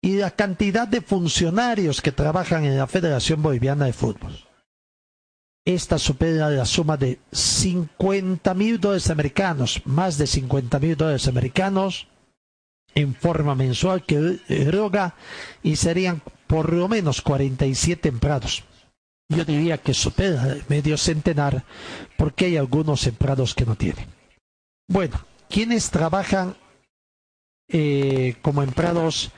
y 0.00 0.16
la 0.16 0.30
cantidad 0.30 0.88
de 0.88 1.02
funcionarios 1.02 2.00
que 2.00 2.12
trabajan 2.12 2.64
en 2.64 2.78
la 2.78 2.86
Federación 2.86 3.42
Boliviana 3.42 3.84
de 3.84 3.92
Fútbol. 3.92 4.32
Esta 5.66 5.98
supera 5.98 6.48
la 6.48 6.64
suma 6.64 6.96
de 6.96 7.20
50 7.30 8.54
mil 8.54 8.80
dólares 8.80 9.10
americanos, 9.10 9.82
más 9.84 10.16
de 10.16 10.26
50 10.26 10.78
mil 10.78 10.96
dólares 10.96 11.28
americanos, 11.28 12.08
en 12.94 13.14
forma 13.14 13.54
mensual 13.54 14.04
que 14.04 14.40
eroga 14.48 15.14
y 15.62 15.76
serían 15.76 16.22
por 16.46 16.72
lo 16.72 16.88
menos 16.88 17.20
47 17.20 18.08
empleados. 18.08 18.64
Yo 19.28 19.44
diría 19.44 19.76
que 19.76 19.92
supera 19.92 20.56
medio 20.68 20.96
centenar 20.96 21.64
porque 22.16 22.46
hay 22.46 22.56
algunos 22.56 23.06
empleados 23.06 23.54
que 23.54 23.66
no 23.66 23.76
tienen. 23.76 24.21
Bueno, 24.92 25.18
quienes 25.48 25.90
trabajan 25.90 26.54
eh, 27.68 28.36
como 28.42 28.62
empleados 28.62 29.30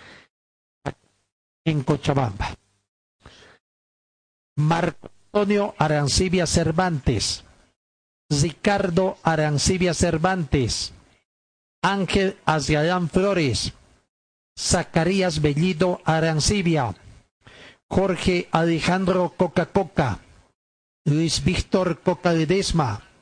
en 1.65 1.85
Cochabamba? 1.85 2.57
Marco 4.57 5.13
Antonio 5.33 5.77
Arancibia 5.79 6.49
Cervantes, 6.49 7.45
Ricardo 8.29 9.17
Arancibia 9.23 9.95
Cervantes, 9.95 10.93
Ángel 11.85 12.37
Azgalán 12.45 13.09
Flores, 13.09 13.75
Zacarías 14.59 15.41
Bellido 15.41 16.01
Arancibia, 16.05 16.97
Jorge 17.89 18.49
Alejandro 18.51 19.35
Coca 19.37 19.67
Coca, 19.67 20.19
Luis 21.05 21.45
Víctor 21.45 22.01
Coca 22.01 22.33
Ledesma, 22.33 23.14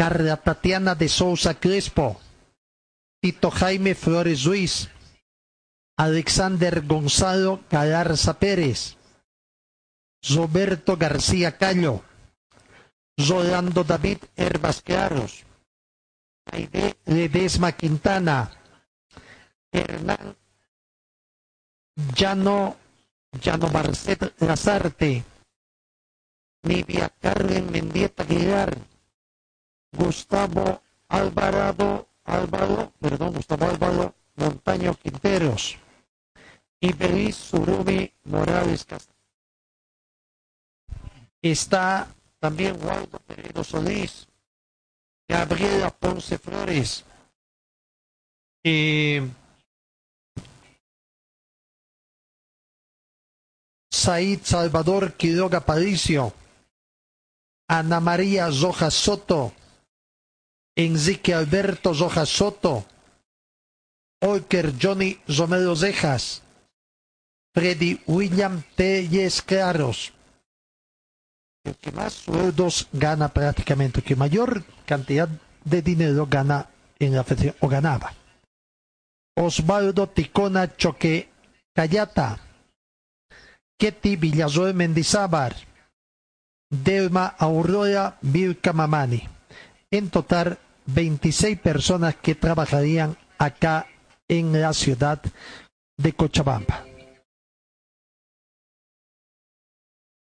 Carla 0.00 0.38
Tatiana 0.38 0.94
de 0.94 1.10
Sousa 1.10 1.60
Crespo, 1.60 2.18
Tito 3.20 3.50
Jaime 3.50 3.94
Flores 3.94 4.44
Ruiz, 4.44 4.88
Alexander 5.98 6.80
Gonzalo 6.86 7.60
Galarza 7.68 8.38
Pérez, 8.38 8.96
Roberto 10.34 10.96
García 10.96 11.58
Callo, 11.58 12.02
Rolando 13.28 13.84
David 13.84 14.20
Herbas 14.36 14.80
Claros, 14.80 15.44
Aide 16.50 16.96
Ledesma 17.04 17.72
Quintana, 17.72 18.52
Hernán 19.70 20.34
Llano, 22.16 22.78
Llano 23.38 23.68
Barcet 23.68 24.32
Lazarte, 24.40 25.24
Nivia 26.62 27.10
Carmen 27.20 27.70
Mendieta 27.70 28.22
Aguilar, 28.22 28.89
Gustavo 29.92 30.82
Alvarado, 31.08 32.08
Álvaro, 32.24 32.92
perdón, 33.00 33.34
Gustavo 33.34 33.66
Álvaro 33.66 34.14
Montaño 34.36 34.94
Quinteros 34.94 35.76
y 36.80 36.92
Belis 36.92 37.36
Surumi 37.36 38.12
Morales 38.24 38.84
Castillo. 38.84 39.18
Está 41.42 42.08
también 42.38 42.78
Waldo 42.84 43.18
Peredo 43.20 43.64
Solís, 43.64 44.26
Gabriela 45.28 45.90
Ponce 45.90 46.38
Flores, 46.38 47.04
eh, 48.64 49.28
Said 53.90 54.40
Salvador 54.44 55.14
Quiroga 55.14 55.60
Paricio, 55.60 56.32
Ana 57.68 58.00
María 58.00 58.48
Rojas 58.48 58.94
Soto, 58.94 59.52
Enrique 60.84 61.34
Alberto 61.34 61.92
Rojas 61.92 62.30
Soto, 62.30 62.86
Olker 64.22 64.72
Johnny 64.80 65.20
Romero 65.28 65.76
Cejas, 65.76 66.42
Freddy 67.54 68.00
William 68.06 68.62
Telles 68.76 69.42
Claros. 69.42 70.12
El 71.64 71.76
que 71.76 71.92
más 71.92 72.14
sueldos 72.14 72.88
gana 72.92 73.28
prácticamente, 73.28 74.00
el 74.00 74.04
que 74.06 74.16
mayor 74.16 74.64
cantidad 74.86 75.28
de 75.64 75.82
dinero 75.82 76.26
gana 76.26 76.70
en 76.98 77.14
la 77.14 77.24
federación 77.24 77.56
o 77.60 77.68
ganaba. 77.68 78.14
Osvaldo 79.36 80.06
Ticona 80.08 80.76
Choque 80.76 81.28
Cayata, 81.74 82.40
Ketty 83.78 84.16
Villazoe 84.16 84.72
Mendizábar, 84.72 85.54
Delma 86.70 87.26
Aurora 87.26 88.16
Vilca 88.22 88.72
Mamani. 88.72 89.28
En 89.90 90.08
total, 90.08 90.58
26 90.94 91.58
personas 91.60 92.16
que 92.16 92.34
trabajarían 92.34 93.16
acá 93.38 93.86
en 94.28 94.60
la 94.60 94.72
ciudad 94.72 95.20
de 95.96 96.12
Cochabamba. 96.12 96.84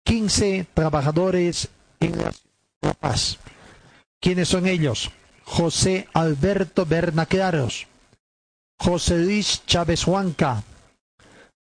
15 0.05 0.67
trabajadores 0.75 1.69
en 2.01 2.19
La 2.19 2.95
Paz. 2.95 3.39
¿Quiénes 4.21 4.49
son 4.49 4.67
ellos? 4.67 5.11
José 5.45 6.09
Alberto 6.15 6.87
Bernaclaros, 6.87 7.87
José 8.79 9.19
Luis 9.19 9.63
Chávez 9.67 10.07
Huanca, 10.07 10.63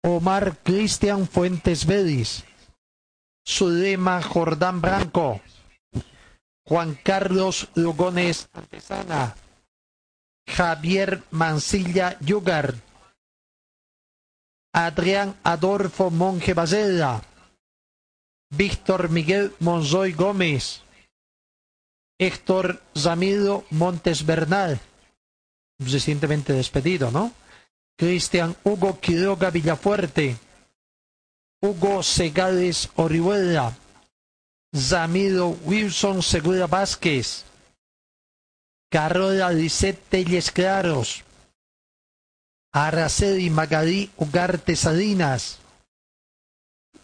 Omar 0.03 0.57
Cristian 0.63 1.27
Fuentes 1.27 1.85
Vélez, 1.85 2.43
Zulema 3.47 4.21
Jordán 4.21 4.81
Branco, 4.81 5.41
Juan 6.65 6.97
Carlos 7.03 7.67
Lugones 7.75 8.47
Antesana, 8.53 9.35
Javier 10.47 11.23
Mancilla 11.31 12.17
Yugar, 12.19 12.75
Adrián 14.73 15.35
Adolfo 15.43 16.09
Monje 16.09 16.53
Basela, 16.53 17.21
Víctor 18.49 19.09
Miguel 19.09 19.53
Monzoy 19.59 20.13
Gómez, 20.13 20.81
Héctor 22.17 22.81
Zamido 22.97 23.65
Montes 23.69 24.25
Bernal, 24.25 24.79
recientemente 25.79 26.53
despedido, 26.53 27.11
¿no? 27.11 27.33
Cristian 27.97 28.55
Hugo 28.63 28.99
Quiroga 28.99 29.49
Villafuerte, 29.49 30.37
Hugo 31.61 32.03
Segales 32.03 32.89
Orihuela, 32.95 33.75
Zamido 34.75 35.49
Wilson 35.65 36.23
Segura 36.23 36.67
Vázquez, 36.67 37.45
Carola 38.91 39.51
Lisette 39.51 40.01
Telles 40.09 40.51
Claros, 40.51 41.23
Araceli 42.73 43.49
Magalí 43.49 44.11
Ugarte 44.17 44.75
Salinas, 44.75 45.59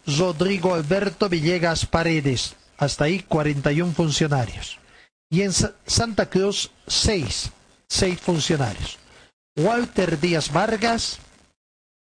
Rodrigo 0.06 0.74
Alberto 0.74 1.28
Villegas 1.28 1.86
Paredes. 1.86 2.56
Hasta 2.78 3.04
ahí 3.04 3.20
41 3.22 3.92
funcionarios. 3.92 4.78
Y 5.30 5.42
en 5.42 5.52
Sa- 5.52 5.74
Santa 5.86 6.30
Cruz 6.30 6.70
6, 6.86 7.50
6 7.88 8.18
funcionarios. 8.20 8.98
Walter 9.56 10.18
Díaz 10.18 10.50
Vargas, 10.50 11.18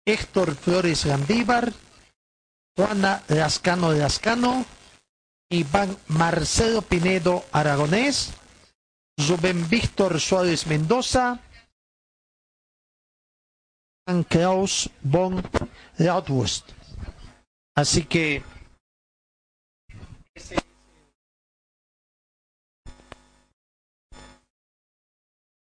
Héctor 0.05 0.55
Flores 0.55 1.05
Gandívar, 1.05 1.71
Juana 2.75 3.23
Lascano 3.29 3.93
Lascano, 3.93 4.65
Iván 5.49 5.97
Marcelo 6.07 6.81
Pinedo 6.81 7.45
Aragonés, 7.51 8.33
Rubén 9.17 9.69
Víctor 9.69 10.19
Suárez 10.19 10.65
Mendoza, 10.67 11.39
Klaus 14.27 14.89
von 15.01 15.41
Lautwurst. 15.97 16.71
Así 17.75 18.03
que 18.05 18.43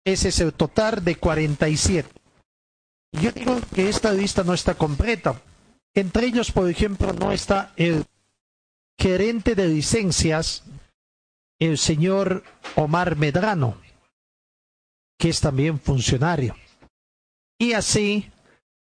ese 0.04 0.28
es 0.28 0.40
el 0.40 0.52
total 0.52 1.04
de 1.04 1.16
47. 1.16 2.08
Yo 3.12 3.32
digo 3.32 3.60
que 3.74 3.88
esta 3.88 4.12
lista 4.12 4.44
no 4.44 4.54
está 4.54 4.74
completa. 4.74 5.40
Entre 5.94 6.26
ellos, 6.26 6.52
por 6.52 6.68
ejemplo, 6.70 7.12
no 7.12 7.32
está 7.32 7.72
el 7.76 8.06
gerente 9.00 9.54
de 9.54 9.66
licencias, 9.66 10.62
el 11.58 11.78
señor 11.78 12.44
Omar 12.76 13.16
Medrano, 13.16 13.78
que 15.18 15.30
es 15.30 15.40
también 15.40 15.80
funcionario. 15.80 16.54
Y 17.58 17.72
así 17.72 18.30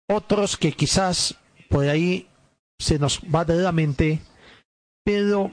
otros 0.09 0.57
que 0.57 0.71
quizás 0.71 1.35
por 1.69 1.87
ahí 1.87 2.27
se 2.79 2.97
nos 2.97 3.19
va 3.19 3.45
de 3.45 3.55
la 3.55 3.71
mente, 3.71 4.21
pero 5.05 5.51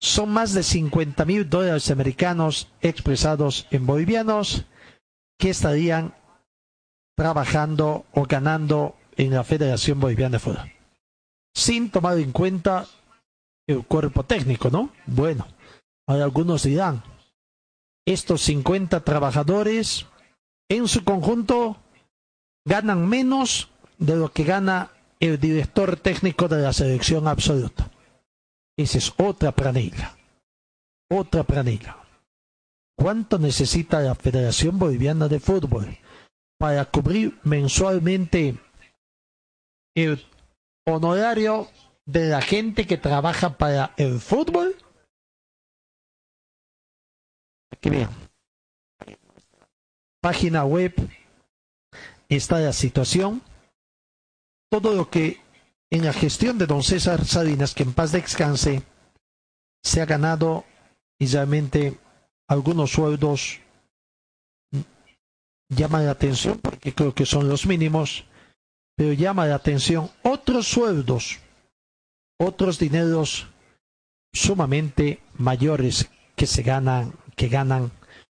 son 0.00 0.30
más 0.30 0.52
de 0.52 0.62
50 0.62 1.24
mil 1.24 1.48
dólares 1.48 1.90
americanos 1.90 2.68
expresados 2.82 3.66
en 3.70 3.86
bolivianos 3.86 4.64
que 5.38 5.50
estarían 5.50 6.14
trabajando 7.16 8.04
o 8.12 8.24
ganando 8.24 8.96
en 9.16 9.32
la 9.32 9.44
Federación 9.44 9.98
Boliviana 9.98 10.36
de 10.36 10.38
Fútbol. 10.38 10.72
Sin 11.54 11.90
tomar 11.90 12.18
en 12.18 12.30
cuenta 12.30 12.86
el 13.68 13.84
cuerpo 13.86 14.24
técnico, 14.24 14.70
¿no? 14.70 14.90
Bueno, 15.06 15.46
hay 16.08 16.20
algunos 16.20 16.64
dirán, 16.64 17.04
estos 18.04 18.40
50 18.42 19.00
trabajadores 19.04 20.06
en 20.68 20.88
su 20.88 21.04
conjunto 21.04 21.76
ganan 22.64 23.06
menos 23.06 23.68
de 23.98 24.16
lo 24.16 24.32
que 24.32 24.44
gana 24.44 24.90
el 25.20 25.38
director 25.38 25.96
técnico 25.96 26.48
de 26.48 26.62
la 26.62 26.72
selección 26.72 27.28
absoluta. 27.28 27.90
Esa 28.76 28.98
es 28.98 29.12
otra 29.18 29.52
planilla. 29.52 30.16
Otra 31.10 31.42
planilla. 31.42 31.96
¿Cuánto 32.96 33.38
necesita 33.38 34.00
la 34.00 34.14
Federación 34.14 34.78
Boliviana 34.78 35.28
de 35.28 35.40
Fútbol 35.40 35.98
para 36.58 36.84
cubrir 36.86 37.38
mensualmente 37.44 38.56
el 39.94 40.24
honorario 40.86 41.68
de 42.08 42.26
la 42.26 42.40
gente 42.40 42.86
que 42.86 42.96
trabaja 42.96 43.58
para 43.58 43.92
el 43.98 44.18
fútbol? 44.18 44.74
Aquí 47.70 47.90
bien. 47.90 48.08
Página 50.20 50.64
web 50.64 50.94
está 52.28 52.60
la 52.60 52.72
situación. 52.72 53.42
Todo 54.70 54.94
lo 54.94 55.10
que 55.10 55.40
en 55.90 56.04
la 56.04 56.12
gestión 56.12 56.58
de 56.58 56.66
don 56.66 56.82
César 56.82 57.24
Salinas, 57.24 57.74
que 57.74 57.82
en 57.82 57.92
paz 57.92 58.12
descanse, 58.12 58.82
se 59.82 60.00
ha 60.00 60.06
ganado 60.06 60.64
y 61.18 61.26
realmente 61.26 61.98
algunos 62.48 62.90
sueldos 62.92 63.60
llaman 65.68 66.06
la 66.06 66.12
atención 66.12 66.58
porque 66.58 66.94
creo 66.94 67.14
que 67.14 67.26
son 67.26 67.48
los 67.48 67.66
mínimos, 67.66 68.24
pero 68.96 69.12
llama 69.12 69.46
la 69.46 69.56
atención 69.56 70.10
otros 70.22 70.66
sueldos, 70.66 71.38
otros 72.38 72.78
dineros 72.78 73.48
sumamente 74.32 75.20
mayores 75.36 76.08
que 76.36 76.46
se 76.46 76.62
ganan, 76.62 77.12
que 77.36 77.48
ganan 77.48 77.90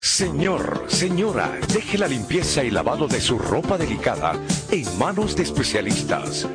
Señor, 0.00 0.84
señora, 0.86 1.58
deje 1.72 1.98
la 1.98 2.06
limpieza 2.06 2.62
y 2.62 2.70
lavado 2.70 3.08
de 3.08 3.20
su 3.20 3.36
ropa 3.36 3.76
delicada 3.76 4.40
en 4.70 4.96
manos 4.96 5.34
de 5.34 5.42
especialistas. 5.42 6.46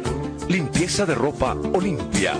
Limpieza 0.47 1.05
de 1.05 1.15
ropa 1.15 1.57
Olimpia. 1.73 2.39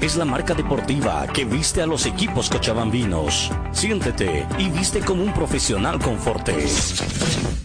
es 0.00 0.16
la 0.16 0.24
marca 0.24 0.54
deportiva 0.54 1.26
que 1.26 1.44
viste 1.44 1.82
a 1.82 1.86
los 1.86 2.06
equipos 2.06 2.48
cochabambinos. 2.48 3.50
Siéntete 3.72 4.46
y 4.58 4.70
viste 4.70 5.00
como 5.00 5.22
un 5.22 5.32
profesional 5.32 5.98
con 5.98 6.18
Forte. 6.18 6.54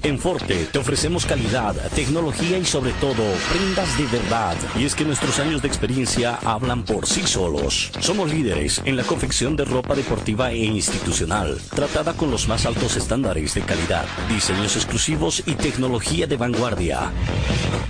En 0.04 0.20
Forte 0.20 0.68
te 0.72 0.80
ofrecemos 0.80 1.26
calidad, 1.26 1.76
tecnología 1.96 2.58
y 2.58 2.66
sobre 2.66 2.92
todo 2.94 3.24
prendas 3.52 3.98
de 3.98 4.06
verdad. 4.08 4.58
Y 4.78 4.84
es 4.84 4.96
que 4.96 5.06
nuestros 5.06 5.40
años 5.40 5.62
de 5.62 5.70
experiencia 5.70 6.40
hablan 6.44 6.84
por 6.84 7.06
sí 7.06 7.22
solos. 7.22 7.92
Somos 8.00 8.30
líderes 8.30 8.82
en 8.84 8.98
la 8.98 9.04
confección 9.04 9.56
de 9.56 9.64
ropa 9.64 9.96
deportiva 9.96 10.52
e 10.52 10.58
institucional, 10.58 11.58
tratada 11.74 12.14
con 12.14 12.32
los 12.32 12.50
más 12.50 12.66
altos 12.66 12.98
estándares 12.98 13.54
de 13.54 13.62
calidad, 13.62 14.06
diseños 14.28 14.76
exclusivos 14.76 15.44
y 15.46 15.54
tecnología 15.54 16.28
de 16.28 16.36
vanguardia. 16.36 17.12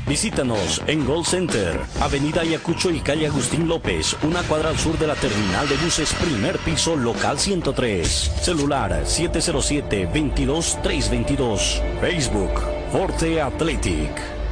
Visítanos 0.07 0.81
en 0.85 1.05
Gold 1.05 1.25
Center, 1.25 1.79
Avenida 1.99 2.41
Ayacucho 2.41 2.91
y 2.91 2.99
calle 2.99 3.25
Agustín 3.25 3.67
López, 3.67 4.15
una 4.33 4.43
cuadra 4.47 4.69
al 4.69 4.77
sur 4.79 4.97
de 4.97 5.05
la 5.05 5.13
terminal 5.13 5.69
de 5.69 5.77
buses, 5.77 6.11
primer 6.13 6.57
piso, 6.57 6.95
local 6.95 7.37
103. 7.37 8.31
Celular 8.41 9.03
707-22322. 9.05 11.79
Facebook, 12.01 12.59
Forte 12.91 13.39
Athletic. 13.39 14.42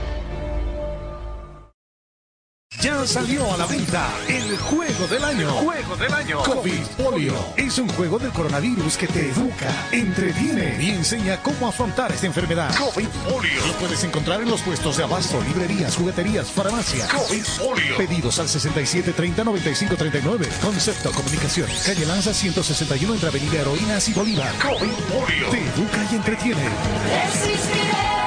Ya 2.82 3.06
salió 3.06 3.54
a 3.54 3.58
la 3.58 3.68
venta 3.68 4.10
el 4.28 4.58
juego 4.58 5.08
del 5.08 5.24
año. 5.24 5.52
Juego 5.52 5.96
del 5.98 6.12
año. 6.12 6.42
COVID 6.42 6.84
Polio 6.98 7.36
es 7.56 7.78
un 7.78 7.88
juego 7.90 8.18
del 8.18 8.32
coronavirus 8.32 8.98
que 8.98 9.06
te 9.06 9.30
educa, 9.30 9.72
entretiene 9.92 10.84
y 10.84 10.90
enseña 10.90 11.38
cómo 11.44 11.68
afrontar 11.68 12.12
esta 12.12 12.26
enfermedad. 12.26 12.76
COVID 12.76 13.08
Polio. 13.30 13.68
Lo 13.68 13.74
puedes 13.74 14.04
encontrar 14.04 14.42
en 14.42 14.50
los 14.50 14.62
puestos 14.62 14.98
de 14.98 15.04
abasto, 15.04 15.40
librerías, 15.44 15.96
jugueterías, 15.96 16.50
farmacias. 16.50 17.08
COVID 17.14 17.44
Polio. 17.60 17.98
Pedidos 17.98 18.40
al 18.40 18.50
67 18.50 19.14
30 19.14 19.44
95 19.44 19.96
39. 19.96 20.50
Concepto 20.64 21.12
Comunicación. 21.12 21.70
Calle 21.86 22.08
Lanza 22.08 22.34
161 22.34 23.14
entre 23.14 23.30
Avenida 23.30 23.62
Heroínas 23.62 24.10
y 24.10 24.14
Bolívar. 24.14 24.56
COVID 24.56 25.20
Polio. 25.20 25.50
Te 25.52 25.60
educa 25.60 26.08
y 26.12 26.16
entretiene. 26.16 26.64
Resistiré, 27.26 28.21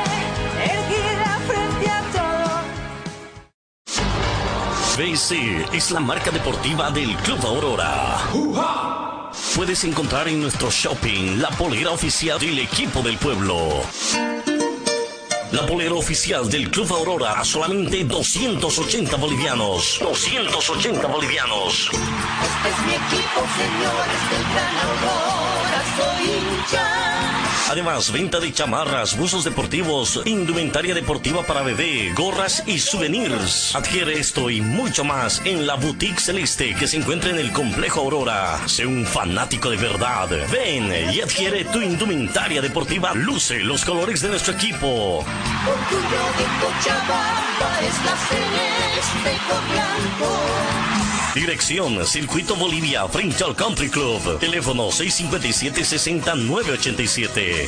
BC 4.97 5.75
es 5.75 5.91
la 5.91 5.99
marca 5.99 6.31
deportiva 6.31 6.89
del 6.89 7.17
Club 7.17 7.45
Aurora. 7.45 8.31
Puedes 9.57 9.83
encontrar 9.83 10.29
en 10.29 10.41
nuestro 10.41 10.71
shopping 10.71 11.41
la 11.41 11.49
polera 11.51 11.91
oficial 11.91 12.39
del 12.39 12.61
equipo 12.61 13.03
del 13.03 13.19
pueblo. 13.19 13.83
La 15.51 15.67
polera 15.67 15.95
oficial 15.95 16.49
del 16.49 16.71
Club 16.71 16.93
Aurora 16.93 17.33
a 17.33 17.45
solamente 17.45 18.05
280 18.05 19.17
bolivianos. 19.17 19.99
280 20.01 21.09
bolivianos. 21.09 21.91
Este 21.91 22.69
es 22.69 22.79
mi 22.87 22.95
equipo, 22.95 23.41
señores 23.57 24.21
del 24.31 24.45
Gran 24.53 24.77
Aurora, 24.79 25.83
soy 25.97 26.25
hincha. 26.31 27.44
Además, 27.71 28.13
venta 28.13 28.41
de 28.41 28.53
chamarras, 28.53 29.17
buzos 29.17 29.45
deportivos, 29.45 30.21
indumentaria 30.27 30.95
deportiva 30.95 31.43
para 31.45 31.63
bebé, 31.63 32.13
gorras 32.15 32.63
y 32.67 32.79
souvenirs. 32.79 33.75
Adquiere 33.75 34.19
esto 34.19 34.51
y 34.51 34.61
mucho 34.61 35.03
más 35.03 35.41
en 35.45 35.67
la 35.67 35.75
Boutique 35.75 36.21
Celeste 36.21 36.75
que 36.75 36.87
se 36.87 36.99
encuentra 36.99 37.31
en 37.31 37.39
el 37.39 37.53
Complejo 37.53 38.01
Aurora. 38.01 38.61
Sé 38.67 38.87
un 38.87 39.07
fanático 39.07 39.71
de 39.71 39.79
verdad. 39.79 40.29
Ven 40.53 40.93
y 41.13 41.21
adquiere 41.21 41.65
tu 41.65 41.81
indumentaria 41.81 42.61
deportiva. 42.61 43.15
Luce 43.15 43.61
los 43.61 43.85
colores 43.85 44.21
de 44.21 44.29
nuestro 44.29 44.53
equipo. 44.53 45.25
Blanco. 49.71 50.94
Dirección 51.35 52.07
Circuito 52.07 52.55
Bolivia 52.55 53.09
frente 53.09 53.43
al 53.43 53.57
Country 53.57 53.91
Club. 53.91 54.39
Teléfono 54.39 54.91
657-60-987. 54.91 57.67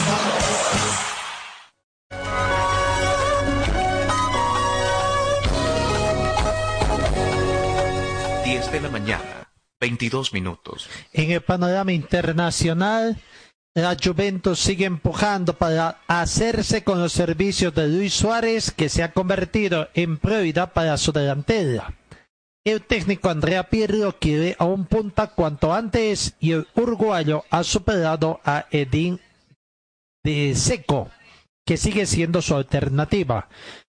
10 8.45 8.71
de 8.71 8.81
la 8.81 8.89
mañana, 8.89 9.51
22 9.81 10.33
minutos. 10.33 10.89
En 11.12 11.33
el 11.33 11.41
panorama 11.41 11.93
internacional, 11.93 13.17
la 13.75 13.97
Juventus 14.01 14.61
sigue 14.61 14.85
empujando 14.85 15.55
para 15.55 15.99
hacerse 16.07 16.85
con 16.85 17.01
los 17.01 17.12
servicios 17.12 17.75
de 17.75 17.89
Luis 17.89 18.14
Suárez, 18.14 18.71
que 18.71 18.89
se 18.89 19.03
ha 19.03 19.11
convertido 19.11 19.89
en 19.95 20.19
prioridad 20.19 20.73
para 20.73 20.97
su 20.99 21.11
delantera. 21.11 21.93
El 22.67 22.83
técnico 22.83 23.31
Andrea 23.31 23.71
Pirlo 23.71 24.17
quiere 24.19 24.57
a 24.59 24.64
un 24.64 24.87
punta 24.87 25.29
cuanto 25.29 25.73
antes 25.73 26.35
y 26.41 26.51
el 26.51 26.67
uruguayo 26.75 27.45
ha 27.49 27.62
superado 27.62 28.41
a 28.45 28.67
Edín 28.73 29.21
de 30.25 30.53
Seco, 30.57 31.09
que 31.64 31.77
sigue 31.77 32.07
siendo 32.07 32.43
su 32.43 32.57
alternativa, 32.57 33.49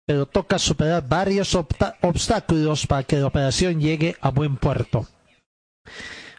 pero 0.07 0.25
toca 0.25 0.59
superar 0.59 1.07
varios 1.07 1.55
obstáculos 1.55 2.87
para 2.87 3.03
que 3.03 3.17
la 3.17 3.27
operación 3.27 3.79
llegue 3.79 4.17
a 4.23 4.31
buen 4.31 4.57
puerto. 4.57 5.07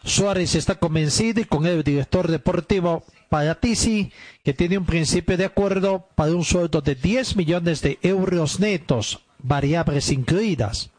Suárez 0.04 0.56
está 0.56 0.74
convencido 0.74 1.40
y 1.40 1.46
con 1.46 1.68
el 1.68 1.84
director 1.84 2.28
deportivo 2.28 3.04
Paratisi, 3.30 4.12
que 4.44 4.56
tiene 4.56 4.80
un 4.80 4.88
principio 4.88 5.38
de 5.38 5.46
acuerdo 5.46 6.08
para 6.16 6.32
un 6.32 6.44
sueldo 6.44 6.82
de 6.82 6.96
10 6.96 7.36
millones 7.36 7.84
de 7.84 8.00
euros 8.02 8.60
netos, 8.60 9.20
variables 9.38 10.10
incluidas. 10.10 10.90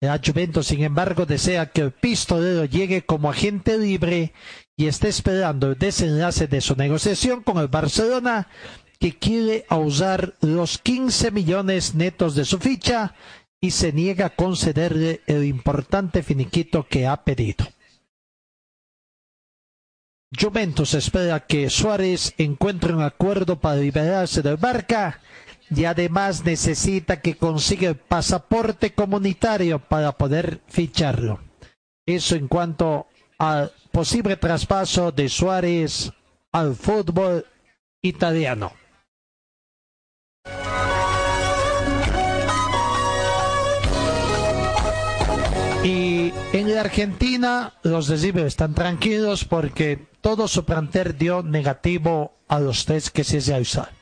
La 0.00 0.20
Juventus, 0.24 0.68
sin 0.68 0.84
embargo, 0.84 1.26
desea 1.26 1.70
que 1.70 1.80
el 1.80 1.90
pistolero 1.90 2.64
llegue 2.64 3.04
como 3.04 3.30
agente 3.30 3.78
libre 3.78 4.32
y 4.76 4.86
está 4.86 5.08
esperando 5.08 5.72
el 5.72 5.78
desenlace 5.78 6.46
de 6.46 6.60
su 6.60 6.76
negociación 6.76 7.42
con 7.42 7.58
el 7.58 7.66
Barcelona, 7.66 8.48
que 9.00 9.18
quiere 9.18 9.66
usar 9.70 10.34
los 10.40 10.78
15 10.78 11.32
millones 11.32 11.96
netos 11.96 12.36
de 12.36 12.44
su 12.44 12.60
ficha 12.60 13.14
y 13.60 13.72
se 13.72 13.92
niega 13.92 14.26
a 14.26 14.36
concederle 14.36 15.22
el 15.26 15.44
importante 15.44 16.22
finiquito 16.22 16.86
que 16.86 17.08
ha 17.08 17.24
pedido. 17.24 17.66
Juventus 20.38 20.94
espera 20.94 21.46
que 21.46 21.70
Suárez 21.70 22.34
encuentre 22.38 22.92
un 22.92 23.02
acuerdo 23.02 23.58
para 23.58 23.80
liberarse 23.80 24.42
del 24.42 24.58
Barca 24.58 25.20
y 25.70 25.84
además 25.84 26.44
necesita 26.44 27.20
que 27.20 27.36
consiga 27.36 27.88
el 27.88 27.96
pasaporte 27.96 28.94
comunitario 28.94 29.78
para 29.78 30.12
poder 30.12 30.60
ficharlo. 30.68 31.40
Eso 32.06 32.36
en 32.36 32.48
cuanto 32.48 33.06
al 33.38 33.72
posible 33.92 34.36
traspaso 34.36 35.12
de 35.12 35.28
Suárez 35.28 36.10
al 36.52 36.74
fútbol 36.74 37.44
italiano. 38.02 38.72
Y 45.84 46.32
en 46.52 46.74
la 46.74 46.80
Argentina 46.80 47.74
los 47.82 48.08
de 48.08 48.46
están 48.46 48.74
tranquilos 48.74 49.44
porque 49.44 50.06
todo 50.20 50.48
su 50.48 50.64
plantel 50.64 51.16
dio 51.16 51.42
negativo 51.42 52.32
a 52.48 52.58
los 52.58 52.84
test 52.84 53.08
que 53.08 53.24
se 53.24 53.40
realizaron. 53.40 53.97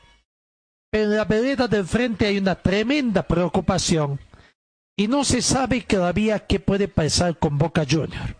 En 0.91 1.15
la 1.15 1.25
vereda 1.25 1.67
del 1.67 1.85
frente 1.85 2.27
hay 2.27 2.37
una 2.37 2.55
tremenda 2.55 3.23
preocupación 3.23 4.19
y 4.97 5.07
no 5.07 5.23
se 5.23 5.41
sabe 5.41 5.81
todavía 5.81 6.45
qué 6.47 6.59
puede 6.59 6.87
pasar 6.87 7.37
con 7.37 7.57
Boca 7.57 7.85
Junior. 7.87 8.35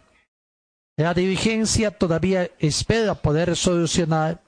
La 0.98 1.14
dirigencia 1.14 1.92
todavía 1.92 2.50
espera 2.58 3.16
poder 3.16 3.56
solucionar 3.56 4.42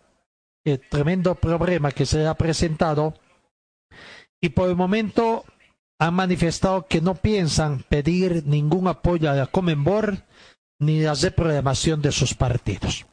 el 0.66 0.80
tremendo 0.90 1.36
problema 1.36 1.92
que 1.92 2.06
se 2.06 2.20
le 2.20 2.28
ha 2.28 2.34
presentado 2.36 3.14
y 4.42 4.50
por 4.50 4.70
el 4.70 4.76
momento 4.76 5.46
han 6.00 6.14
manifestado 6.14 6.88
que 6.88 7.02
no 7.02 7.16
piensan 7.16 7.84
pedir 7.84 8.46
ningún 8.46 8.88
apoyo 8.88 9.30
a 9.30 9.34
la 9.36 9.48
Comenbor 9.48 10.24
ni 10.80 11.02
la 11.02 11.14
reprogramación 11.14 12.02
de 12.02 12.12
sus 12.14 12.34
partidos. 12.34 13.06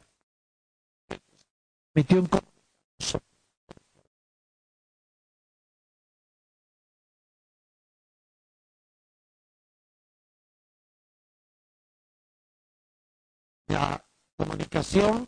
La 13.67 14.03
comunicación 14.37 15.27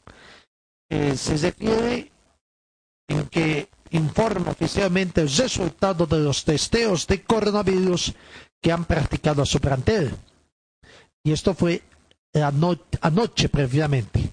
eh, 0.89 1.15
se 1.17 1.37
refiere 1.37 2.11
en 3.07 3.27
que 3.27 3.69
informa 3.91 4.51
oficialmente 4.51 5.21
el 5.21 5.29
resultado 5.35 6.05
de 6.05 6.19
los 6.19 6.43
testeos 6.45 7.07
de 7.07 7.23
coronavirus 7.23 8.13
que 8.61 8.71
han 8.71 8.85
practicado 8.85 9.41
a 9.41 9.45
su 9.45 9.59
plantel. 9.59 10.11
Y 11.23 11.31
esto 11.31 11.53
fue 11.53 11.81
ano- 12.33 12.79
anoche 13.01 13.49
previamente. 13.49 14.31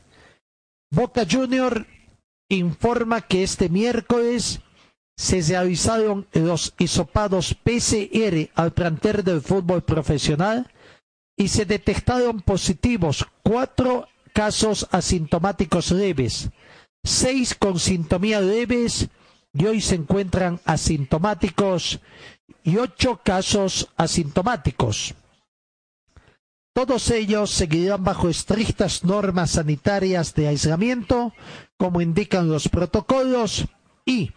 Boca 0.90 1.26
Junior 1.28 1.86
informa 2.48 3.22
que 3.22 3.42
este 3.42 3.68
miércoles 3.68 4.60
se 5.16 5.40
realizaron 5.40 6.26
los 6.32 6.74
hisopados 6.78 7.54
PCR 7.54 8.50
al 8.54 8.72
plantel 8.72 9.24
del 9.24 9.40
fútbol 9.40 9.82
profesional 9.82 10.70
y 11.36 11.48
se 11.48 11.66
detectaron 11.66 12.40
positivos 12.40 13.26
cuatro 13.42 14.08
casos 14.32 14.88
asintomáticos 14.90 15.90
leves, 15.90 16.50
seis 17.04 17.54
con 17.54 17.78
sintomía 17.78 18.40
leves 18.40 19.08
y 19.52 19.66
hoy 19.66 19.80
se 19.80 19.94
encuentran 19.94 20.60
asintomáticos 20.64 22.00
y 22.62 22.76
ocho 22.78 23.20
casos 23.22 23.88
asintomáticos. 23.96 25.14
Todos 26.74 27.10
ellos 27.10 27.50
seguirán 27.50 28.04
bajo 28.04 28.28
estrictas 28.28 29.02
normas 29.02 29.52
sanitarias 29.52 30.34
de 30.34 30.48
aislamiento, 30.48 31.32
como 31.78 32.02
indican 32.02 32.48
los 32.50 32.68
protocolos, 32.68 33.64
y, 34.04 34.32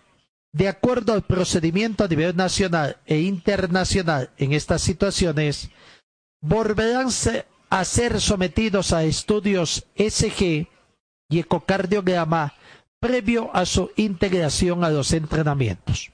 de 0.54 0.70
acuerdo 0.70 1.12
al 1.12 1.24
procedimiento 1.24 2.06
a 2.06 2.08
nivel 2.08 2.38
nacional 2.38 2.98
e 3.06 3.20
internacional 3.20 4.30
en 4.38 4.54
estas 4.54 4.82
situaciones, 4.82 5.70
volverán 6.42 7.08
a 7.70 7.86
ser 7.86 8.22
sometidos 8.22 8.94
a 8.94 9.04
estudios 9.04 9.86
SG 9.96 10.68
y 11.30 11.40
ecocardiograma 11.40 12.54
previo 13.00 13.50
a 13.54 13.66
su 13.66 13.92
integración 13.96 14.84
a 14.84 14.90
los 14.90 15.14
entrenamientos. 15.14 16.12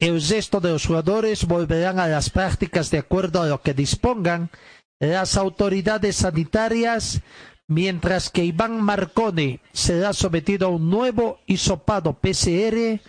El 0.00 0.20
resto 0.20 0.60
de 0.60 0.70
los 0.70 0.86
jugadores 0.86 1.46
volverán 1.46 1.98
a 1.98 2.08
las 2.08 2.28
prácticas 2.30 2.90
de 2.90 2.98
acuerdo 2.98 3.40
a 3.40 3.46
lo 3.46 3.62
que 3.62 3.74
dispongan 3.74 4.50
las 4.98 5.36
autoridades 5.36 6.16
sanitarias, 6.16 7.20
mientras 7.68 8.28
que 8.28 8.44
Iván 8.44 8.82
Marcone 8.82 9.60
será 9.72 10.12
sometido 10.12 10.66
a 10.66 10.70
un 10.70 10.90
nuevo 10.90 11.38
hisopado 11.46 12.12
PCR 12.12 13.00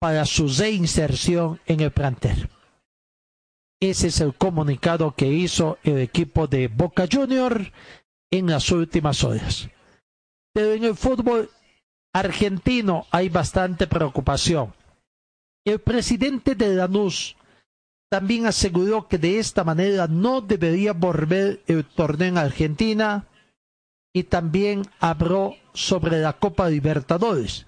para 0.00 0.24
su 0.24 0.48
reinserción 0.48 1.60
en 1.66 1.80
el 1.80 1.90
plantel. 1.92 2.48
Ese 3.82 4.06
es 4.06 4.20
el 4.20 4.32
comunicado 4.32 5.12
que 5.16 5.26
hizo 5.26 5.76
el 5.82 5.98
equipo 5.98 6.46
de 6.46 6.68
Boca 6.68 7.08
Junior 7.10 7.72
en 8.30 8.46
las 8.46 8.70
últimas 8.70 9.24
horas. 9.24 9.68
Pero 10.54 10.74
en 10.74 10.84
el 10.84 10.94
fútbol 10.94 11.50
argentino 12.12 13.06
hay 13.10 13.28
bastante 13.28 13.88
preocupación. 13.88 14.72
El 15.64 15.80
presidente 15.80 16.54
de 16.54 16.76
Lanús 16.76 17.34
también 18.08 18.46
aseguró 18.46 19.08
que 19.08 19.18
de 19.18 19.40
esta 19.40 19.64
manera 19.64 20.06
no 20.06 20.42
debería 20.42 20.92
volver 20.92 21.60
el 21.66 21.84
torneo 21.84 22.28
en 22.28 22.38
Argentina 22.38 23.26
y 24.12 24.22
también 24.22 24.82
habló 25.00 25.56
sobre 25.74 26.20
la 26.20 26.34
Copa 26.34 26.68
Libertadores. 26.70 27.66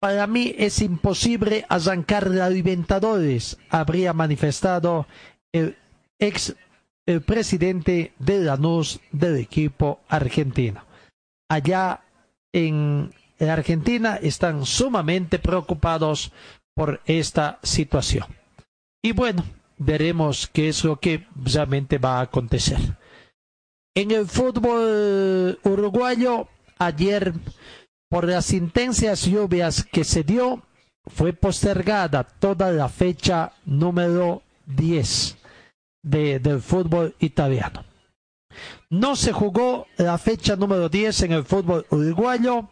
Para 0.00 0.26
mí 0.26 0.54
es 0.56 0.80
imposible 0.80 1.66
arrancar 1.68 2.28
la 2.28 2.48
Libertadores, 2.48 3.58
habría 3.68 4.14
manifestado 4.14 5.06
el 5.52 5.76
ex 6.18 6.54
el 7.06 7.22
presidente 7.22 8.12
de 8.18 8.40
Lanús 8.40 9.00
del 9.10 9.36
equipo 9.38 10.00
argentino. 10.08 10.84
Allá 11.48 12.02
en 12.52 13.12
Argentina 13.40 14.16
están 14.16 14.64
sumamente 14.64 15.38
preocupados 15.38 16.32
por 16.74 17.00
esta 17.06 17.58
situación. 17.62 18.26
Y 19.02 19.12
bueno, 19.12 19.44
veremos 19.78 20.48
qué 20.52 20.68
es 20.68 20.84
lo 20.84 21.00
que 21.00 21.26
realmente 21.34 21.98
va 21.98 22.18
a 22.18 22.22
acontecer. 22.22 22.78
En 23.94 24.12
el 24.12 24.26
fútbol 24.26 25.58
uruguayo, 25.64 26.48
ayer, 26.78 27.32
por 28.08 28.28
las 28.28 28.52
intensas 28.52 29.24
lluvias 29.24 29.84
que 29.84 30.04
se 30.04 30.22
dio, 30.22 30.62
fue 31.06 31.32
postergada 31.32 32.22
toda 32.22 32.70
la 32.70 32.88
fecha 32.88 33.52
número 33.64 34.42
10 34.66 35.39
de, 36.02 36.38
del 36.38 36.60
fútbol 36.60 37.14
italiano. 37.18 37.84
No 38.88 39.16
se 39.16 39.32
jugó 39.32 39.86
la 39.96 40.18
fecha 40.18 40.56
número 40.56 40.88
10 40.88 41.22
en 41.22 41.32
el 41.32 41.44
fútbol 41.44 41.86
uruguayo 41.90 42.68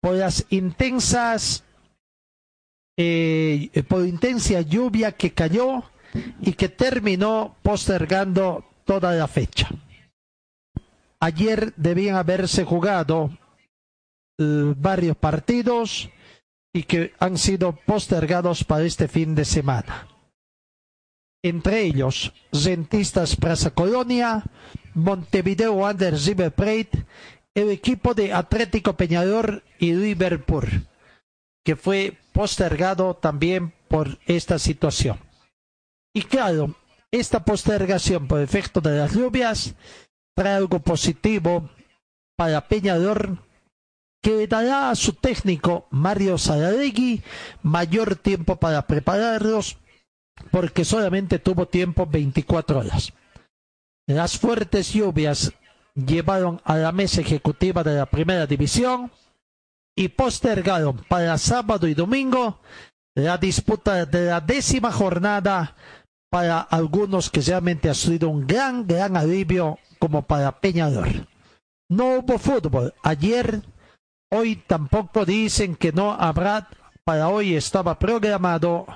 por 0.00 0.14
las 0.14 0.46
intensas 0.50 1.64
eh, 3.00 3.70
por 3.88 4.04
intensa 4.04 4.60
lluvia 4.60 5.12
que 5.12 5.32
cayó 5.32 5.84
y 6.40 6.52
que 6.54 6.68
terminó 6.68 7.54
postergando 7.62 8.64
toda 8.84 9.12
la 9.12 9.28
fecha. 9.28 9.68
Ayer 11.20 11.72
debían 11.76 12.16
haberse 12.16 12.64
jugado 12.64 13.30
eh, 14.38 14.74
varios 14.76 15.16
partidos 15.16 16.10
y 16.72 16.82
que 16.82 17.14
han 17.20 17.38
sido 17.38 17.72
postergados 17.72 18.64
para 18.64 18.84
este 18.84 19.06
fin 19.06 19.36
de 19.36 19.44
semana. 19.44 20.08
Entre 21.42 21.82
ellos, 21.82 22.32
Rentistas 22.52 23.36
Plaza 23.36 23.70
Colonia, 23.70 24.42
Montevideo 24.94 25.72
Wanderers 25.72 26.26
River 26.26 26.52
Plate, 26.52 27.06
el 27.54 27.70
equipo 27.70 28.14
de 28.14 28.32
Atlético 28.32 28.94
Peñador 28.94 29.62
y 29.78 29.92
Liverpool, 29.92 30.86
que 31.64 31.76
fue 31.76 32.18
postergado 32.32 33.14
también 33.14 33.72
por 33.88 34.18
esta 34.26 34.58
situación. 34.58 35.18
Y 36.12 36.22
claro, 36.22 36.74
esta 37.12 37.44
postergación 37.44 38.26
por 38.26 38.40
efecto 38.40 38.80
de 38.80 38.98
las 38.98 39.14
lluvias 39.14 39.74
trae 40.34 40.54
algo 40.56 40.80
positivo 40.80 41.70
para 42.36 42.66
Peñador 42.68 43.38
que 44.22 44.46
dará 44.48 44.90
a 44.90 44.96
su 44.96 45.12
técnico 45.12 45.86
Mario 45.90 46.38
Salaregui 46.38 47.22
mayor 47.62 48.16
tiempo 48.16 48.56
para 48.56 48.86
prepararlos 48.86 49.78
porque 50.50 50.84
solamente 50.84 51.38
tuvo 51.38 51.66
tiempo 51.66 52.06
24 52.06 52.80
horas. 52.80 53.12
Las 54.06 54.38
fuertes 54.38 54.92
lluvias 54.92 55.52
llevaron 55.94 56.60
a 56.64 56.76
la 56.76 56.92
mesa 56.92 57.20
ejecutiva 57.20 57.82
de 57.82 57.96
la 57.96 58.06
primera 58.06 58.46
división 58.46 59.10
y 59.96 60.08
postergaron 60.08 61.04
para 61.08 61.36
sábado 61.38 61.88
y 61.88 61.94
domingo 61.94 62.60
la 63.14 63.36
disputa 63.36 64.06
de 64.06 64.26
la 64.26 64.40
décima 64.40 64.92
jornada 64.92 65.74
para 66.30 66.60
algunos 66.60 67.30
que 67.30 67.40
realmente 67.40 67.90
ha 67.90 67.94
sido 67.94 68.28
un 68.28 68.46
gran, 68.46 68.86
gran 68.86 69.16
alivio 69.16 69.78
como 69.98 70.22
para 70.22 70.60
Peñador. 70.60 71.08
No 71.90 72.18
hubo 72.18 72.38
fútbol. 72.38 72.94
Ayer, 73.02 73.62
hoy 74.30 74.56
tampoco 74.56 75.24
dicen 75.24 75.74
que 75.74 75.92
no 75.92 76.12
habrá. 76.12 76.68
Para 77.04 77.28
hoy 77.28 77.56
estaba 77.56 77.98
programado. 77.98 78.86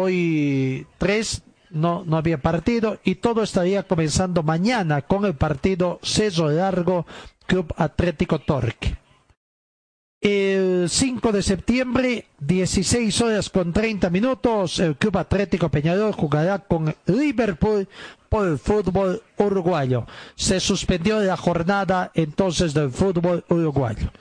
Hoy 0.00 0.86
tres 0.96 1.42
no, 1.70 2.04
no 2.06 2.18
había 2.18 2.38
partido 2.38 3.00
y 3.02 3.16
todo 3.16 3.42
estaría 3.42 3.82
comenzando 3.82 4.44
mañana 4.44 5.02
con 5.02 5.24
el 5.24 5.34
partido 5.34 5.98
Ceso 6.04 6.48
Largo 6.48 7.04
Club 7.46 7.74
Atlético 7.76 8.38
Torque. 8.38 8.96
El 10.20 10.88
5 10.88 11.32
de 11.32 11.42
septiembre, 11.42 12.26
16 12.38 13.20
horas 13.22 13.50
con 13.50 13.72
30 13.72 14.08
minutos, 14.10 14.78
el 14.78 14.96
Club 14.96 15.18
Atlético 15.18 15.68
Peñador 15.68 16.14
jugará 16.14 16.60
con 16.60 16.94
Liverpool 17.06 17.88
por 18.28 18.46
el 18.46 18.58
fútbol 18.58 19.20
uruguayo. 19.36 20.06
Se 20.36 20.60
suspendió 20.60 21.18
la 21.18 21.36
jornada 21.36 22.12
entonces 22.14 22.72
del 22.72 22.92
fútbol 22.92 23.44
uruguayo. 23.48 24.12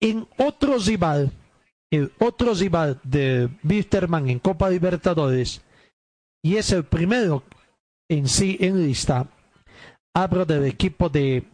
En 0.00 0.26
otro 0.38 0.78
rival, 0.78 1.30
otro 2.18 2.54
rival 2.54 3.00
de 3.02 3.48
Wisterman 3.62 4.28
en 4.28 4.38
Copa 4.38 4.70
Libertadores, 4.70 5.62
y 6.42 6.56
es 6.56 6.72
el 6.72 6.84
primero 6.84 7.42
en 8.08 8.28
sí 8.28 8.56
en 8.60 8.86
lista, 8.86 9.26
hablo 10.14 10.44
del 10.44 10.64
equipo 10.66 11.08
de 11.08 11.44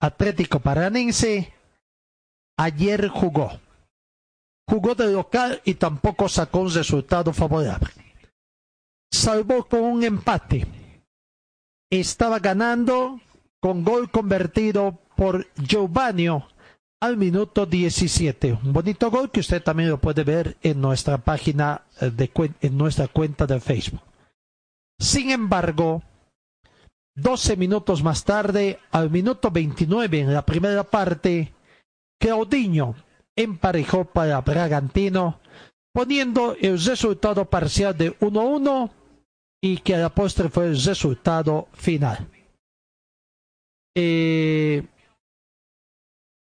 Atlético 0.00 0.60
Paranense, 0.60 1.52
ayer 2.58 3.08
jugó. 3.08 3.60
Jugó 4.68 4.94
de 4.94 5.12
local 5.12 5.60
y 5.64 5.74
tampoco 5.74 6.28
sacó 6.28 6.60
un 6.60 6.72
resultado 6.72 7.32
favorable. 7.32 7.90
Salvó 9.12 9.64
con 9.64 9.80
un 9.80 10.02
empate. 10.04 10.66
Estaba 11.90 12.38
ganando 12.38 13.20
con 13.60 13.84
gol 13.84 14.10
convertido 14.10 14.98
por 15.16 15.46
Giovanni 15.54 16.28
al 17.04 17.18
minuto 17.18 17.66
17. 17.66 18.60
Un 18.64 18.72
bonito 18.72 19.10
gol 19.10 19.30
que 19.30 19.40
usted 19.40 19.62
también 19.62 19.90
lo 19.90 19.98
puede 19.98 20.24
ver 20.24 20.56
en 20.62 20.80
nuestra 20.80 21.18
página 21.18 21.82
eh, 22.00 22.10
de 22.10 22.30
en 22.62 22.78
nuestra 22.78 23.08
cuenta 23.08 23.46
de 23.46 23.60
Facebook. 23.60 24.00
Sin 24.98 25.30
embargo, 25.30 26.02
12 27.14 27.58
minutos 27.58 28.02
más 28.02 28.24
tarde, 28.24 28.78
al 28.90 29.10
minuto 29.10 29.50
29 29.50 30.20
en 30.20 30.32
la 30.32 30.46
primera 30.46 30.82
parte, 30.82 31.52
Claudinho 32.18 32.94
emparejó 33.36 34.06
para 34.06 34.40
Bragantino, 34.40 35.40
poniendo 35.92 36.56
el 36.58 36.82
resultado 36.82 37.44
parcial 37.44 37.98
de 37.98 38.18
1-1 38.18 38.90
y 39.60 39.76
que 39.78 39.94
a 39.94 39.98
la 39.98 40.08
postre 40.08 40.48
fue 40.48 40.68
el 40.68 40.82
resultado 40.82 41.68
final. 41.74 42.28
Eh, 43.94 44.84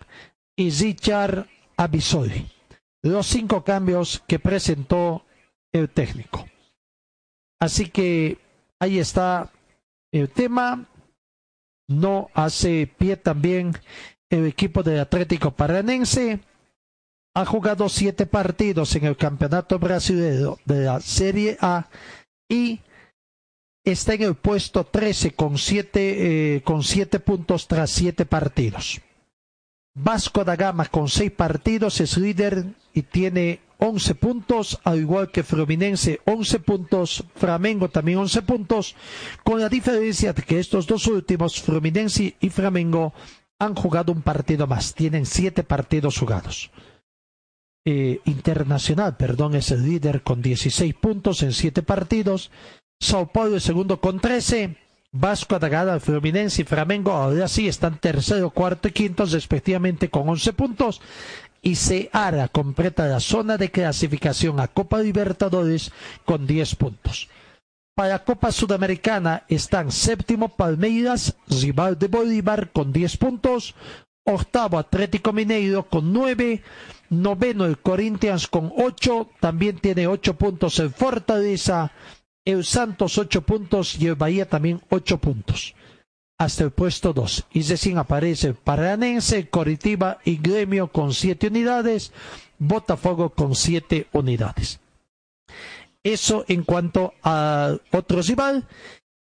y 0.55 0.71
Richard 0.71 1.47
a 1.79 1.87
Bisoli. 1.87 2.51
Los 3.03 3.27
cinco 3.27 3.65
cambios 3.65 4.23
que 4.27 4.39
presentó 4.39 5.25
el 5.73 5.89
técnico. 5.89 6.47
Así 7.59 7.89
que 7.89 8.39
ahí 8.79 8.99
está 8.99 9.51
el 10.13 10.29
tema. 10.29 10.87
No 11.89 12.29
hace 12.35 12.93
pie 12.99 13.17
también 13.17 13.73
el 14.29 14.47
equipo 14.47 14.83
del 14.83 15.01
Atlético 15.01 15.53
Paranense. 15.53 16.41
Ha 17.37 17.45
jugado 17.45 17.91
siete 17.91 18.25
partidos 18.25 18.97
en 18.97 19.05
el 19.05 19.15
Campeonato 19.15 19.79
Brasileño 19.79 20.57
de 20.65 20.87
la 20.87 21.01
Serie 21.01 21.59
A 21.61 21.87
y 22.49 22.81
está 23.85 24.15
en 24.15 24.23
el 24.23 24.37
puesto 24.37 24.85
13 24.85 25.33
con 25.33 25.59
siete, 25.59 26.55
eh, 26.57 26.63
con 26.63 26.83
siete 26.83 27.21
puntos 27.21 27.69
tras 27.69 27.91
siete 27.91 28.25
partidos. 28.25 29.03
Vasco 29.95 30.45
da 30.45 30.57
Gama 30.57 30.87
con 30.87 31.11
seis 31.11 31.31
partidos 31.31 32.01
es 32.01 32.17
líder 32.17 32.65
y 32.95 33.03
tiene 33.03 33.61
11 33.81 34.15
puntos, 34.15 34.81
al 34.83 35.01
igual 35.01 35.31
que 35.31 35.43
Fluminense 35.43 36.21
11 36.25 36.61
puntos, 36.61 37.23
Flamengo 37.35 37.91
también 37.91 38.17
11 38.17 38.41
puntos, 38.49 38.97
con 39.45 39.61
la 39.61 39.69
diferencia 39.69 40.33
de 40.33 40.41
que 40.41 40.59
estos 40.59 40.87
dos 40.87 41.07
últimos, 41.07 41.61
Fluminense 41.61 42.35
y 42.41 42.49
Flamengo, 42.49 43.13
han 43.59 43.75
jugado 43.75 44.11
un 44.13 44.23
partido 44.23 44.67
más, 44.67 44.95
tienen 44.95 45.27
siete 45.27 45.63
partidos 45.65 46.17
jugados. 46.19 46.71
Eh, 47.89 48.21
Internacional, 48.25 49.17
perdón, 49.17 49.55
es 49.55 49.71
el 49.71 49.85
líder 49.85 50.23
con 50.23 50.43
16 50.43 50.93
puntos 50.95 51.45
en 51.45 51.53
siete 51.53 51.83
partidos, 51.83 52.51
Sao 53.01 53.29
Paulo 53.29 53.55
el 53.55 53.61
segundo 53.61 54.01
con 54.01 54.19
13, 54.19 54.77
Vasco 55.13 55.61
da 55.61 55.69
Gama, 55.69 56.01
Fluminense 56.01 56.63
y 56.63 56.65
Flamengo 56.65 57.13
ahora 57.13 57.47
sí 57.47 57.69
están 57.69 57.99
tercero, 57.99 58.51
cuarto 58.51 58.89
y 58.89 58.91
quinto 58.91 59.25
respectivamente 59.25 60.11
con 60.11 60.29
11 60.29 60.53
puntos. 60.55 61.01
Y 61.63 61.77
Seara 61.77 62.49
completa 62.49 63.07
la 63.07 63.21
zona 63.21 63.57
de 63.57 63.71
clasificación 63.71 64.59
a 64.59 64.67
Copa 64.67 64.99
Libertadores 64.99 65.93
con 66.25 66.45
10 66.45 66.75
puntos. 66.75 67.29
Para 67.95 68.25
Copa 68.25 68.51
Sudamericana 68.51 69.45
están 69.49 69.93
séptimo 69.93 70.49
Palmeiras, 70.49 71.37
rival 71.49 71.99
de 71.99 72.09
Bolívar 72.09 72.71
con 72.73 72.93
10 72.93 73.17
puntos, 73.17 73.77
octavo 74.25 74.77
Atlético 74.77 75.33
Mineiro 75.33 75.85
con 75.85 76.13
9, 76.13 76.63
noveno 77.11 77.65
el 77.65 77.78
Corinthians 77.78 78.47
con 78.47 78.73
8, 78.77 79.31
también 79.41 79.78
tiene 79.78 80.07
8 80.07 80.35
puntos 80.35 80.78
el 80.78 80.91
Fortaleza, 80.91 81.93
el 82.45 82.65
Santos 82.65 83.19
8 83.19 83.43
puntos 83.43 84.01
y 84.01 84.07
el 84.07 84.15
Bahía 84.15 84.49
también 84.49 84.81
8 84.91 85.19
puntos 85.19 85.74
hasta 86.39 86.65
el 86.65 86.70
puesto 86.70 87.12
2. 87.12 87.47
Y 87.53 87.62
recién 87.62 87.99
aparece 87.99 88.55
Paranense, 88.55 89.49
Coritiba 89.49 90.19
y 90.24 90.37
Gremio 90.37 90.89
con 90.89 91.15
7 91.15 91.49
unidades, 91.49 92.12
Botafogo 92.59 93.31
con 93.31 93.55
7 93.55 94.09
unidades. 94.12 94.81
Eso 96.03 96.45
en 96.49 96.62
cuanto 96.62 97.15
a 97.23 97.77
otro 97.93 98.23
rival. 98.23 98.66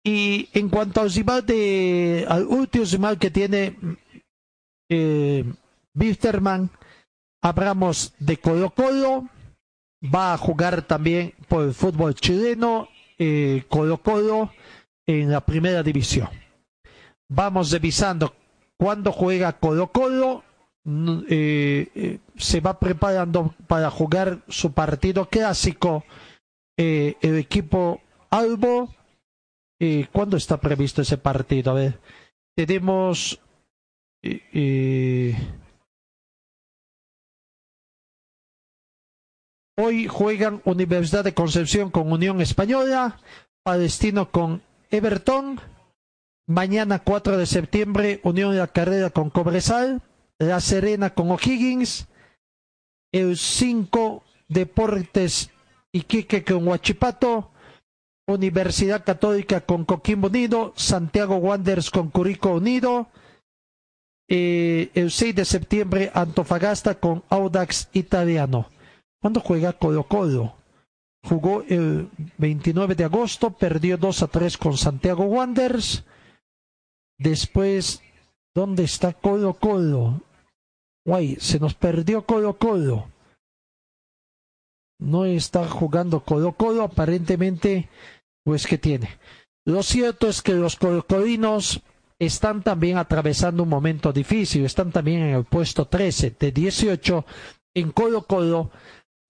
Y 0.05 0.49
en 0.53 0.69
cuanto 0.69 1.01
al 1.01 1.13
rival 1.13 1.47
de, 1.47 2.27
al 2.29 2.45
último 2.45 2.85
rival 2.85 3.19
que 3.21 3.31
tiene 3.31 3.77
eh, 4.89 5.45
Bisterman, 5.95 6.71
hablamos 7.43 8.15
de 8.19 8.39
Colo 8.39 8.71
Colo, 8.71 9.29
va 10.03 10.33
a 10.33 10.39
jugar 10.39 10.83
también 10.83 11.35
por 11.49 11.65
el 11.65 11.75
fútbol 11.75 12.15
chileno, 12.15 12.89
eh, 13.19 13.65
Colo 13.69 13.99
Colo 13.99 14.51
en 15.07 15.31
la 15.31 15.41
primera 15.45 15.83
división 15.83 16.29
vamos 17.35 17.71
revisando 17.71 18.35
cuando 18.77 19.13
juega 19.13 19.59
Colo 19.59 19.93
Colo, 19.93 20.43
eh, 21.29 21.89
eh, 21.95 22.19
se 22.37 22.61
va 22.61 22.79
preparando 22.79 23.55
para 23.67 23.91
jugar 23.91 24.43
su 24.49 24.73
partido 24.73 25.29
clásico 25.29 26.05
eh, 26.77 27.17
el 27.21 27.39
equipo 27.39 28.01
Albo. 28.31 28.95
¿Cuándo 30.13 30.37
está 30.37 30.61
previsto 30.61 31.03
ese 31.03 31.19
partido? 31.19 31.73
A 31.73 31.75
ver, 31.75 31.99
tenemos... 32.55 33.41
Hoy 39.79 40.07
juegan 40.07 40.61
Universidad 40.67 41.25
de 41.25 41.33
Concepción 41.33 41.91
con 41.91 42.13
Unión 42.13 42.43
Española, 42.43 43.19
Palestino 43.63 44.31
con 44.31 44.61
Everton, 44.91 45.61
Mañana 46.47 46.99
4 46.99 47.39
de 47.39 47.47
septiembre, 47.47 48.21
Unión 48.23 48.53
de 48.53 48.59
la 48.59 48.67
Carrera 48.67 49.09
con 49.09 49.31
Cobresal, 49.31 50.03
La 50.39 50.61
Serena 50.61 51.15
con 51.15 51.31
O'Higgins, 51.31 52.07
el 53.13 53.39
5 53.39 54.23
Deportes 54.49 55.49
Iquique 55.91 56.45
con 56.45 56.69
Huachipato, 56.69 57.51
Universidad 58.27 59.05
Católica 59.05 59.63
con 59.63 59.87
Coquimbo 59.87 60.29
Unido, 60.29 60.75
Santiago 60.77 61.37
Wanderers 61.37 61.91
con 61.91 62.11
Curico 62.11 62.57
Unido, 62.57 63.09
eh, 64.29 64.91
el 64.93 65.11
6 65.11 65.35
de 65.35 65.45
septiembre 65.47 66.11
Antofagasta 66.13 66.97
con 66.97 67.23
Audax 67.31 67.89
Italiano. 67.95 68.69
¿Cuándo 69.23 69.41
juega 69.41 69.73
Colo 69.73 70.03
Colo? 70.03 70.57
Jugó 71.25 71.63
el 71.63 72.11
29 72.39 72.97
de 72.97 73.05
agosto, 73.05 73.51
perdió 73.51 73.97
2 73.97 74.25
a 74.25 74.27
3 74.27 74.59
con 74.59 74.77
Santiago 74.77 75.25
Wanderers. 75.25 76.05
Después, 77.19 78.03
¿dónde 78.53 78.83
está 78.83 79.13
Colo 79.13 79.55
Colo? 79.55 80.21
Guay, 81.07 81.37
se 81.37 81.61
nos 81.61 81.75
perdió 81.75 82.27
Colo 82.27 82.59
Colo. 82.59 83.07
No 84.99 85.25
está 85.25 85.69
jugando 85.69 86.25
Colo 86.25 86.53
Colo, 86.55 86.83
aparentemente, 86.83 87.89
pues 88.45 88.67
que 88.67 88.77
tiene. 88.77 89.09
Lo 89.65 89.85
cierto 89.85 90.27
es 90.29 90.43
que 90.43 90.55
los 90.55 90.75
colocolinos 90.75 91.81
están 92.19 92.65
también 92.65 92.99
atravesando 92.99 93.63
un 93.63 93.69
momento 93.69 94.13
difícil, 94.13 94.65
están 94.65 94.91
también 94.91 95.23
en 95.23 95.37
el 95.37 95.45
puesto 95.45 95.87
13 95.87 96.35
de 96.39 96.51
18 96.51 97.25
en 97.75 97.93
Colo 97.93 98.27
Colo 98.27 98.73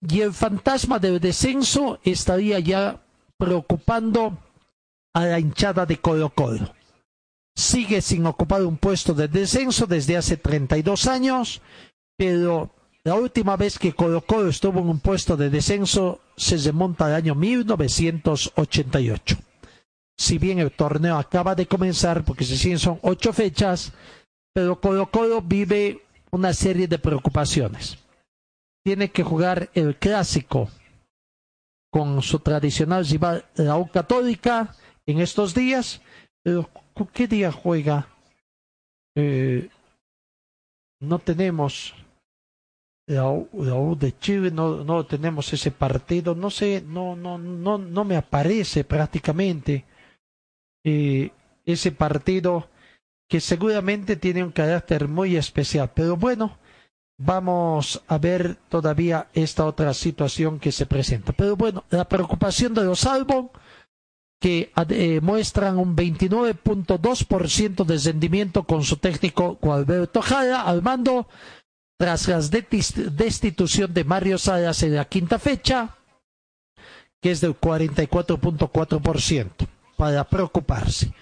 y 0.09 0.21
el 0.21 0.33
fantasma 0.33 0.99
del 0.99 1.19
descenso 1.19 1.99
estaría 2.03 2.59
ya 2.59 3.01
preocupando 3.37 4.37
a 5.13 5.25
la 5.25 5.39
hinchada 5.39 5.85
de 5.85 5.99
Colo 5.99 6.29
Colo 6.29 6.73
sigue 7.55 8.01
sin 8.01 8.25
ocupar 8.25 8.63
un 8.63 8.77
puesto 8.77 9.13
de 9.13 9.27
descenso 9.27 9.85
desde 9.85 10.17
hace 10.17 10.37
32 10.37 11.07
años, 11.07 11.61
pero 12.17 12.71
la 13.03 13.13
última 13.15 13.57
vez 13.57 13.77
que 13.77 13.93
Colo 13.93 14.21
Colo 14.21 14.49
estuvo 14.49 14.79
en 14.79 14.89
un 14.89 14.99
puesto 14.99 15.37
de 15.37 15.49
descenso 15.49 16.21
se 16.35 16.57
remonta 16.57 17.05
al 17.05 17.15
año 17.15 17.35
1988. 17.35 19.37
Si 20.17 20.37
bien 20.37 20.59
el 20.59 20.71
torneo 20.71 21.17
acaba 21.17 21.55
de 21.55 21.67
comenzar, 21.67 22.23
porque 22.23 22.45
si 22.45 22.57
siguen 22.57 22.79
son 22.79 22.99
ocho 23.01 23.33
fechas, 23.33 23.91
pero 24.53 24.79
Colo 24.79 25.11
Colo 25.11 25.41
vive 25.41 26.01
una 26.31 26.53
serie 26.53 26.87
de 26.87 26.99
preocupaciones. 26.99 27.97
Tiene 28.83 29.11
que 29.11 29.23
jugar 29.23 29.69
el 29.73 29.97
clásico 29.97 30.69
con 31.91 32.21
su 32.21 32.39
tradicional 32.39 33.05
rival, 33.05 33.45
la 33.55 33.77
U 33.77 33.87
Católica, 33.89 34.75
en 35.05 35.19
estos 35.19 35.53
días, 35.53 36.01
¿qué 37.13 37.27
día 37.27 37.51
juega? 37.51 38.07
Eh, 39.15 39.69
no 41.01 41.19
tenemos 41.19 41.93
la 43.07 43.29
U, 43.29 43.95
de 43.99 44.17
Chile, 44.17 44.49
no, 44.51 44.83
no 44.83 45.05
tenemos 45.05 45.51
ese 45.53 45.71
partido, 45.71 46.35
no 46.35 46.49
sé, 46.49 46.83
no, 46.85 47.15
no, 47.15 47.37
no, 47.37 47.77
no 47.77 48.03
me 48.05 48.15
aparece 48.15 48.83
prácticamente. 48.83 49.85
Eh, 50.85 51.31
ese 51.65 51.91
partido 51.91 52.69
que 53.29 53.39
seguramente 53.39 54.15
tiene 54.15 54.43
un 54.43 54.51
carácter 54.51 55.07
muy 55.07 55.35
especial. 55.35 55.91
Pero 55.93 56.17
bueno, 56.17 56.57
vamos 57.17 58.01
a 58.07 58.17
ver 58.17 58.57
todavía 58.69 59.27
esta 59.33 59.65
otra 59.65 59.93
situación 59.93 60.59
que 60.59 60.71
se 60.71 60.85
presenta. 60.85 61.33
Pero 61.33 61.55
bueno, 61.55 61.83
la 61.89 62.07
preocupación 62.07 62.73
de 62.73 62.83
los 62.83 63.05
Albon, 63.05 63.49
que 64.39 64.71
eh, 64.89 65.19
muestran 65.21 65.77
un 65.77 65.95
29.2% 65.95 67.85
de 67.85 67.97
rendimiento 67.97 68.63
con 68.63 68.83
su 68.83 68.97
técnico 68.97 69.57
Gualberto 69.61 70.21
Jara 70.21 70.63
al 70.63 70.81
mando, 70.81 71.27
tras 71.97 72.27
la 72.27 72.41
destitución 72.41 73.93
de 73.93 74.03
Mario 74.03 74.37
Salas 74.37 74.83
en 74.83 74.95
la 74.95 75.05
quinta 75.05 75.39
fecha, 75.39 75.95
que 77.21 77.31
es 77.31 77.39
del 77.39 77.57
44.4%, 77.57 79.49
para 79.95 80.25
preocuparse. 80.25 81.13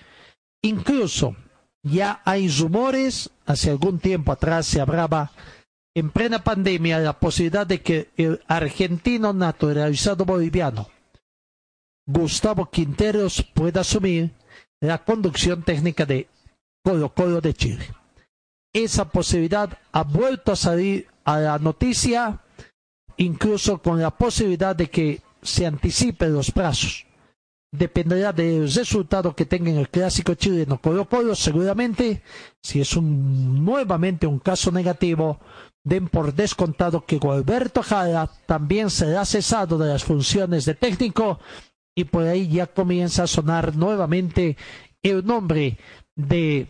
Incluso 0.64 1.36
ya 1.84 2.22
hay 2.26 2.50
rumores, 2.50 3.30
hace 3.46 3.70
algún 3.70 4.00
tiempo 4.00 4.32
atrás 4.32 4.66
se 4.66 4.82
hablaba 4.82 5.32
en 5.96 6.10
plena 6.10 6.44
pandemia 6.44 7.00
la 7.00 7.20
posibilidad 7.20 7.68
de 7.68 7.82
que 7.82 8.10
el 8.18 8.42
argentino 8.48 9.34
naturalizado 9.34 10.26
boliviano 10.26 10.88
Gustavo 12.06 12.70
Quinteros 12.70 13.44
pueda 13.54 13.82
asumir 13.82 14.32
la 14.82 15.04
conducción 15.04 15.64
técnica 15.64 16.06
de 16.06 16.28
Colo 16.84 17.14
Colo 17.14 17.42
de 17.42 17.54
Chile. 17.54 17.86
Esa 18.74 19.06
posibilidad 19.10 19.78
ha 19.92 20.04
vuelto 20.04 20.52
a 20.52 20.56
salir 20.56 21.08
a 21.24 21.40
la 21.40 21.60
noticia, 21.60 22.40
incluso 23.18 23.82
con 23.82 24.02
la 24.02 24.12
posibilidad 24.12 24.76
de 24.76 24.90
que 24.90 25.22
se 25.42 25.66
anticipen 25.66 26.34
los 26.34 26.52
plazos. 26.52 27.06
Dependerá 27.74 28.34
del 28.34 28.72
resultado 28.74 29.34
que 29.36 29.46
tenga 29.46 29.70
en 29.70 29.78
el 29.78 29.90
clásico 29.90 30.34
chileno 30.34 30.82
Colo 30.82 31.08
Colo, 31.08 31.36
seguramente, 31.36 32.22
si 32.62 32.82
es 32.82 32.96
un, 32.98 33.64
nuevamente 33.64 34.28
un 34.28 34.40
caso 34.40 34.72
negativo, 34.72 35.40
den 35.84 36.08
por 36.10 36.34
descontado 36.34 37.06
que 37.06 37.18
Gualberto 37.18 37.82
Jara 37.82 38.30
también 38.46 38.90
será 38.90 39.26
cesado 39.26 39.78
de 39.78 39.90
las 39.90 40.04
funciones 40.04 40.66
de 40.66 40.76
técnico 40.76 41.40
y 41.96 42.04
por 42.06 42.24
ahí 42.24 42.48
ya 42.48 42.68
comienza 42.68 43.24
a 43.24 43.28
sonar 43.28 43.76
nuevamente 43.76 44.58
el 45.02 45.26
nombre 45.26 45.78
de 46.16 46.68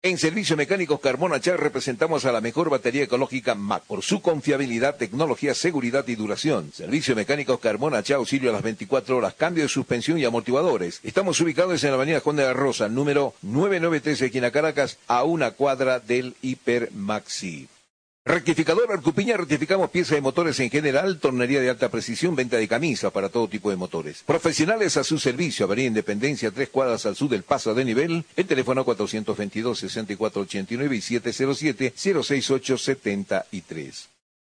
En 0.05 0.17
Servicio 0.17 0.57
Mecánicos 0.57 0.99
Carmona 0.99 1.39
Char 1.39 1.61
representamos 1.61 2.25
a 2.25 2.33
la 2.33 2.41
mejor 2.41 2.69
batería 2.69 3.03
ecológica 3.03 3.55
MAC 3.55 3.83
por 3.83 4.01
su 4.01 4.21
confiabilidad, 4.21 4.97
tecnología, 4.97 5.53
seguridad 5.53 6.05
y 6.09 6.15
duración. 6.15 6.73
Servicio 6.73 7.15
Mecánicos 7.15 7.61
Carmona 7.61 8.03
Char, 8.03 8.17
auxilio 8.17 8.49
a 8.49 8.53
las 8.53 8.63
24 8.63 9.15
horas, 9.15 9.33
cambio 9.33 9.63
de 9.63 9.69
suspensión 9.69 10.17
y 10.17 10.25
amortiguadores. 10.25 10.99
Estamos 11.03 11.39
ubicados 11.39 11.81
en 11.85 11.91
la 11.91 11.95
avenida 11.95 12.19
Juan 12.19 12.35
de 12.35 12.43
la 12.43 12.51
Rosa, 12.51 12.89
número 12.89 13.33
993, 13.43 14.23
esquina 14.23 14.51
Caracas, 14.51 14.97
a 15.07 15.23
una 15.23 15.51
cuadra 15.51 16.01
del 16.01 16.35
Hiper 16.41 16.91
Maxi. 16.91 17.69
Rectificador 18.25 18.89
Arcupiña, 18.89 19.35
rectificamos 19.35 19.89
piezas 19.89 20.15
de 20.15 20.21
motores 20.21 20.57
en 20.61 20.69
general, 20.69 21.19
tornería 21.19 21.59
de 21.59 21.69
alta 21.69 21.89
precisión, 21.89 22.37
venta 22.37 22.55
de 22.55 22.69
camisas 22.69 23.11
para 23.11 23.27
todo 23.27 23.49
tipo 23.49 23.69
de 23.69 23.75
motores. 23.75 24.23
Profesionales 24.25 24.95
a 24.95 25.03
su 25.03 25.19
servicio, 25.19 25.65
Avenida 25.65 25.87
Independencia, 25.87 26.49
tres 26.49 26.69
cuadras 26.69 27.05
al 27.05 27.17
sur 27.17 27.29
del 27.29 27.43
paso 27.43 27.73
de 27.73 27.83
nivel, 27.83 28.23
el 28.37 28.47
teléfono 28.47 28.85
422-6489 28.85 30.95
y 30.95 31.01
707-06873. 31.19 34.05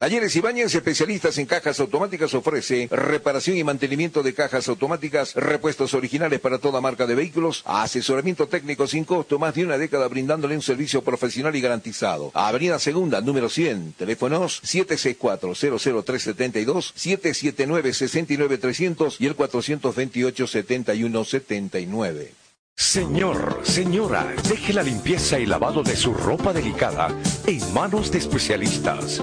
Talleres 0.00 0.34
Ibáñez, 0.34 0.74
especialistas 0.74 1.36
en 1.36 1.44
cajas 1.44 1.78
automáticas, 1.78 2.32
ofrece 2.32 2.88
reparación 2.90 3.58
y 3.58 3.64
mantenimiento 3.64 4.22
de 4.22 4.32
cajas 4.32 4.66
automáticas, 4.70 5.34
repuestos 5.34 5.92
originales 5.92 6.40
para 6.40 6.56
toda 6.56 6.80
marca 6.80 7.06
de 7.06 7.14
vehículos, 7.14 7.62
asesoramiento 7.66 8.48
técnico 8.48 8.86
sin 8.86 9.04
costo, 9.04 9.38
más 9.38 9.54
de 9.54 9.62
una 9.62 9.76
década 9.76 10.08
brindándole 10.08 10.54
un 10.54 10.62
servicio 10.62 11.02
profesional 11.02 11.54
y 11.54 11.60
garantizado. 11.60 12.30
Avenida 12.32 12.78
Segunda, 12.78 13.20
número 13.20 13.50
100, 13.50 13.96
teléfonos 13.98 14.62
764-00372, 14.62 16.94
779-69300 16.94 19.16
y 19.18 19.26
el 19.26 19.36
428-7179. 19.36 22.28
Señor, 22.74 23.60
señora, 23.64 24.34
deje 24.48 24.72
la 24.72 24.82
limpieza 24.82 25.38
y 25.38 25.44
lavado 25.44 25.82
de 25.82 25.94
su 25.94 26.14
ropa 26.14 26.54
delicada 26.54 27.14
en 27.46 27.74
manos 27.74 28.10
de 28.10 28.16
especialistas. 28.16 29.22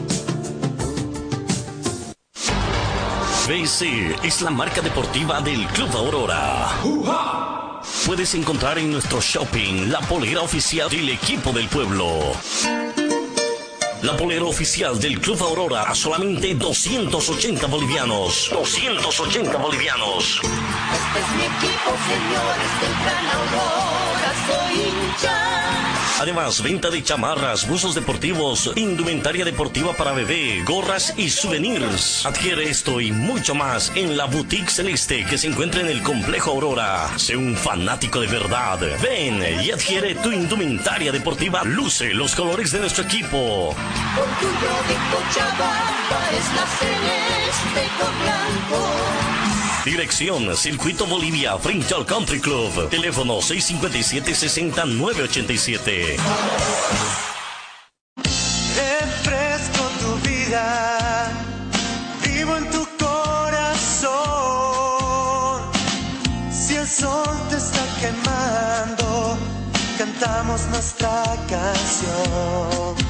BC 3.51 4.15
es 4.23 4.41
la 4.41 4.49
marca 4.49 4.79
deportiva 4.79 5.41
del 5.41 5.67
Club 5.67 5.93
Aurora. 5.97 6.69
Puedes 8.05 8.33
encontrar 8.33 8.79
en 8.79 8.93
nuestro 8.93 9.19
shopping 9.19 9.89
la 9.89 9.99
polera 9.99 10.39
oficial 10.39 10.89
del 10.89 11.09
equipo 11.09 11.51
del 11.51 11.67
pueblo. 11.67 12.31
La 14.03 14.15
polera 14.15 14.45
oficial 14.45 14.97
del 14.97 15.19
Club 15.19 15.43
Aurora 15.43 15.83
a 15.83 15.93
solamente 15.93 16.55
280 16.55 17.67
bolivianos. 17.67 18.51
280 18.53 19.57
bolivianos. 19.57 20.39
Este 20.39 21.19
es 21.19 21.31
mi 21.35 21.43
equipo, 21.43 21.91
señores 22.07 22.71
del 22.79 22.93
Gran 23.03 23.25
Aurora, 23.35 24.31
soy 24.47 24.79
hincha. 24.79 26.00
Además, 26.21 26.61
venta 26.61 26.91
de 26.91 27.01
chamarras, 27.01 27.67
buzos 27.67 27.95
deportivos, 27.95 28.71
indumentaria 28.75 29.43
deportiva 29.43 29.93
para 29.93 30.11
bebé, 30.11 30.61
gorras 30.63 31.15
y 31.17 31.31
souvenirs. 31.31 32.27
Adquiere 32.27 32.69
esto 32.69 33.01
y 33.01 33.11
mucho 33.11 33.55
más 33.55 33.91
en 33.95 34.15
la 34.15 34.25
Boutique 34.25 34.69
Celeste 34.69 35.25
que 35.25 35.39
se 35.39 35.47
encuentra 35.47 35.81
en 35.81 35.87
el 35.87 36.03
Complejo 36.03 36.51
Aurora. 36.51 37.09
Sé 37.17 37.35
un 37.35 37.55
fanático 37.55 38.19
de 38.19 38.27
verdad. 38.27 38.77
Ven 39.01 39.43
y 39.63 39.71
adquiere 39.71 40.13
tu 40.13 40.31
indumentaria 40.31 41.11
deportiva. 41.11 41.63
Luce 41.63 42.13
los 42.13 42.35
colores 42.35 42.71
de 42.71 42.81
nuestro 42.81 43.03
equipo. 43.03 43.75
De 43.75 44.95
Cochabamba 45.09 46.29
es 46.37 46.55
la 46.55 46.67
celeste 46.67 47.89
blanco. 47.97 49.10
Dirección 49.85 50.55
Circuito 50.55 51.05
Bolivia 51.07 51.57
frente 51.57 51.95
al 51.95 52.05
Country 52.05 52.39
Club. 52.39 52.87
Teléfono 52.89 53.39
657-60-987. 53.39 56.17
Refresco 58.75 59.89
tu 59.99 60.13
vida, 60.29 61.31
vivo 62.23 62.55
en 62.57 62.69
tu 62.69 62.87
corazón. 62.99 64.11
Si 66.51 66.75
el 66.75 66.87
sol 66.87 67.35
te 67.49 67.57
está 67.57 67.83
quemando, 67.99 69.35
cantamos 69.97 70.67
nuestra 70.67 71.23
canción. 71.49 73.01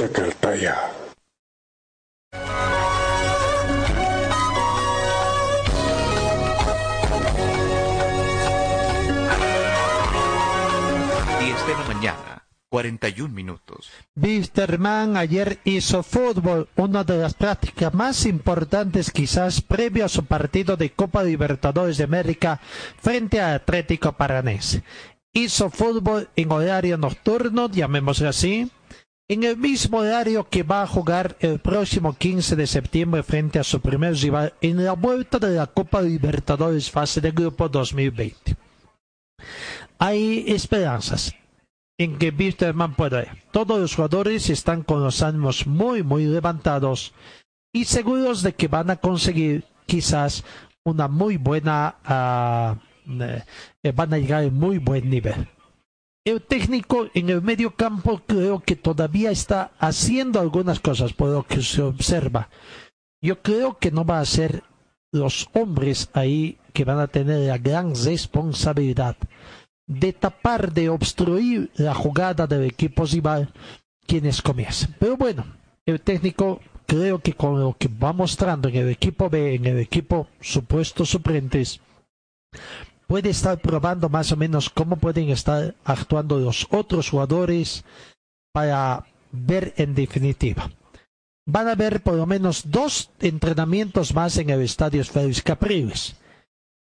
Estás. 0.00 0.12
Chacartaya. 0.14 0.76
Diez 11.38 11.66
de 11.66 11.72
la 11.72 11.94
mañana, 11.94 12.46
41 12.70 13.32
minutos. 13.32 13.90
Wisterman 14.16 15.16
ayer 15.16 15.58
hizo 15.64 16.02
fútbol, 16.02 16.68
una 16.76 17.04
de 17.04 17.18
las 17.18 17.34
prácticas 17.34 17.94
más 17.94 18.26
importantes 18.26 19.12
quizás 19.12 19.60
previo 19.60 20.04
a 20.04 20.08
su 20.08 20.24
partido 20.24 20.76
de 20.76 20.90
Copa 20.90 21.22
Libertadores 21.22 21.98
de 21.98 22.04
América 22.04 22.60
frente 23.00 23.40
a 23.40 23.54
Atlético 23.54 24.12
Paranense. 24.12 24.82
Hizo 25.32 25.68
fútbol 25.70 26.28
en 26.36 26.52
horario 26.52 26.96
nocturno, 26.96 27.68
llamémoslo 27.68 28.28
así, 28.28 28.70
en 29.28 29.42
el 29.42 29.56
mismo 29.56 29.98
horario 29.98 30.48
que 30.48 30.62
va 30.62 30.82
a 30.82 30.86
jugar 30.86 31.36
el 31.40 31.58
próximo 31.58 32.14
15 32.14 32.56
de 32.56 32.66
septiembre 32.66 33.22
frente 33.22 33.58
a 33.58 33.64
su 33.64 33.80
primer 33.80 34.14
rival 34.14 34.52
en 34.60 34.84
la 34.84 34.92
vuelta 34.92 35.38
de 35.38 35.56
la 35.56 35.66
Copa 35.66 36.02
Libertadores 36.02 36.90
fase 36.90 37.20
de 37.20 37.30
grupo 37.30 37.68
2020. 37.68 38.56
Hay 39.98 40.44
esperanzas 40.48 41.34
en 41.98 42.18
que 42.18 42.30
Wisterman 42.30 42.94
pueda 42.94 43.22
ir. 43.22 43.28
Todos 43.50 43.80
los 43.80 43.94
jugadores 43.94 44.50
están 44.50 44.82
con 44.82 45.02
los 45.02 45.22
ánimos 45.22 45.66
muy, 45.66 46.02
muy 46.02 46.26
levantados 46.26 47.14
y 47.72 47.84
seguros 47.86 48.42
de 48.42 48.54
que 48.54 48.68
van 48.68 48.90
a 48.90 48.96
conseguir 48.96 49.64
quizás 49.86 50.44
una 50.84 51.08
muy 51.08 51.38
buena, 51.38 51.96
eh, 53.08 53.92
van 53.94 54.12
a 54.12 54.18
llegar 54.18 54.44
a 54.44 54.50
muy 54.50 54.78
buen 54.78 55.08
nivel. 55.08 55.48
El 56.26 56.40
técnico 56.40 57.08
en 57.12 57.28
el 57.28 57.42
medio 57.42 57.74
campo 57.74 58.22
creo 58.26 58.60
que 58.60 58.76
todavía 58.76 59.30
está 59.30 59.72
haciendo 59.78 60.40
algunas 60.40 60.80
cosas 60.80 61.12
por 61.12 61.28
lo 61.28 61.42
que 61.42 61.60
se 61.60 61.82
observa. 61.82 62.48
Yo 63.22 63.42
creo 63.42 63.76
que 63.76 63.90
no 63.90 64.06
va 64.06 64.20
a 64.20 64.24
ser 64.24 64.62
los 65.12 65.50
hombres 65.52 66.08
ahí 66.14 66.56
que 66.72 66.86
van 66.86 66.98
a 66.98 67.08
tener 67.08 67.40
la 67.40 67.58
gran 67.58 67.94
responsabilidad 67.94 69.16
de 69.86 70.14
tapar, 70.14 70.72
de 70.72 70.88
obstruir 70.88 71.70
la 71.74 71.94
jugada 71.94 72.46
del 72.46 72.64
equipo 72.64 73.04
rival 73.04 73.52
quienes 74.06 74.40
comiencen. 74.40 74.96
Pero 74.98 75.18
bueno, 75.18 75.44
el 75.84 76.00
técnico 76.00 76.60
creo 76.86 77.18
que 77.18 77.34
con 77.34 77.60
lo 77.60 77.76
que 77.78 77.88
va 77.88 78.14
mostrando 78.14 78.70
en 78.70 78.76
el 78.76 78.88
equipo 78.88 79.28
B, 79.28 79.56
en 79.56 79.66
el 79.66 79.78
equipo 79.78 80.28
supuestos 80.40 81.10
suplentes, 81.10 81.80
puede 83.06 83.30
estar 83.30 83.58
probando 83.58 84.08
más 84.08 84.32
o 84.32 84.36
menos 84.36 84.70
cómo 84.70 84.96
pueden 84.96 85.30
estar 85.30 85.74
actuando 85.84 86.38
los 86.38 86.66
otros 86.70 87.10
jugadores 87.10 87.84
para 88.52 89.06
ver 89.32 89.74
en 89.76 89.94
definitiva. 89.94 90.70
Van 91.46 91.68
a 91.68 91.72
haber 91.72 92.02
por 92.02 92.14
lo 92.14 92.26
menos 92.26 92.70
dos 92.70 93.10
entrenamientos 93.20 94.14
más 94.14 94.36
en 94.38 94.50
el 94.50 94.62
estadio 94.62 95.04
Félix 95.04 95.42
Capriles. 95.42 96.16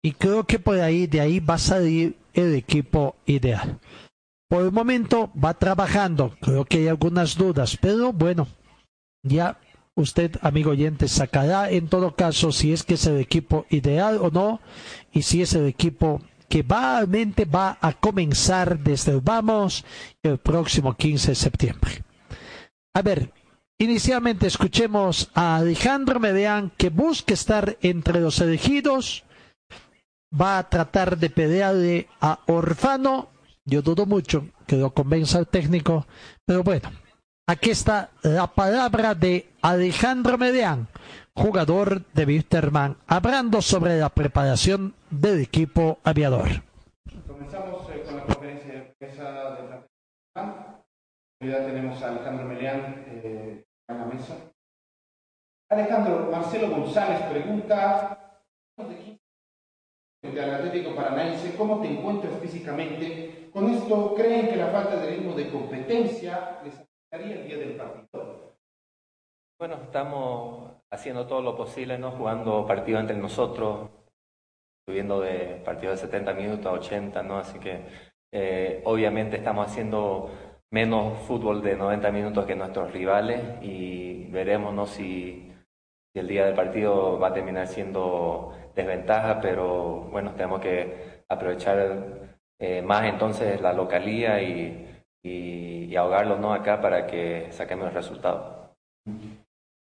Y 0.01 0.11
creo 0.11 0.45
que 0.45 0.59
por 0.59 0.79
ahí, 0.79 1.07
de 1.07 1.19
ahí 1.19 1.39
va 1.39 1.55
a 1.55 1.59
salir 1.59 2.15
el 2.33 2.53
equipo 2.55 3.15
ideal. 3.25 3.79
Por 4.47 4.63
el 4.63 4.71
momento 4.71 5.31
va 5.43 5.55
trabajando, 5.55 6.35
creo 6.39 6.63
que 6.65 6.77
hay 6.77 6.87
algunas 6.87 7.35
dudas, 7.35 7.77
pero 7.81 8.13
bueno, 8.13 8.47
ya 9.23 9.59
usted, 9.95 10.37
amigo 10.41 10.71
oyente, 10.71 11.07
sacará 11.07 11.69
en 11.71 11.87
todo 11.87 12.15
caso 12.15 12.51
si 12.51 12.73
es 12.73 12.83
que 12.83 12.95
es 12.95 13.05
el 13.07 13.17
equipo 13.17 13.65
ideal 13.69 14.19
o 14.21 14.29
no, 14.29 14.59
y 15.11 15.23
si 15.23 15.41
es 15.41 15.53
el 15.53 15.65
equipo 15.65 16.21
que 16.49 16.63
realmente 16.67 17.45
va 17.45 17.77
a 17.81 17.93
comenzar 17.93 18.79
desde 18.79 19.13
el 19.13 19.21
vamos 19.21 19.83
el 20.21 20.37
próximo 20.37 20.95
15 20.95 21.31
de 21.31 21.35
septiembre. 21.35 22.03
A 22.93 23.01
ver, 23.01 23.31
inicialmente 23.79 24.47
escuchemos 24.47 25.31
a 25.33 25.55
Alejandro 25.57 26.19
Medean 26.19 26.71
que 26.77 26.89
busca 26.89 27.33
estar 27.33 27.77
entre 27.81 28.19
los 28.19 28.39
elegidos 28.39 29.23
va 30.39 30.59
a 30.59 30.69
tratar 30.69 31.17
de 31.17 31.29
pelearle 31.29 32.07
a 32.19 32.39
Orfano. 32.47 33.29
Yo 33.65 33.81
dudo 33.81 34.05
mucho 34.05 34.47
que 34.67 34.75
lo 34.75 34.93
convenza 34.93 35.39
el 35.39 35.47
técnico, 35.47 36.05
pero 36.45 36.63
bueno, 36.63 36.91
aquí 37.47 37.69
está 37.69 38.09
la 38.23 38.47
palabra 38.47 39.13
de 39.13 39.47
Alejandro 39.61 40.37
Medean, 40.37 40.87
jugador 41.33 42.05
de 42.13 42.25
Wisterman, 42.25 42.97
hablando 43.07 43.61
sobre 43.61 43.99
la 43.99 44.09
preparación 44.09 44.93
del 45.09 45.41
equipo 45.41 45.99
aviador. 46.03 46.63
Comenzamos 47.27 47.89
eh, 47.89 48.03
con 48.05 48.17
la 48.17 48.23
conferencia 48.23 48.73
de 48.73 48.95
prensa 48.97 49.23
de 49.23 49.69
la 49.69 50.75
Ya 51.41 51.65
tenemos 51.65 52.01
a 52.01 52.09
Alejandro 52.09 52.45
Meleán 52.45 53.05
eh, 53.07 53.63
en 53.87 53.97
la 53.97 54.05
mesa. 54.05 54.35
Alejandro, 55.69 56.29
Marcelo 56.31 56.69
González 56.69 57.21
pregunta, 57.23 58.21
Atlético 60.37 60.95
Paranaense, 60.95 61.55
¿cómo 61.55 61.81
te 61.81 61.87
encuentras 61.87 62.33
físicamente? 62.41 63.49
Con 63.53 63.69
esto, 63.69 64.13
¿creen 64.15 64.49
que 64.49 64.55
la 64.57 64.67
falta 64.67 64.97
de 64.97 65.11
ritmo 65.11 65.33
de 65.33 65.49
competencia 65.49 66.59
les 66.63 66.73
el 67.23 67.47
día 67.47 67.57
del 67.57 67.75
partido? 67.75 68.55
Bueno, 69.57 69.75
estamos 69.83 70.71
haciendo 70.91 71.25
todo 71.27 71.41
lo 71.41 71.55
posible, 71.55 71.97
¿no? 71.97 72.11
Jugando 72.11 72.65
partidos 72.67 73.01
entre 73.01 73.17
nosotros, 73.17 73.89
subiendo 74.87 75.21
de 75.21 75.61
partidos 75.63 76.01
de 76.01 76.07
70 76.07 76.33
minutos 76.33 76.65
a 76.65 76.71
80, 76.71 77.23
¿no? 77.23 77.37
Así 77.37 77.59
que 77.59 77.85
eh, 78.33 78.81
obviamente 78.85 79.37
estamos 79.37 79.67
haciendo 79.67 80.29
menos 80.71 81.19
fútbol 81.19 81.61
de 81.61 81.75
90 81.75 82.11
minutos 82.11 82.45
que 82.45 82.55
nuestros 82.55 82.91
rivales 82.91 83.41
y 83.61 84.25
veremos, 84.25 84.73
¿no? 84.73 84.85
Si, 84.85 85.53
si 86.13 86.19
el 86.19 86.27
día 86.27 86.45
del 86.45 86.55
partido 86.55 87.17
va 87.17 87.29
a 87.29 87.33
terminar 87.33 87.67
siendo 87.67 88.53
desventaja, 88.75 89.39
pero 89.39 90.09
bueno, 90.11 90.33
tenemos 90.33 90.59
que 90.59 91.23
aprovechar 91.29 92.37
eh, 92.59 92.81
más 92.81 93.05
entonces 93.05 93.61
la 93.61 93.71
localía 93.71 94.41
y, 94.41 94.94
y, 95.25 95.85
y 95.85 95.95
ahogarlo 95.95 96.37
¿no? 96.37 96.53
acá 96.53 96.79
para 96.79 97.07
que 97.07 97.47
saquemos 97.51 97.87
el 97.87 97.93
resultado. 97.93 98.75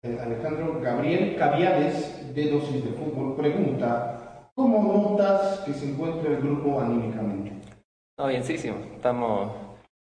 Eh, 0.04 0.18
Alejandro 0.22 0.80
Gabriel 0.80 1.36
Caviales, 1.38 2.34
de 2.34 2.50
Dosis 2.50 2.86
de 2.86 2.92
Fútbol, 2.92 3.36
pregunta, 3.36 4.50
¿cómo 4.56 4.94
notas 4.94 5.60
que 5.66 5.74
se 5.74 5.90
encuentra 5.90 6.32
el 6.32 6.38
grupo 6.38 6.80
anímicamente? 6.80 7.52
No, 8.18 8.28
bienísimo, 8.28 8.78
estamos 8.96 9.52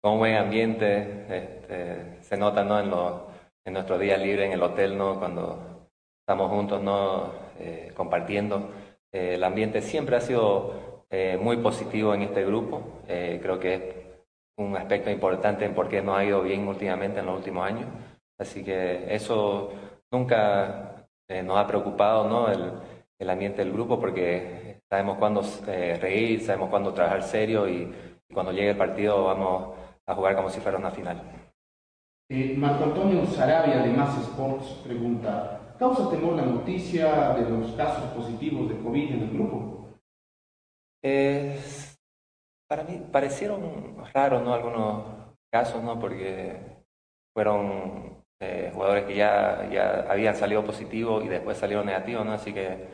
con 0.00 0.12
un 0.12 0.18
buen 0.20 0.36
ambiente, 0.36 1.26
este, 1.28 2.22
se 2.22 2.36
nota 2.36 2.62
¿no? 2.62 2.78
en, 2.78 2.90
lo, 2.90 3.26
en 3.64 3.72
nuestro 3.72 3.98
día 3.98 4.16
libre 4.16 4.46
en 4.46 4.52
el 4.52 4.62
hotel, 4.62 4.96
¿no? 4.96 5.18
cuando 5.18 5.88
estamos 6.20 6.50
juntos, 6.50 6.82
¿no? 6.82 7.48
Eh, 7.58 7.90
compartiendo. 7.96 8.70
Eh, 9.12 9.34
el 9.34 9.44
ambiente 9.44 9.80
siempre 9.80 10.16
ha 10.16 10.20
sido 10.20 11.04
eh, 11.10 11.38
muy 11.40 11.56
positivo 11.56 12.14
en 12.14 12.22
este 12.22 12.44
grupo. 12.44 12.82
creo 13.06 13.58
que 13.58 13.74
es 13.74 13.82
un 14.58 14.76
aspecto 14.76 15.10
importante 15.10 15.64
en 15.64 15.74
por 15.74 15.88
qué 15.88 16.02
nos 16.02 16.18
ha 16.18 16.24
ido 16.24 16.42
bien 16.42 16.68
últimamente 16.68 17.20
en 17.20 17.26
los 17.26 17.38
últimos 17.38 17.66
años. 17.66 17.86
Así 18.38 18.62
que 18.62 19.14
eso 19.14 19.72
nunca 20.12 21.06
nos 21.44 21.56
ha 21.56 21.66
preocupado, 21.66 22.28
¿no? 22.28 22.48
El, 22.48 22.72
el, 23.18 23.30
ambiente 23.30 23.64
del 23.64 23.72
grupo, 23.72 23.98
porque 23.98 24.80
sabemos 24.88 25.18
cuándo 25.18 25.42
reír, 25.66 26.40
sabemos 26.40 26.70
cuándo 26.70 26.92
trabajar 26.92 27.22
serio 27.22 27.68
y, 27.68 27.92
y, 28.28 28.34
cuando 28.34 28.52
llegue 28.52 28.70
el 28.70 28.76
partido 28.76 29.24
vamos 29.24 29.76
a 30.06 30.14
jugar 30.14 30.36
como 30.36 30.50
si 30.50 30.60
fuera 30.60 30.78
una 30.78 30.90
final. 30.90 31.20
Marco 32.56 32.84
Antonio 32.84 33.24
Sarabia 33.26 33.78
de 33.78 33.90
Más 33.90 34.18
Sports 34.18 34.80
pregunta, 34.84 35.58
¿Causa 35.78 36.10
temor 36.10 36.34
la 36.34 36.44
noticia 36.44 37.34
de 37.34 37.48
los 37.48 37.70
casos 37.72 38.10
positivos 38.10 38.68
de 38.68 38.78
COVID 38.78 39.12
en 39.12 39.22
el 39.22 39.30
grupo? 39.30 39.90
Eh, 41.04 41.56
para 42.68 42.84
mí 42.84 43.02
parecieron 43.10 43.96
raros, 44.12 44.42
¿no? 44.42 44.52
Algunos 44.52 45.04
casos, 45.50 45.82
¿no? 45.82 45.98
Porque 45.98 46.56
fueron 47.34 48.22
eh, 48.40 48.70
jugadores 48.72 49.04
que 49.04 49.16
ya, 49.16 49.68
ya 49.72 50.06
habían 50.08 50.36
salido 50.36 50.64
positivos 50.64 51.24
y 51.24 51.28
después 51.28 51.56
salieron 51.56 51.86
negativos, 51.86 52.24
¿no? 52.26 52.32
Así 52.32 52.52
que 52.52 52.86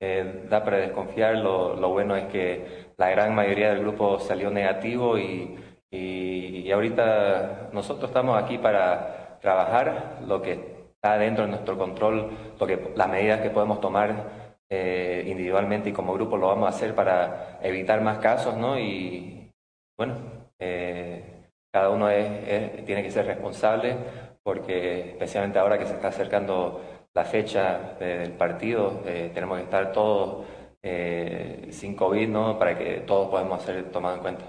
eh, 0.00 0.46
da 0.50 0.64
para 0.64 0.78
desconfiar. 0.78 1.36
Lo, 1.36 1.76
lo, 1.76 1.90
bueno 1.90 2.16
es 2.16 2.24
que 2.26 2.92
la 2.96 3.10
gran 3.10 3.34
mayoría 3.34 3.70
del 3.70 3.80
grupo 3.80 4.18
salió 4.18 4.50
negativo 4.50 5.16
y, 5.18 5.56
y, 5.90 6.70
ahorita 6.72 7.70
nosotros 7.72 8.10
estamos 8.10 8.42
aquí 8.42 8.58
para 8.58 9.38
trabajar 9.40 10.18
lo 10.26 10.42
que 10.42 10.52
está 10.94 11.18
dentro 11.18 11.44
de 11.44 11.50
nuestro 11.50 11.78
control, 11.78 12.30
lo 12.58 12.66
que, 12.66 12.92
las 12.96 13.08
medidas 13.08 13.40
que 13.40 13.50
podemos 13.50 13.80
tomar 13.80 14.41
eh, 14.72 15.24
individualmente 15.26 15.90
y 15.90 15.92
como 15.92 16.14
grupo 16.14 16.38
lo 16.38 16.48
vamos 16.48 16.64
a 16.66 16.70
hacer 16.74 16.94
para 16.94 17.58
evitar 17.62 18.00
más 18.00 18.18
casos, 18.18 18.56
¿no? 18.56 18.78
Y 18.78 19.50
bueno, 19.98 20.14
eh, 20.58 21.50
cada 21.70 21.90
uno 21.90 22.08
es, 22.08 22.84
tiene 22.86 23.02
que 23.02 23.10
ser 23.10 23.26
responsable 23.26 23.96
porque 24.42 25.10
especialmente 25.10 25.58
ahora 25.58 25.78
que 25.78 25.86
se 25.86 25.94
está 25.94 26.08
acercando 26.08 26.80
la 27.14 27.24
fecha 27.24 27.96
del 28.00 28.32
partido, 28.32 29.02
eh, 29.04 29.30
tenemos 29.34 29.58
que 29.58 29.64
estar 29.64 29.92
todos 29.92 30.46
eh, 30.82 31.68
sin 31.70 31.94
COVID, 31.94 32.28
¿no? 32.28 32.58
Para 32.58 32.76
que 32.76 33.02
todos 33.06 33.28
podamos 33.28 33.62
ser 33.62 33.90
tomados 33.90 34.16
en 34.16 34.22
cuenta. 34.22 34.44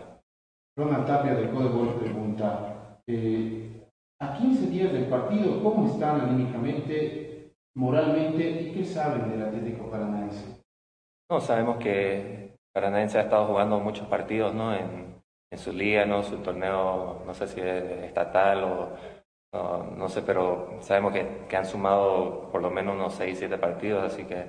Ronald 0.78 1.06
Tapia 1.06 1.36
del 1.36 1.50
Código 1.52 2.00
pregunta, 2.00 3.02
eh, 3.06 3.86
a 4.20 4.38
15 4.38 4.68
días 4.68 4.94
del 4.94 5.06
partido, 5.06 5.62
¿cómo 5.62 5.88
están 5.88 6.22
anímicamente, 6.22 7.33
moralmente 7.76 8.62
y 8.62 8.74
qué 8.74 8.86
saben 8.86 9.30
del 9.30 9.44
Atlético 9.48 9.90
Paranaense? 9.90 10.62
No, 11.30 11.40
sabemos 11.40 11.78
que 11.78 12.56
Paranaense 12.74 13.18
ha 13.18 13.24
estado 13.24 13.48
jugando 13.48 13.80
muchos 13.80 14.08
partidos, 14.08 14.54
¿no? 14.54 14.74
En, 14.74 15.14
su 15.56 15.72
liga, 15.72 16.04
¿no? 16.04 16.24
Su 16.24 16.38
torneo, 16.38 17.22
no 17.28 17.34
sé 17.36 17.48
si 17.48 17.62
es 17.62 17.84
estatal 18.06 18.64
o 18.64 18.90
no, 19.54 20.10
sé, 20.10 20.24
pero 20.24 20.78
sabemos 20.80 21.14
que, 21.14 21.56
han 21.56 21.66
sumado 21.66 22.50
por 22.52 22.62
lo 22.62 22.72
menos 22.72 22.96
unos 22.96 23.14
6, 23.14 23.38
7 23.38 23.58
partidos, 23.60 24.04
así 24.04 24.26
que 24.26 24.46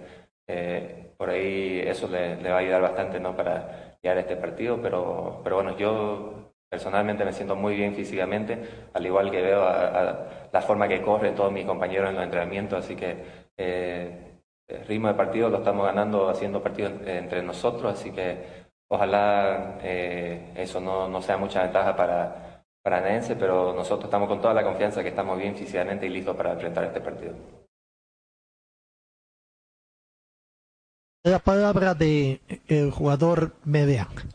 eh, 0.48 1.12
por 1.18 1.28
ahí 1.28 1.80
eso 1.80 2.08
le, 2.08 2.36
va 2.42 2.56
a 2.56 2.60
ayudar 2.60 2.80
bastante 2.80 3.20
¿no? 3.20 3.36
para 3.36 3.98
llegar 4.02 4.18
este 4.18 4.36
partido, 4.36 4.80
pero, 4.80 5.40
pero 5.44 5.56
bueno, 5.56 5.76
yo 5.76 6.43
personalmente 6.74 7.24
me 7.24 7.32
siento 7.32 7.54
muy 7.54 7.76
bien 7.76 7.94
físicamente, 7.94 8.58
al 8.92 9.06
igual 9.06 9.30
que 9.30 9.40
veo 9.40 9.60
la 9.62 10.60
forma 10.60 10.88
que 10.88 11.00
corre 11.02 11.30
todos 11.30 11.52
mis 11.52 11.64
compañeros 11.64 12.08
en 12.08 12.16
los 12.16 12.24
entrenamientos, 12.24 12.84
así 12.84 12.96
que 12.96 13.16
eh, 13.56 14.40
el 14.66 14.84
ritmo 14.86 15.06
de 15.06 15.14
partido 15.14 15.48
lo 15.48 15.58
estamos 15.58 15.86
ganando 15.86 16.28
haciendo 16.28 16.60
partidos 16.60 16.94
entre 17.06 17.44
nosotros, 17.44 17.92
así 17.92 18.10
que 18.10 18.38
ojalá 18.90 19.78
eh, 19.84 20.52
eso 20.56 20.80
no, 20.80 21.08
no 21.08 21.22
sea 21.22 21.36
mucha 21.36 21.62
ventaja 21.62 21.94
para 21.94 22.64
paranaense, 22.82 23.36
pero 23.36 23.72
nosotros 23.72 24.06
estamos 24.06 24.28
con 24.28 24.40
toda 24.40 24.52
la 24.52 24.64
confianza 24.64 25.00
que 25.00 25.10
estamos 25.10 25.38
bien 25.38 25.54
físicamente 25.54 26.06
y 26.06 26.08
listos 26.08 26.34
para 26.34 26.54
enfrentar 26.54 26.82
este 26.86 27.00
partido. 27.00 27.34
La 31.22 31.38
palabra 31.38 31.94
de 31.94 32.40
el 32.66 32.90
jugador 32.90 33.52
Median. 33.64 34.33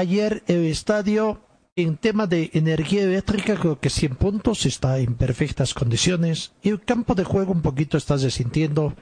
Ayer 0.00 0.42
el 0.46 0.64
estadio 0.64 1.42
en 1.76 1.98
tema 1.98 2.26
de 2.26 2.50
energía 2.54 3.02
eléctrica 3.02 3.54
creo 3.54 3.78
que 3.78 3.90
100 3.90 4.16
puntos 4.16 4.64
está 4.64 4.98
en 4.98 5.14
perfectas 5.14 5.74
condiciones 5.74 6.52
y 6.62 6.70
el 6.70 6.80
campo 6.80 7.14
de 7.14 7.24
juego 7.24 7.52
un 7.52 7.60
poquito 7.60 7.98
está 7.98 8.16
resintiendo 8.16 8.94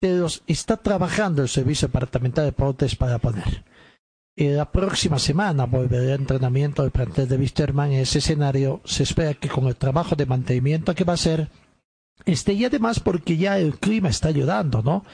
pero 0.00 0.26
está 0.48 0.76
trabajando 0.78 1.42
el 1.42 1.48
servicio 1.48 1.86
departamental 1.86 2.44
de 2.44 2.50
deportes 2.50 2.96
para 2.96 3.18
poner 3.18 3.62
la 4.34 4.70
próxima 4.72 5.20
semana 5.20 5.66
volverá 5.66 6.02
el 6.02 6.20
entrenamiento 6.20 6.82
del 6.82 6.90
plantel 6.90 7.28
de 7.28 7.36
Wisterman 7.36 7.92
en 7.92 8.00
ese 8.00 8.18
escenario. 8.18 8.80
Se 8.84 9.04
espera 9.04 9.34
que 9.34 9.48
con 9.48 9.68
el 9.68 9.76
trabajo 9.76 10.16
de 10.16 10.26
mantenimiento 10.26 10.94
que 10.94 11.04
va 11.04 11.12
a 11.12 11.14
hacer 11.14 11.48
esté 12.24 12.54
y 12.54 12.64
además 12.64 12.98
porque 12.98 13.36
ya 13.36 13.58
el 13.58 13.78
clima 13.78 14.08
está 14.08 14.28
ayudando, 14.28 14.82
¿no? 14.82 15.04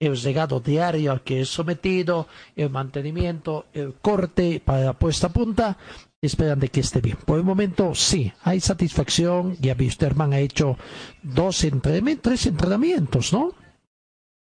El 0.00 0.16
llegado 0.16 0.60
diario 0.60 1.12
al 1.12 1.22
que 1.22 1.42
es 1.42 1.50
sometido, 1.50 2.26
el 2.56 2.70
mantenimiento, 2.70 3.66
el 3.74 3.94
corte 3.94 4.62
para 4.64 4.94
puesta 4.94 5.26
a 5.26 5.30
punta, 5.30 5.76
esperan 6.22 6.58
de 6.58 6.70
que 6.70 6.80
esté 6.80 7.02
bien. 7.02 7.18
Por 7.24 7.38
el 7.38 7.44
momento 7.44 7.94
sí, 7.94 8.32
hay 8.42 8.60
satisfacción. 8.60 9.56
Ya 9.60 9.76
Wisterman 9.78 10.32
ha 10.32 10.38
hecho 10.38 10.78
dos 11.22 11.64
entrenamientos, 11.64 12.22
tres 12.22 12.46
entrenamientos, 12.46 13.32
¿no? 13.34 13.52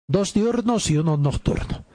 Dos 0.09 0.33
diurnos 0.33 0.89
y 0.89 0.97
uno 0.97 1.15
nocturno. 1.15 1.85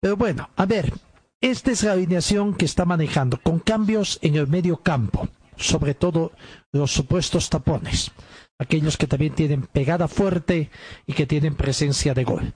Pero 0.00 0.16
bueno, 0.16 0.50
a 0.56 0.66
ver, 0.66 0.92
esta 1.40 1.70
es 1.70 1.82
la 1.82 1.92
alineación 1.92 2.54
que 2.54 2.66
está 2.66 2.84
manejando, 2.84 3.38
con 3.42 3.60
cambios 3.60 4.18
en 4.20 4.34
el 4.36 4.46
medio 4.46 4.78
campo, 4.78 5.26
sobre 5.56 5.94
todo 5.94 6.32
los 6.70 6.90
supuestos 6.90 7.48
tapones, 7.48 8.10
aquellos 8.58 8.98
que 8.98 9.06
también 9.06 9.34
tienen 9.34 9.62
pegada 9.62 10.06
fuerte 10.06 10.70
y 11.06 11.14
que 11.14 11.26
tienen 11.26 11.54
presencia 11.54 12.12
de 12.12 12.24
gol. 12.24 12.54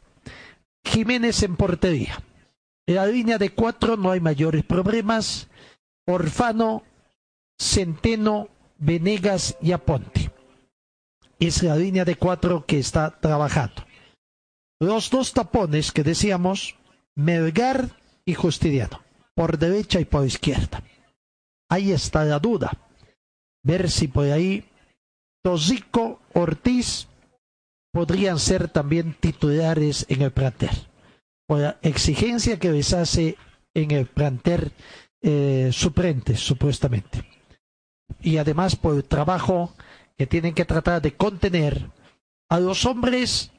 Jiménez 0.84 1.42
en 1.42 1.56
portería. 1.56 2.22
En 2.86 2.96
la 2.96 3.06
línea 3.06 3.38
de 3.38 3.50
cuatro 3.50 3.96
no 3.96 4.10
hay 4.10 4.20
mayores 4.20 4.64
problemas. 4.64 5.48
Orfano, 6.06 6.82
Centeno, 7.58 8.48
Venegas 8.78 9.56
y 9.62 9.72
Aponte. 9.72 10.30
Es 11.38 11.62
la 11.62 11.76
línea 11.76 12.04
de 12.04 12.16
cuatro 12.16 12.64
que 12.66 12.78
está 12.78 13.18
trabajando. 13.18 13.84
Los 14.80 15.10
dos 15.10 15.32
tapones 15.32 15.92
que 15.92 16.02
decíamos, 16.02 16.76
Melgar 17.14 17.90
y 18.24 18.34
Justiniano, 18.34 19.02
por 19.34 19.58
derecha 19.58 20.00
y 20.00 20.04
por 20.04 20.26
izquierda. 20.26 20.82
Ahí 21.70 21.92
está 21.92 22.24
la 22.24 22.38
duda. 22.38 22.72
Ver 23.62 23.90
si 23.90 24.08
por 24.08 24.26
ahí 24.26 24.64
Tosico, 25.42 26.20
Ortiz 26.34 27.08
podrían 27.94 28.40
ser 28.40 28.68
también 28.68 29.14
titulares 29.14 30.04
en 30.08 30.22
el 30.22 30.32
planter. 30.32 30.72
Por 31.46 31.60
la 31.60 31.78
exigencia 31.80 32.58
que 32.58 32.72
les 32.72 32.92
hace 32.92 33.36
en 33.72 33.92
el 33.92 34.06
planter 34.06 34.72
eh, 35.22 35.70
supuestamente. 35.72 37.24
Y 38.20 38.38
además 38.38 38.74
por 38.74 38.96
el 38.96 39.04
trabajo 39.04 39.74
que 40.18 40.26
tienen 40.26 40.54
que 40.54 40.64
tratar 40.64 41.02
de 41.02 41.14
contener 41.14 41.88
a 42.48 42.58
los 42.58 42.84
hombres 42.84 43.52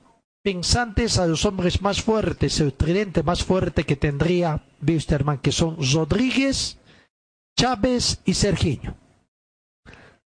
pensantes 0.44 1.18
a 1.18 1.26
los 1.26 1.46
hombres 1.46 1.82
más 1.82 2.04
fuertes, 2.04 2.60
el 2.60 2.74
tridente 2.74 3.24
más 3.24 3.44
fuerte 3.44 3.84
que 3.86 3.96
tendría 3.96 4.64
Wisterman, 4.86 5.40
que 5.40 5.52
son 5.52 5.78
Rodríguez, 5.94 6.78
Chávez 7.58 8.20
y 8.26 8.36
Sergiño. 8.36 8.96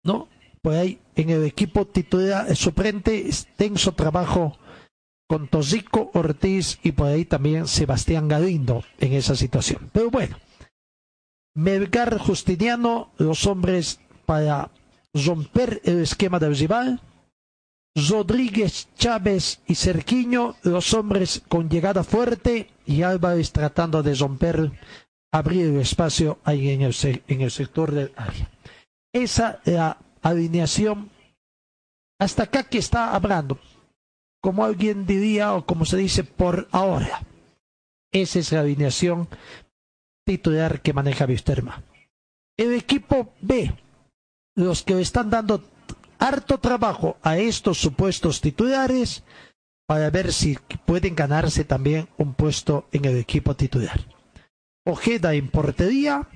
¿No? 0.02 0.28
Pues 0.62 0.78
ahí 0.78 1.00
en 1.16 1.30
el 1.30 1.44
equipo 1.44 1.86
titular, 1.86 2.54
suplente, 2.54 3.26
extenso 3.26 3.92
trabajo 3.92 4.58
con 5.28 5.48
Tosico 5.48 6.10
Ortiz 6.14 6.78
y 6.82 6.92
por 6.92 7.06
ahí 7.06 7.24
también 7.24 7.66
Sebastián 7.66 8.28
Galindo 8.28 8.84
en 8.98 9.12
esa 9.12 9.36
situación. 9.36 9.88
Pero 9.92 10.10
bueno, 10.10 10.36
Melgar 11.54 12.18
Justiniano, 12.18 13.12
los 13.16 13.46
hombres 13.46 14.00
para 14.26 14.70
romper 15.14 15.80
el 15.84 16.00
esquema 16.02 16.38
del 16.38 16.56
rival, 16.56 17.00
Rodríguez, 17.94 18.88
Chávez 18.96 19.60
y 19.66 19.74
Cerquiño, 19.74 20.56
los 20.62 20.94
hombres 20.94 21.42
con 21.48 21.68
llegada 21.68 22.04
fuerte, 22.04 22.70
y 22.86 23.02
Álvarez 23.02 23.52
tratando 23.52 24.02
de 24.02 24.14
romper, 24.14 24.72
abrir 25.32 25.66
el 25.66 25.80
espacio 25.80 26.38
ahí 26.44 26.70
en 26.70 26.82
el, 26.82 26.94
en 27.26 27.40
el 27.40 27.50
sector 27.50 27.92
del 27.92 28.12
área. 28.16 28.50
Esa 29.12 29.60
la 29.64 29.98
alineación, 30.22 31.10
hasta 32.18 32.44
acá 32.44 32.64
que 32.64 32.78
está 32.78 33.14
hablando, 33.14 33.58
como 34.42 34.64
alguien 34.64 35.06
diría 35.06 35.54
o 35.54 35.64
como 35.64 35.84
se 35.84 35.96
dice 35.96 36.24
por 36.24 36.68
ahora. 36.72 37.22
Esa 38.12 38.38
es 38.40 38.52
la 38.52 38.60
alineación 38.60 39.28
titular 40.26 40.82
que 40.82 40.92
maneja 40.92 41.26
Visterma. 41.26 41.82
El 42.56 42.74
equipo 42.74 43.32
B, 43.40 43.72
los 44.56 44.82
que 44.82 45.00
están 45.00 45.30
dando 45.30 45.64
harto 46.18 46.58
trabajo 46.58 47.16
a 47.22 47.38
estos 47.38 47.78
supuestos 47.78 48.40
titulares 48.40 49.24
para 49.86 50.10
ver 50.10 50.32
si 50.32 50.56
pueden 50.84 51.16
ganarse 51.16 51.64
también 51.64 52.08
un 52.16 52.34
puesto 52.34 52.86
en 52.92 53.06
el 53.06 53.16
equipo 53.16 53.56
titular. 53.56 54.00
Ojeda 54.84 55.34
en 55.34 55.50
portería, 55.50 56.28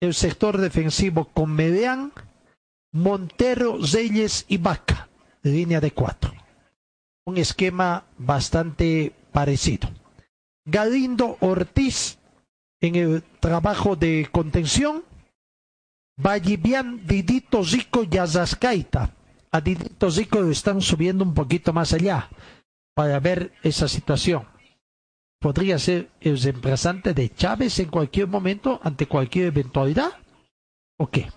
el 0.00 0.14
sector 0.14 0.58
defensivo 0.58 1.24
con 1.26 1.50
Medean, 1.50 2.12
Montero, 2.92 3.84
Zeyes 3.84 4.44
y 4.48 4.56
Vaca, 4.56 5.08
línea 5.42 5.80
de 5.80 5.92
cuatro. 5.92 6.32
Un 7.26 7.36
esquema 7.36 8.04
bastante 8.16 9.12
parecido. 9.32 9.90
Galindo 10.64 11.36
Ortiz 11.40 12.18
en 12.80 12.94
el 12.94 13.22
trabajo 13.40 13.96
de 13.96 14.28
contención 14.32 15.04
Vallivian, 16.16 17.06
Didito 17.06 17.64
Zico 17.64 18.04
y 18.10 18.16
Azascaita. 18.18 19.14
A 19.50 19.60
Didito 19.60 20.10
Zico 20.10 20.44
están 20.50 20.80
subiendo 20.80 21.24
un 21.24 21.34
poquito 21.34 21.72
más 21.72 21.92
allá 21.92 22.28
para 22.94 23.20
ver 23.20 23.52
esa 23.62 23.86
situación. 23.86 24.44
¿Podría 25.40 25.78
ser 25.78 26.10
el 26.20 26.40
reemplazante 26.40 27.14
de 27.14 27.32
Chávez 27.32 27.78
en 27.78 27.88
cualquier 27.88 28.26
momento 28.26 28.80
ante 28.82 29.06
cualquier 29.06 29.46
eventualidad? 29.46 30.10
¿O 30.98 31.08
qué? 31.08 31.28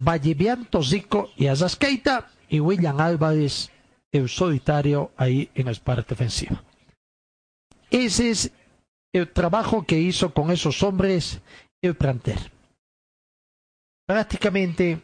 Vallevian, 0.00 0.66
Tosico 0.66 1.30
y 1.36 1.46
Azasqueita 1.46 2.28
y 2.48 2.58
William 2.60 3.00
Álvarez, 3.00 3.70
el 4.10 4.28
solitario 4.28 5.12
ahí 5.16 5.50
en 5.54 5.66
la 5.66 5.74
parte 5.74 6.14
defensiva. 6.14 6.64
Ese 7.90 8.30
es 8.30 8.52
el 9.12 9.32
trabajo 9.32 9.84
que 9.84 9.98
hizo 9.98 10.32
con 10.32 10.50
esos 10.50 10.82
hombres 10.82 11.40
el 11.82 11.96
planter. 11.96 12.50
Prácticamente 14.06 15.02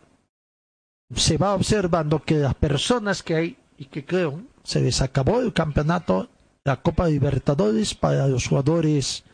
se 1.15 1.37
va 1.37 1.55
observando 1.55 2.23
que 2.23 2.35
las 2.37 2.55
personas 2.55 3.23
que 3.23 3.35
hay 3.35 3.57
y 3.79 3.87
que 3.87 4.05
creo 4.05 4.43
se 4.63 4.81
les 4.81 5.01
acabó 5.01 5.41
el 5.41 5.53
campeonato, 5.53 6.29
la 6.65 6.83
Copa 6.83 7.07
Libertadores 7.07 7.95
para 7.95 8.27
los 8.27 8.49
jugadores 8.49 9.25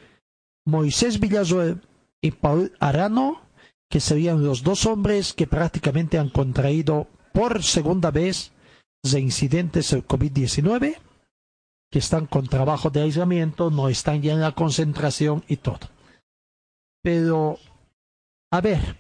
Moisés 0.66 1.18
Villazuel 1.18 1.80
y 2.20 2.32
Paul 2.32 2.72
Arano, 2.78 3.41
que 3.92 4.00
serían 4.00 4.42
los 4.42 4.62
dos 4.62 4.86
hombres 4.86 5.34
que 5.34 5.46
prácticamente 5.46 6.18
han 6.18 6.30
contraído 6.30 7.08
por 7.34 7.62
segunda 7.62 8.10
vez 8.10 8.50
de 9.02 9.20
incidentes 9.20 9.92
el 9.92 10.06
COVID-19 10.06 10.96
que 11.90 11.98
están 11.98 12.24
con 12.24 12.46
trabajo 12.46 12.88
de 12.88 13.02
aislamiento, 13.02 13.70
no 13.70 13.90
están 13.90 14.22
ya 14.22 14.32
en 14.32 14.40
la 14.40 14.52
concentración 14.52 15.44
y 15.46 15.58
todo. 15.58 15.90
Pero, 17.02 17.58
a 18.50 18.62
ver, 18.62 18.96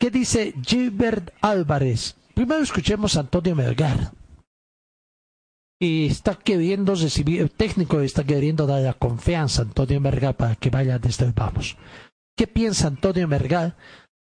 ¿qué 0.00 0.10
dice 0.10 0.54
Gilbert 0.66 1.34
Álvarez? 1.42 2.16
Primero 2.34 2.62
escuchemos 2.62 3.18
a 3.18 3.20
Antonio 3.20 3.54
Melgar. 3.54 4.12
Y 5.78 6.06
está 6.06 6.34
queriendo 6.34 6.94
recibir, 6.94 7.42
el 7.42 7.50
técnico 7.50 8.00
está 8.00 8.24
queriendo 8.24 8.66
dar 8.66 8.80
la 8.80 8.94
confianza 8.94 9.60
a 9.60 9.64
Antonio 9.66 10.00
Melgar 10.00 10.34
para 10.34 10.56
que 10.56 10.70
vaya 10.70 10.98
desde 10.98 11.26
el 11.26 11.32
vamos. 11.32 11.76
¿Qué 12.34 12.46
piensa 12.46 12.86
Antonio 12.86 13.28
Melgar 13.28 13.76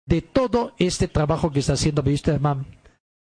de 0.08 0.22
todo 0.22 0.72
este 0.78 1.06
trabajo 1.06 1.50
que 1.50 1.60
está 1.60 1.74
haciendo 1.74 2.02
Wisterman 2.02 2.64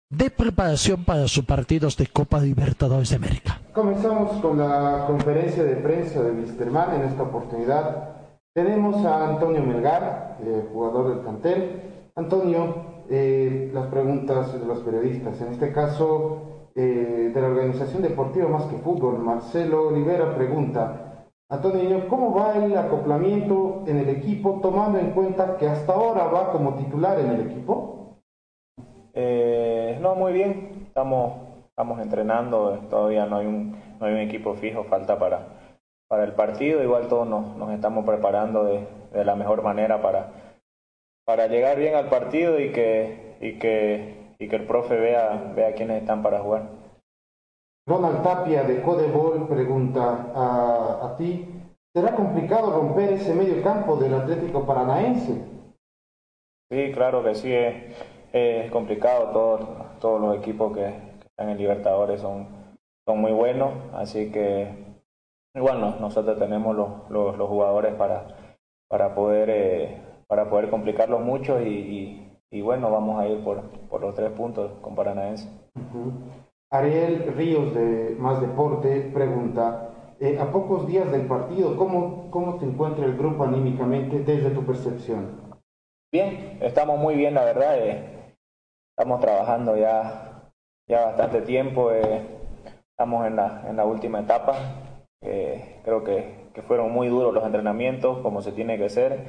de 0.09 0.31
preparación 0.31 1.05
para 1.05 1.29
sus 1.29 1.45
partidos 1.45 1.97
de 1.97 2.07
Copa 2.07 2.41
Libertadores 2.41 3.11
de 3.11 3.17
América. 3.17 3.61
Comenzamos 3.73 4.33
con 4.43 4.59
la 4.59 5.05
conferencia 5.07 5.65
de 5.65 5.77
prensa 5.77 6.23
de 6.23 6.33
Wisterman 6.33 6.97
en 6.97 7.03
esta 7.09 7.23
oportunidad. 7.23 8.11
Tenemos 8.55 9.05
a 9.07 9.31
Antonio 9.31 9.63
Melgar, 9.63 10.39
eh, 10.43 10.67
jugador 10.73 11.11
del 11.11 11.19
plantel. 11.21 12.11
Antonio, 12.15 13.05
eh, 13.09 13.71
las 13.73 13.87
preguntas 13.87 14.53
de 14.53 14.67
los 14.67 14.81
periodistas, 14.81 15.41
en 15.41 15.53
este 15.55 15.73
caso 15.73 16.71
eh, 16.75 17.31
de 17.35 17.41
la 17.41 17.49
Organización 17.49 18.03
Deportiva 18.03 18.49
Más 18.49 18.65
que 18.65 18.77
Fútbol, 18.79 19.19
Marcelo 19.19 19.89
Olivera 19.89 20.35
pregunta, 20.35 21.12
Antonio, 21.53 22.09
¿cómo 22.09 22.33
va 22.33 22.57
el 22.57 22.75
acoplamiento 22.79 23.85
en 23.87 23.99
el 23.99 24.09
equipo 24.09 24.59
tomando 24.63 24.99
en 24.99 25.11
cuenta 25.11 25.59
que 25.59 25.69
hasta 25.69 25.93
ahora 25.93 26.25
va 26.25 26.51
como 26.51 26.77
titular 26.77 27.21
en 27.21 27.29
el 27.29 27.41
equipo? 27.43 28.17
Eh, 29.13 29.99
no, 30.01 30.15
muy 30.15 30.33
bien. 30.33 30.87
Estamos, 30.87 31.35
estamos 31.69 32.01
entrenando. 32.01 32.79
Todavía 32.89 33.27
no 33.27 33.37
hay 33.37 33.47
un, 33.47 33.77
no 34.01 34.07
hay 34.07 34.15
un 34.15 34.21
equipo 34.21 34.55
fijo. 34.55 34.85
Falta 34.85 35.19
para, 35.19 35.41
para 36.09 36.25
el 36.25 36.33
partido. 36.33 36.83
Igual 36.83 37.09
todos 37.09 37.29
nos, 37.29 37.55
nos 37.59 37.71
estamos 37.71 38.07
preparando 38.07 38.65
de, 38.65 38.87
de, 39.13 39.23
la 39.23 39.37
mejor 39.37 39.63
manera 39.63 40.01
para, 40.01 40.33
para 41.27 41.49
llegar 41.49 41.77
bien 41.77 41.97
al 41.97 42.09
partido 42.09 42.61
y 42.61 42.73
que, 42.73 43.37
y 43.43 43.59
que, 43.59 44.35
y 44.39 44.49
que 44.49 44.57
el 44.57 44.65
profe 44.65 44.97
vea, 44.99 45.53
vea 45.55 45.75
quiénes 45.75 46.01
están 46.01 46.23
para 46.23 46.41
jugar. 46.41 46.82
Ronald 47.87 48.23
Tapia 48.23 48.63
de 48.65 48.83
Codebol 48.83 49.49
pregunta 49.49 50.33
a, 50.35 51.07
a 51.07 51.17
ti. 51.17 51.49
¿Será 51.95 52.15
complicado 52.15 52.73
romper 52.73 53.13
ese 53.13 53.35
medio 53.35 53.63
campo 53.63 53.97
del 53.97 54.15
Atlético 54.15 54.65
Paranaense? 54.65 55.45
Sí, 56.71 56.93
claro 56.93 57.23
que 57.23 57.35
sí. 57.35 57.53
Eh 57.53 57.95
es 58.33 58.71
complicado, 58.71 59.31
todos, 59.31 59.61
todos 60.01 60.21
los 60.21 60.37
equipos 60.39 60.75
que, 60.75 61.13
están 61.23 61.49
en 61.49 61.59
Libertadores 61.59 62.21
son, 62.21 62.47
son 63.07 63.21
muy 63.21 63.33
buenos, 63.33 63.73
así 63.95 64.31
que 64.31 64.69
igual 65.55 65.81
nosotros 65.81 66.39
tenemos 66.39 66.77
los, 66.77 67.11
los, 67.11 67.37
los, 67.39 67.49
jugadores 67.49 67.95
para, 67.95 68.27
para, 68.89 69.15
poder, 69.15 69.49
eh, 69.51 70.03
para 70.27 70.51
poder 70.51 70.69
complicarlos 70.69 71.21
mucho 71.23 71.61
y, 71.61 71.69
y, 71.69 72.39
y, 72.51 72.61
bueno, 72.61 72.91
vamos 72.91 73.19
a 73.19 73.27
ir 73.29 73.43
por, 73.43 73.63
por 73.89 74.03
los 74.03 74.15
tres 74.15 74.31
puntos 74.33 74.73
con 74.83 74.95
Paranaense. 74.95 75.49
Uh 75.75 75.81
-huh. 75.81 76.13
Ariel 76.73 77.35
Ríos 77.37 77.75
de 77.75 78.17
Más 78.19 78.41
Deporte 78.41 79.11
pregunta, 79.13 79.91
eh, 80.19 80.39
a 80.41 80.51
pocos 80.51 80.87
días 80.87 81.13
del 81.13 81.27
partido, 81.27 81.77
¿cómo, 81.77 82.31
¿cómo 82.31 82.59
te 82.59 82.65
encuentra 82.65 83.05
el 83.05 83.15
grupo 83.15 83.45
anímicamente 83.45 84.21
desde 84.21 84.49
tu 84.51 84.65
percepción? 84.65 85.53
Bien, 86.11 86.59
estamos 86.63 86.99
muy 86.99 87.15
bien, 87.15 87.35
la 87.35 87.45
verdad. 87.45 87.79
Eh, 87.79 88.35
estamos 88.97 89.21
trabajando 89.21 89.77
ya, 89.77 90.51
ya 90.89 91.05
bastante 91.05 91.43
tiempo, 91.43 91.93
eh, 91.93 92.23
estamos 92.91 93.27
en 93.27 93.37
la, 93.37 93.65
en 93.69 93.77
la 93.77 93.85
última 93.85 94.21
etapa, 94.21 94.55
creo 95.21 96.05
que, 96.05 96.49
que, 96.55 96.63
fueron 96.63 96.91
muy 96.91 97.09
duros 97.09 97.35
los 97.35 97.45
entrenamientos, 97.45 98.19
como 98.19 98.41
se 98.41 98.53
tiene 98.53 98.79
que 98.79 98.89
ser, 98.89 99.27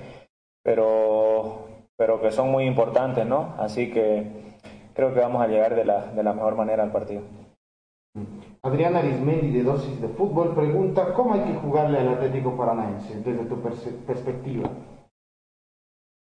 pero, 0.64 1.68
pero 1.98 2.22
que 2.22 2.32
son 2.32 2.52
muy 2.52 2.64
importantes, 2.66 3.26
¿no? 3.26 3.54
Así 3.58 3.92
que 3.92 4.53
creo 4.94 5.14
que 5.14 5.20
vamos 5.20 5.42
a 5.42 5.48
llegar 5.48 5.76
de 5.76 5.86
la, 5.86 6.08
de 6.08 6.24
la 6.24 6.34
mejor 6.34 6.56
manera 6.56 6.84
al 6.84 6.92
partido. 6.92 7.22
Adriana 8.62 9.00
Arismendi 9.00 9.52
de 9.52 9.64
Dosis 9.64 10.00
de 10.00 10.08
Fútbol 10.10 10.54
pregunta, 10.54 11.14
¿cómo 11.14 11.34
hay 11.34 11.42
que 11.42 11.56
jugarle 11.56 12.00
al 12.00 12.10
Atlético 12.10 12.56
Paranaense 12.56 13.22
desde 13.22 13.46
tu 13.46 13.60
perspectiva? 13.60 14.70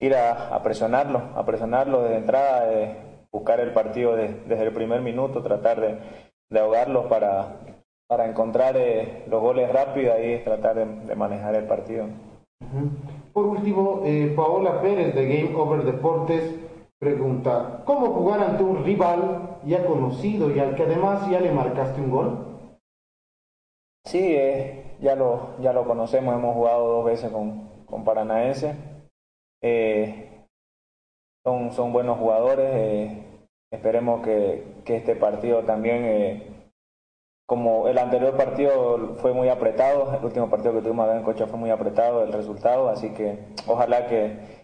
Ir 0.01 0.15
a, 0.15 0.55
a, 0.55 0.63
presionarlo, 0.63 1.23
a 1.35 1.45
presionarlo 1.45 2.03
desde 2.03 2.19
entrada, 2.19 2.73
eh, 2.73 2.97
buscar 3.33 3.61
el 3.61 3.73
partido 3.73 4.15
de, 4.15 4.29
desde 4.47 4.65
el 4.65 4.73
primer 4.73 5.01
minuto, 5.01 5.43
tratar 5.43 5.81
de, 5.81 5.99
de 6.51 6.61
ahogarlos 6.61 7.07
para, 7.07 7.57
para 8.09 8.29
encontrar 8.29 8.77
eh, 8.77 9.25
los 9.29 9.41
goles 9.41 9.73
rápidos 9.73 10.17
y 10.23 10.39
tratar 10.45 10.77
de, 10.77 10.85
de, 10.85 11.17
manejar 11.17 11.55
el 11.55 11.65
partido. 11.65 12.05
Uh 12.05 12.79
-huh. 12.79 12.91
Por 13.33 13.47
último, 13.47 14.03
eh, 14.05 14.33
Paola 14.37 14.81
Pérez 14.83 15.15
de 15.15 15.27
Game 15.27 15.57
Over 15.57 15.85
Deportes 15.85 16.70
pregunta, 17.01 17.83
¿cómo 17.87 18.13
jugar 18.13 18.41
ante 18.41 18.63
un 18.63 18.85
rival 18.85 19.59
ya 19.65 19.85
conocido 19.87 20.51
y 20.51 20.61
al 20.61 20.75
que 20.77 20.83
además 20.83 21.29
ya 21.31 21.41
le 21.41 21.51
marcaste 21.51 22.01
un 22.01 22.11
gol? 22.11 22.47
Sí, 24.05 24.19
eh, 24.37 24.97
ya, 25.01 25.15
lo, 25.15 25.59
ya 25.61 25.73
lo 25.73 25.87
conocemos, 25.87 26.35
hemos 26.35 26.55
jugado 26.55 26.87
dos 26.89 27.05
veces 27.07 27.33
con, 27.33 27.69
con 27.87 28.05
Paranaense. 28.05 28.77
Eh, 29.63 30.47
son, 31.45 31.73
son 31.73 31.93
buenos 31.93 32.19
jugadores. 32.19 32.71
Eh, 32.75 33.47
esperemos 33.73 34.23
que, 34.23 34.83
que, 34.85 34.97
este 34.97 35.17
partido 35.17 35.65
también, 35.65 36.05
eh, 36.05 36.71
como 37.47 37.89
el 37.89 37.97
anterior 37.99 38.37
partido 38.37 39.17
fue 39.17 39.33
muy 39.33 39.49
apretado, 39.49 40.15
el 40.15 40.25
último 40.25 40.51
partido 40.51 40.75
que 40.75 40.83
tuvimos 40.83 41.09
en 41.11 41.23
Cocha 41.23 41.47
fue 41.47 41.59
muy 41.59 41.71
apretado 41.71 42.23
el 42.25 42.33
resultado, 42.33 42.89
así 42.89 43.11
que 43.15 43.39
ojalá 43.67 44.07
que, 44.07 44.60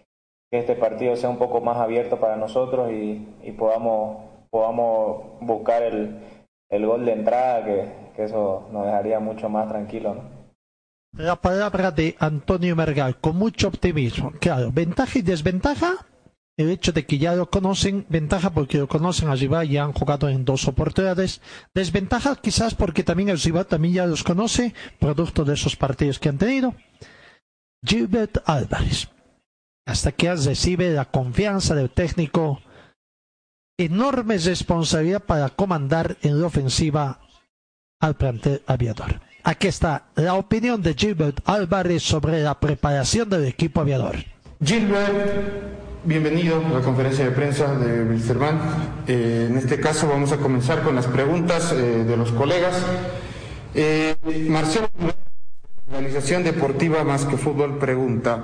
que 0.49 0.59
este 0.59 0.75
partido 0.75 1.15
sea 1.15 1.29
un 1.29 1.37
poco 1.37 1.61
más 1.61 1.77
abierto 1.77 2.19
para 2.19 2.35
nosotros 2.35 2.91
y, 2.91 3.27
y 3.43 3.51
podamos, 3.51 4.25
podamos 4.49 5.39
buscar 5.41 5.83
el, 5.83 6.19
el 6.69 6.85
gol 6.85 7.05
de 7.05 7.13
entrada, 7.13 7.65
que, 7.65 7.91
que 8.15 8.23
eso 8.23 8.67
nos 8.71 8.85
dejaría 8.85 9.19
mucho 9.19 9.49
más 9.49 9.67
tranquilo. 9.67 10.15
¿no? 10.15 10.37
La 11.17 11.35
palabra 11.35 11.91
de 11.91 12.15
Antonio 12.19 12.75
Mergal, 12.75 13.17
con 13.17 13.37
mucho 13.37 13.69
optimismo. 13.69 14.31
Claro, 14.39 14.71
ventaja 14.71 15.19
y 15.19 15.21
desventaja 15.21 16.05
el 16.57 16.71
hecho 16.71 16.91
de 16.91 17.05
que 17.05 17.19
ya 17.19 17.35
lo 17.35 17.49
conocen, 17.49 18.05
ventaja 18.09 18.49
porque 18.49 18.79
lo 18.79 18.87
conocen 18.87 19.29
a 19.29 19.35
Rival 19.35 19.71
y 19.71 19.77
han 19.77 19.93
jugado 19.93 20.27
en 20.27 20.43
dos 20.43 20.67
oportunidades, 20.67 21.39
desventaja 21.73 22.35
quizás 22.35 22.73
porque 22.73 23.03
también 23.03 23.29
el 23.29 23.39
Rival 23.39 23.67
también 23.67 23.93
ya 23.93 24.05
los 24.07 24.23
conoce, 24.23 24.73
producto 24.99 25.45
de 25.45 25.53
esos 25.53 25.75
partidos 25.75 26.17
que 26.19 26.29
han 26.29 26.39
tenido. 26.39 26.73
Gilbert 27.85 28.39
Álvarez, 28.45 29.07
hasta 29.87 30.11
que 30.11 30.35
recibe 30.35 30.91
la 30.91 31.05
confianza 31.05 31.73
del 31.73 31.89
técnico, 31.89 32.61
enorme 33.79 34.37
responsabilidad 34.37 35.23
para 35.23 35.49
comandar 35.49 36.17
en 36.21 36.41
la 36.41 36.47
ofensiva 36.47 37.21
al 38.01 38.15
plantel 38.15 38.61
aviador. 38.67 39.21
Aquí 39.43 39.67
está 39.67 40.09
la 40.15 40.35
opinión 40.35 40.81
de 40.81 40.93
Gilbert 40.93 41.39
Álvarez 41.45 42.03
sobre 42.03 42.43
la 42.43 42.59
preparación 42.59 43.29
del 43.29 43.45
equipo 43.45 43.79
aviador. 43.81 44.17
Gilbert, 44.63 45.77
Bienvenido 46.03 46.63
a 46.65 46.69
la 46.69 46.81
conferencia 46.81 47.25
de 47.25 47.31
prensa 47.31 47.75
de 47.75 48.03
Wilstermann. 48.03 48.59
Eh, 49.07 49.47
en 49.49 49.57
este 49.57 49.79
caso 49.79 50.07
vamos 50.07 50.31
a 50.31 50.37
comenzar 50.37 50.81
con 50.81 50.95
las 50.95 51.05
preguntas 51.05 51.73
eh, 51.73 52.05
de 52.05 52.15
los 52.15 52.31
colegas. 52.31 52.81
Eh, 53.73 54.15
Marcelo, 54.47 54.89
Organización 55.91 56.43
Deportiva 56.43 57.03
Más 57.03 57.25
que 57.25 57.35
Fútbol, 57.35 57.77
pregunta. 57.77 58.43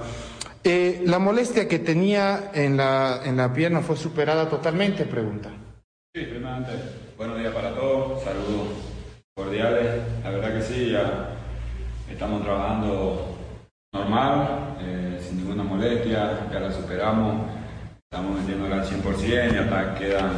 Eh, 0.66 1.02
¿La 1.06 1.20
molestia 1.20 1.68
que 1.68 1.80
tenía 1.80 2.52
en 2.54 2.78
la, 2.78 3.20
en 3.26 3.36
la 3.36 3.52
pierna 3.52 3.82
fue 3.82 3.98
superada 3.98 4.50
totalmente? 4.50 5.04
Pregunta. 5.04 5.50
Sí, 6.16 6.24
primeramente, 6.24 6.72
buenos 7.18 7.38
días 7.38 7.54
para 7.54 7.76
todos, 7.76 8.24
saludos 8.24 8.70
cordiales. 9.36 10.02
La 10.24 10.30
verdad 10.30 10.54
que 10.54 10.62
sí, 10.62 10.92
ya 10.92 11.36
estamos 12.10 12.44
trabajando 12.44 13.38
normal, 13.94 14.78
eh, 14.80 15.20
sin 15.22 15.40
ninguna 15.40 15.64
molestia, 15.64 16.48
ya 16.50 16.60
la 16.62 16.72
superamos. 16.72 17.46
estamos 18.10 18.40
metiéndola 18.40 18.78
al 18.78 18.86
100% 18.86 19.54
y 19.54 19.58
hasta 19.58 19.96
quedan 19.96 20.32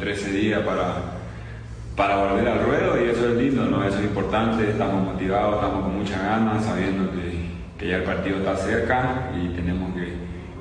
13 0.00 0.32
días 0.32 0.62
para, 0.62 1.02
para 1.94 2.16
volver 2.16 2.48
al 2.48 2.64
ruedo 2.64 3.04
y 3.04 3.10
eso 3.10 3.28
es 3.28 3.36
lindo, 3.36 3.64
¿no? 3.66 3.84
eso 3.84 3.98
es 3.98 4.04
importante, 4.04 4.70
estamos 4.70 5.04
motivados, 5.04 5.56
estamos 5.56 5.82
con 5.82 5.98
muchas 5.98 6.22
ganas, 6.22 6.64
sabiendo 6.64 7.10
que, 7.10 7.27
que 7.78 7.88
ya 7.88 7.96
el 7.96 8.02
partido 8.02 8.38
está 8.38 8.56
cerca 8.56 9.30
y 9.40 9.48
tenemos 9.54 9.94
que, 9.94 10.12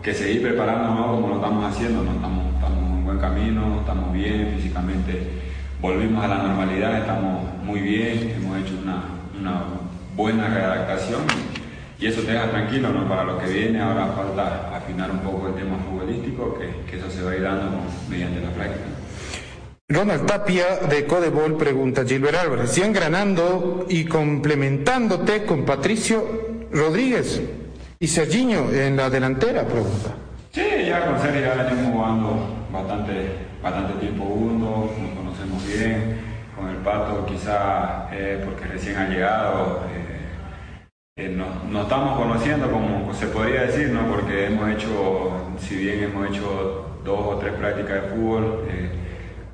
que 0.04 0.14
seguir 0.14 0.44
preparándonos 0.44 1.08
como 1.08 1.28
lo 1.30 1.36
estamos 1.36 1.66
haciendo, 1.66 2.04
¿no? 2.04 2.12
estamos, 2.12 2.54
estamos 2.54 3.00
en 3.00 3.06
buen 3.06 3.18
camino, 3.18 3.80
estamos 3.80 4.14
bien 4.14 4.54
físicamente, 4.56 5.28
volvimos 5.82 6.24
a 6.24 6.28
la 6.28 6.38
normalidad, 6.44 7.00
estamos 7.00 7.56
muy 7.64 7.82
bien, 7.82 8.36
hemos 8.38 8.58
hecho 8.60 8.76
una, 8.84 9.04
una 9.40 9.64
buena 10.16 10.48
readaptación 10.48 11.22
y 12.00 12.06
eso 12.06 12.22
te 12.22 12.34
deja 12.34 12.52
tranquilo 12.52 12.90
para 13.10 13.24
lo 13.24 13.40
que 13.40 13.48
viene. 13.48 13.82
Ahora 13.82 14.08
falta 14.08 14.76
afinar 14.76 15.10
un 15.10 15.20
poco 15.20 15.48
el 15.48 15.56
tema 15.56 15.78
futbolístico, 15.78 16.58
que, 16.60 16.90
que 16.90 16.98
eso 16.98 17.10
se 17.10 17.24
va 17.24 17.32
a 17.32 17.36
ir 17.36 17.42
dando 17.42 17.82
mediante 18.08 18.40
la 18.42 18.52
práctica. 18.52 18.86
Ronald 19.90 20.26
Tapia 20.26 20.80
de 20.90 21.06
Codebol 21.06 21.58
pregunta, 21.58 22.04
Gilbert 22.06 22.38
Álvarez, 22.38 22.72
¿siguen 22.72 22.94
ganando 22.94 23.86
y 23.90 24.06
complementándote 24.06 25.46
con 25.46 25.66
Patricio 25.66 26.47
Rodríguez 26.72 27.42
y 28.00 28.08
Serginho 28.08 28.72
en 28.72 28.98
la 28.98 29.10
delantera? 29.10 29.64
Pregunta. 29.64 30.16
Sí, 30.52 30.64
ya 30.86 31.06
con 31.06 31.20
Sergio 31.20 31.42
ya 31.42 31.64
venimos 31.64 31.94
jugando 31.94 32.56
bastante, 32.72 33.32
bastante 33.62 33.94
tiempo 34.00 34.26
juntos, 34.26 34.98
nos 35.00 35.12
conocemos 35.18 35.68
bien. 35.68 36.28
Con 36.56 36.70
el 36.70 36.78
Pato 36.78 37.26
quizá 37.26 38.10
eh, 38.12 38.42
porque 38.44 38.66
recién 38.66 38.98
ha 38.98 39.08
llegado, 39.08 39.84
eh, 39.94 41.26
eh, 41.26 41.30
nos, 41.30 41.84
estamos 41.84 42.18
conociendo 42.18 42.72
como 42.72 43.14
se 43.14 43.28
podría 43.28 43.64
decir, 43.64 43.90
¿no? 43.90 44.08
porque 44.08 44.48
hemos 44.48 44.70
hecho, 44.72 45.32
si 45.60 45.76
bien 45.76 46.04
hemos 46.04 46.30
hecho 46.30 46.98
dos 47.04 47.20
o 47.28 47.38
tres 47.38 47.54
prácticas 47.54 48.02
de 48.02 48.10
fútbol, 48.10 48.64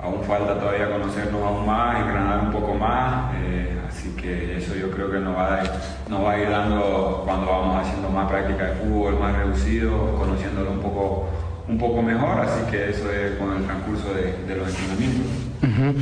aún 0.04 0.22
falta 0.24 0.60
todavía 0.60 0.90
conocernos 0.92 1.42
aún 1.42 1.66
más, 1.66 2.02
engranar 2.02 2.40
un 2.46 2.52
poco 2.52 2.74
más, 2.74 3.34
eh, 3.36 3.73
así 3.94 4.10
que 4.22 4.58
eso 4.58 4.76
yo 4.76 4.90
creo 4.90 5.12
que 5.12 5.20
nos 5.20 5.36
va, 5.36 5.48
a 5.48 5.58
dar, 5.58 5.82
nos 6.10 6.24
va 6.24 6.32
a 6.32 6.40
ir 6.40 6.50
dando 6.50 7.22
cuando 7.26 7.46
vamos 7.46 7.86
haciendo 7.86 8.10
más 8.10 8.30
práctica 8.30 8.66
de 8.66 8.76
fútbol, 8.76 9.20
más 9.20 9.38
reducido, 9.38 10.16
conociéndolo 10.18 10.72
un 10.72 10.80
poco, 10.80 11.30
un 11.68 11.78
poco 11.78 12.02
mejor, 12.02 12.40
así 12.42 12.72
que 12.72 12.90
eso 12.90 13.12
es 13.12 13.38
con 13.38 13.56
el 13.56 13.64
transcurso 13.64 14.14
de, 14.14 14.34
de 14.48 14.56
los 14.56 14.68
entrenamientos. 14.70 15.32
Uh 15.62 15.66
-huh. 15.66 15.94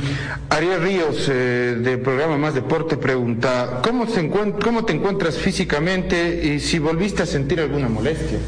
Ariel 0.50 0.82
Ríos, 0.82 1.28
eh, 1.28 1.76
del 1.78 2.00
programa 2.00 2.36
Más 2.38 2.54
Deporte, 2.54 2.96
pregunta, 2.96 3.80
¿cómo, 3.84 4.06
se 4.06 4.28
¿cómo 4.28 4.84
te 4.84 4.92
encuentras 4.92 5.36
físicamente 5.36 6.44
y 6.44 6.60
si 6.60 6.78
volviste 6.78 7.22
a 7.22 7.26
sentir 7.26 7.60
alguna 7.60 7.88
molestia? 7.88 8.38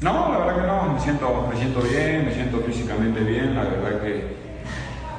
No, 0.00 0.32
la 0.32 0.38
verdad 0.38 0.56
que 0.56 0.66
no, 0.66 0.94
me 0.94 1.00
siento, 1.00 1.48
me 1.50 1.56
siento 1.58 1.80
bien, 1.82 2.24
me 2.24 2.34
siento 2.34 2.60
físicamente 2.60 3.20
bien, 3.20 3.54
la 3.54 3.64
verdad 3.64 4.00
que 4.02 4.42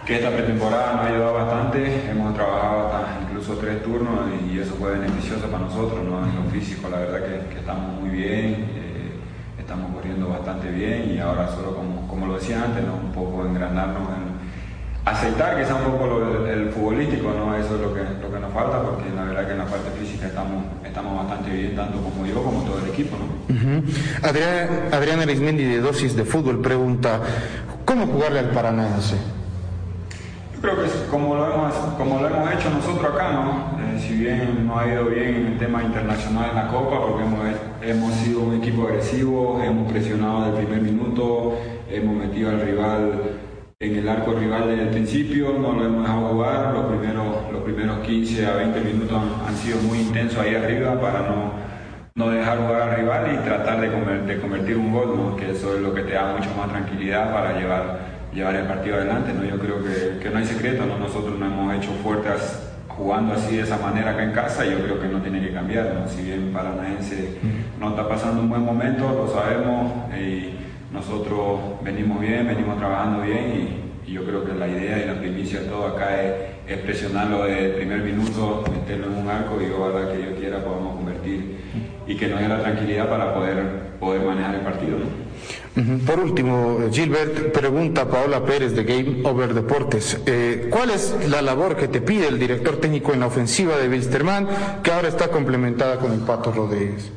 que 0.06 0.16
esta 0.16 0.32
pretemporada 0.32 0.94
nos 0.94 1.06
ha 1.06 1.08
ayudado 1.08 1.34
bastante, 1.34 2.10
hemos 2.10 2.34
trabajado 2.34 2.88
hasta 2.88 3.14
incluso 3.44 3.60
tres 3.60 3.84
turnos 3.84 4.20
y 4.50 4.60
eso 4.60 4.74
fue 4.76 4.92
beneficioso 4.92 5.48
para 5.48 5.66
nosotros, 5.66 6.00
¿no? 6.06 6.24
en 6.24 6.36
lo 6.36 6.50
físico 6.52 6.88
la 6.90 7.00
verdad 7.00 7.20
que, 7.20 7.54
que 7.54 7.60
estamos 7.60 8.00
muy 8.00 8.10
bien, 8.10 8.54
eh, 8.76 9.12
estamos 9.60 9.94
corriendo 9.94 10.30
bastante 10.30 10.72
bien 10.72 11.12
y 11.14 11.20
ahora 11.20 11.50
solo 11.50 11.76
como, 11.76 12.08
como 12.08 12.28
lo 12.28 12.36
decía 12.36 12.64
antes, 12.64 12.86
¿no? 12.86 12.96
un 12.96 13.12
poco 13.12 13.46
engranarnos 13.46 14.08
en 14.10 14.34
aceptar 15.06 15.66
sea 15.66 15.76
un 15.76 15.92
poco 15.92 16.08
lo, 16.08 16.48
el, 16.48 16.70
futbolístico, 16.70 17.34
¿no? 17.38 17.54
eso 17.56 17.76
es 17.76 17.82
lo 17.82 17.94
que, 17.94 18.02
lo 18.22 18.34
que 18.34 18.40
nos 18.40 18.54
falta 18.54 18.82
porque 18.82 19.10
la 19.14 19.26
verdad 19.26 19.46
que 19.46 19.52
en 19.52 19.58
la 19.58 19.66
parte 19.66 19.92
física 20.00 20.28
estamos, 20.28 20.64
estamos 20.86 21.28
bastante 21.28 21.52
bien, 21.52 21.76
tanto 21.76 22.02
como 22.02 22.26
yo 22.26 22.42
como 22.42 22.62
todo 22.64 22.80
el 22.80 22.90
equipo. 22.92 23.18
¿no? 23.18 23.54
Uh 23.54 23.60
-huh. 23.60 23.84
Adriana, 24.24 24.70
Adriana 24.94 25.24
Arismendi 25.24 25.66
de 25.66 25.82
Dosis 25.82 26.16
de 26.16 26.24
Fútbol 26.24 26.62
pregunta, 26.62 27.20
¿cómo 27.84 28.08
jugarle 28.08 28.40
al 28.40 28.52
Paranaense? 28.52 29.43
Creo 30.64 30.78
que 30.78 30.90
como 31.12 31.36
lo 31.36 31.54
hemos, 31.54 31.74
como 31.98 32.22
lo 32.22 32.28
hemos 32.28 32.54
hecho 32.54 32.70
nosotros 32.70 33.14
acá, 33.14 33.32
¿no? 33.34 33.78
Eh, 33.84 34.00
si 34.00 34.14
bien 34.14 34.66
no 34.66 34.80
ha 34.80 34.88
ido 34.88 35.06
bien 35.06 35.36
en 35.36 35.46
el 35.48 35.58
tema 35.58 35.84
internacional 35.84 36.52
en 36.52 36.56
la 36.56 36.68
Copa, 36.70 37.02
porque 37.06 37.24
hemos, 37.24 37.40
hemos 37.82 38.14
sido 38.14 38.44
un 38.44 38.56
equipo 38.56 38.84
agresivo, 38.84 39.62
hemos 39.62 39.92
presionado 39.92 40.46
desde 40.46 40.62
el 40.62 40.68
primer 40.68 40.82
minuto, 40.82 41.60
hemos 41.90 42.16
metido 42.16 42.50
al 42.50 42.62
rival 42.62 43.12
en 43.78 43.96
el 43.98 44.08
arco 44.08 44.32
rival 44.32 44.70
desde 44.70 44.84
el 44.84 44.90
principio, 44.90 45.54
no 45.60 45.74
lo 45.74 45.84
hemos 45.84 46.04
dejado 46.04 46.28
jugar, 46.30 46.74
los 46.74 46.86
primeros, 46.86 47.52
los 47.52 47.64
primeros 47.64 48.00
15 48.00 48.46
a 48.46 48.56
20 48.56 48.80
minutos 48.80 49.22
han, 49.46 49.56
sido 49.58 49.82
muy 49.82 50.00
intensos 50.00 50.40
ahí 50.40 50.56
arriba 50.56 51.00
para 51.02 51.28
no, 51.28 51.52
no 52.16 52.30
dejar 52.30 52.60
jugar 52.60 52.82
al 52.84 52.96
rival 52.96 53.34
y 53.34 53.44
tratar 53.44 53.82
de, 53.82 53.92
comer, 53.92 54.24
de 54.24 54.40
convertir 54.40 54.78
un 54.78 54.94
gol, 54.94 55.14
¿no? 55.18 55.36
que 55.36 55.52
eso 55.52 55.76
es 55.76 55.82
lo 55.82 55.94
que 55.94 56.04
te 56.04 56.14
da 56.14 56.34
mucho 56.38 56.50
más 56.56 56.70
tranquilidad 56.70 57.34
para 57.34 57.60
llevar 57.60 58.13
llevar 58.34 58.56
el 58.56 58.66
partido 58.66 58.96
adelante. 58.96 59.34
¿no? 59.34 59.44
Yo 59.44 59.58
creo 59.60 59.84
que, 59.84 60.20
que 60.22 60.30
no 60.30 60.40
hay 60.40 60.46
secreto, 60.46 60.86
¿no? 60.86 60.98
nosotros 60.98 61.38
no 61.38 61.46
hemos 61.46 61.76
hecho 61.76 61.92
fuertes 62.04 62.70
jugando 62.88 63.34
así 63.34 63.58
de 63.58 63.64
esa 63.64 63.78
manera 63.78 64.12
acá 64.12 64.24
en 64.24 64.32
casa, 64.32 64.66
yo 64.66 64.80
creo 64.80 65.02
que 65.02 65.08
no 65.08 65.20
tiene 65.22 65.42
que 65.42 65.54
cambiar. 65.54 65.96
¿no? 65.96 66.08
Si 66.08 66.22
bien 66.22 66.52
Paranaense 66.54 67.38
no 67.80 67.90
está 67.90 68.08
pasando 68.08 68.42
un 68.42 68.50
buen 68.50 68.64
momento, 68.64 69.10
lo 69.10 69.28
sabemos 69.28 69.92
y 70.16 70.56
nosotros 70.94 71.60
venimos 71.84 72.22
bien, 72.22 72.48
venimos 72.48 72.78
trabajando 72.78 73.24
bien 73.24 73.84
y, 74.06 74.10
y 74.12 74.14
yo 74.14 74.24
creo 74.26 74.46
que 74.46 74.54
la 74.54 74.68
idea 74.68 75.04
y 75.04 75.08
la 75.08 75.20
primicia 75.20 75.62
de 75.62 75.68
todo 75.68 75.88
acá 75.88 76.22
es, 76.22 76.34
es 76.68 76.78
presionarlo 76.80 77.46
desde 77.46 77.66
el 77.66 77.72
primer 77.74 78.02
minuto, 78.02 78.64
meterlo 78.72 79.08
en 79.08 79.14
un 79.14 79.28
arco 79.28 79.60
y 79.62 79.72
ojalá 79.72 80.12
que 80.12 80.24
yo 80.24 80.36
quiera 80.36 80.64
podamos 80.64 80.96
convertir 80.96 81.58
y 82.06 82.16
que 82.16 82.28
nos 82.28 82.40
dé 82.40 82.48
la 82.48 82.62
tranquilidad 82.62 83.10
para 83.10 83.34
poder, 83.34 83.64
poder 84.00 84.22
manejar 84.22 84.56
el 84.56 84.62
partido. 84.62 85.00
¿no? 85.00 85.23
Por 85.74 86.20
último, 86.20 86.78
Gilbert 86.92 87.52
pregunta 87.52 88.02
a 88.02 88.06
Paola 88.06 88.46
Pérez 88.46 88.76
de 88.76 88.84
Game 88.84 89.28
Over 89.28 89.56
Deportes, 89.56 90.22
eh, 90.28 90.68
¿cuál 90.70 90.92
es 90.92 91.28
la 91.28 91.42
labor 91.42 91.76
que 91.76 91.88
te 91.88 92.00
pide 92.00 92.28
el 92.28 92.38
director 92.38 92.78
técnico 92.78 93.12
en 93.12 93.22
la 93.22 93.26
ofensiva 93.26 93.78
de 93.78 93.90
Wilstermann, 93.90 94.48
que 94.84 94.92
ahora 94.92 95.08
está 95.08 95.30
complementada 95.30 95.98
con 95.98 96.12
el 96.12 96.20
Pato 96.20 96.52
Rodríguez? 96.52 97.12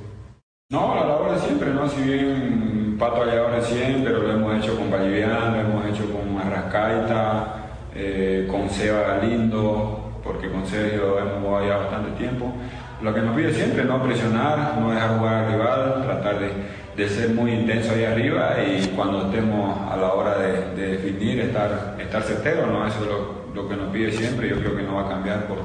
No, 0.70 0.94
la 0.94 1.04
labor 1.04 1.34
de 1.34 1.40
siempre, 1.40 1.70
¿no? 1.70 1.86
Si 1.86 2.00
bien 2.00 2.96
Pato 2.98 3.22
ha 3.22 3.26
llegado 3.26 3.50
recién, 3.50 4.02
pero 4.02 4.22
lo 4.22 4.32
hemos 4.32 4.56
hecho 4.56 4.74
con 4.74 4.90
Boliviano, 4.90 5.50
lo 5.50 5.60
hemos 5.60 5.86
hecho 5.86 6.10
con 6.10 6.40
Arrascaita, 6.40 7.54
eh, 7.94 8.48
con 8.50 8.70
Seba 8.70 9.02
Galindo, 9.02 10.20
porque 10.24 10.50
con 10.50 10.66
Sergio 10.66 11.18
hemos 11.18 11.44
jugado 11.44 11.66
ya 11.66 11.76
bastante 11.76 12.12
tiempo. 12.12 12.54
Lo 13.02 13.12
que 13.12 13.20
nos 13.20 13.36
pide 13.36 13.52
siempre, 13.52 13.84
no 13.84 14.02
presionar, 14.02 14.78
no 14.80 14.92
dejar 14.92 15.18
jugar 15.18 15.34
al 15.34 15.52
rival, 15.52 16.02
tratar 16.06 16.38
de 16.38 16.85
de 16.96 17.08
ser 17.08 17.30
muy 17.30 17.52
intenso 17.52 17.92
ahí 17.92 18.04
arriba 18.04 18.56
y 18.66 18.86
cuando 18.96 19.26
estemos 19.26 19.78
a 19.90 19.96
la 19.96 20.14
hora 20.14 20.38
de, 20.38 20.74
de 20.74 20.96
definir 20.96 21.40
estar, 21.40 21.96
estar 22.00 22.22
certero, 22.22 22.66
¿no? 22.66 22.86
Eso 22.86 23.00
es 23.02 23.54
lo, 23.54 23.68
que 23.68 23.76
nos 23.76 23.92
pide 23.92 24.12
siempre, 24.12 24.48
yo 24.48 24.56
creo 24.56 24.76
que 24.76 24.82
no 24.82 24.96
va 24.96 25.06
a 25.06 25.08
cambiar 25.08 25.46
por, 25.46 25.58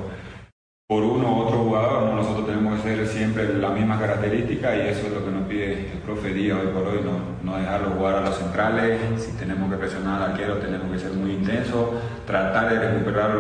por 0.87 1.03
uno 1.03 1.35
u 1.35 1.39
otro 1.41 1.57
jugador, 1.59 2.03
¿no? 2.03 2.15
nosotros 2.15 2.47
tenemos 2.47 2.81
que 2.81 2.95
ser 2.95 3.07
siempre 3.07 3.53
la 3.53 3.69
misma 3.69 3.99
característica 3.99 4.75
y 4.75 4.87
eso 4.87 5.07
es 5.07 5.13
lo 5.13 5.25
que 5.25 5.31
nos 5.31 5.47
pide 5.47 5.91
el 5.91 5.97
profe 5.99 6.33
Díaz 6.33 6.59
hoy 6.61 6.67
por 6.67 6.87
hoy, 6.87 7.01
no, 7.03 7.19
no 7.43 7.57
dejarlo 7.57 7.91
jugar 7.91 8.15
a 8.15 8.21
los 8.21 8.37
centrales, 8.37 8.99
si 9.17 9.33
tenemos 9.33 9.69
que 9.69 9.77
presionar 9.77 10.21
al 10.21 10.31
arquero 10.31 10.55
tenemos 10.57 10.89
que 10.89 10.99
ser 10.99 11.11
muy 11.11 11.31
intensos, 11.31 11.89
tratar 12.25 12.69
de 12.69 12.91
recuperar 12.91 13.37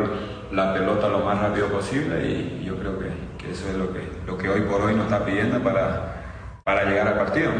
la 0.51 0.73
pelota 0.73 1.07
lo 1.07 1.19
más 1.19 1.39
rápido 1.39 1.67
posible 1.69 2.25
y 2.27 2.63
yo 2.65 2.75
creo 2.75 2.99
que, 2.99 3.07
que 3.37 3.51
eso 3.51 3.69
es 3.69 3.77
lo 3.77 3.93
que, 3.93 4.01
lo 4.27 4.37
que 4.37 4.49
hoy 4.49 4.61
por 4.61 4.81
hoy 4.81 4.95
nos 4.95 5.05
está 5.05 5.25
pidiendo 5.25 5.59
para 5.59 6.20
para 6.63 6.85
llegar 6.85 7.07
al 7.07 7.17
partido. 7.17 7.51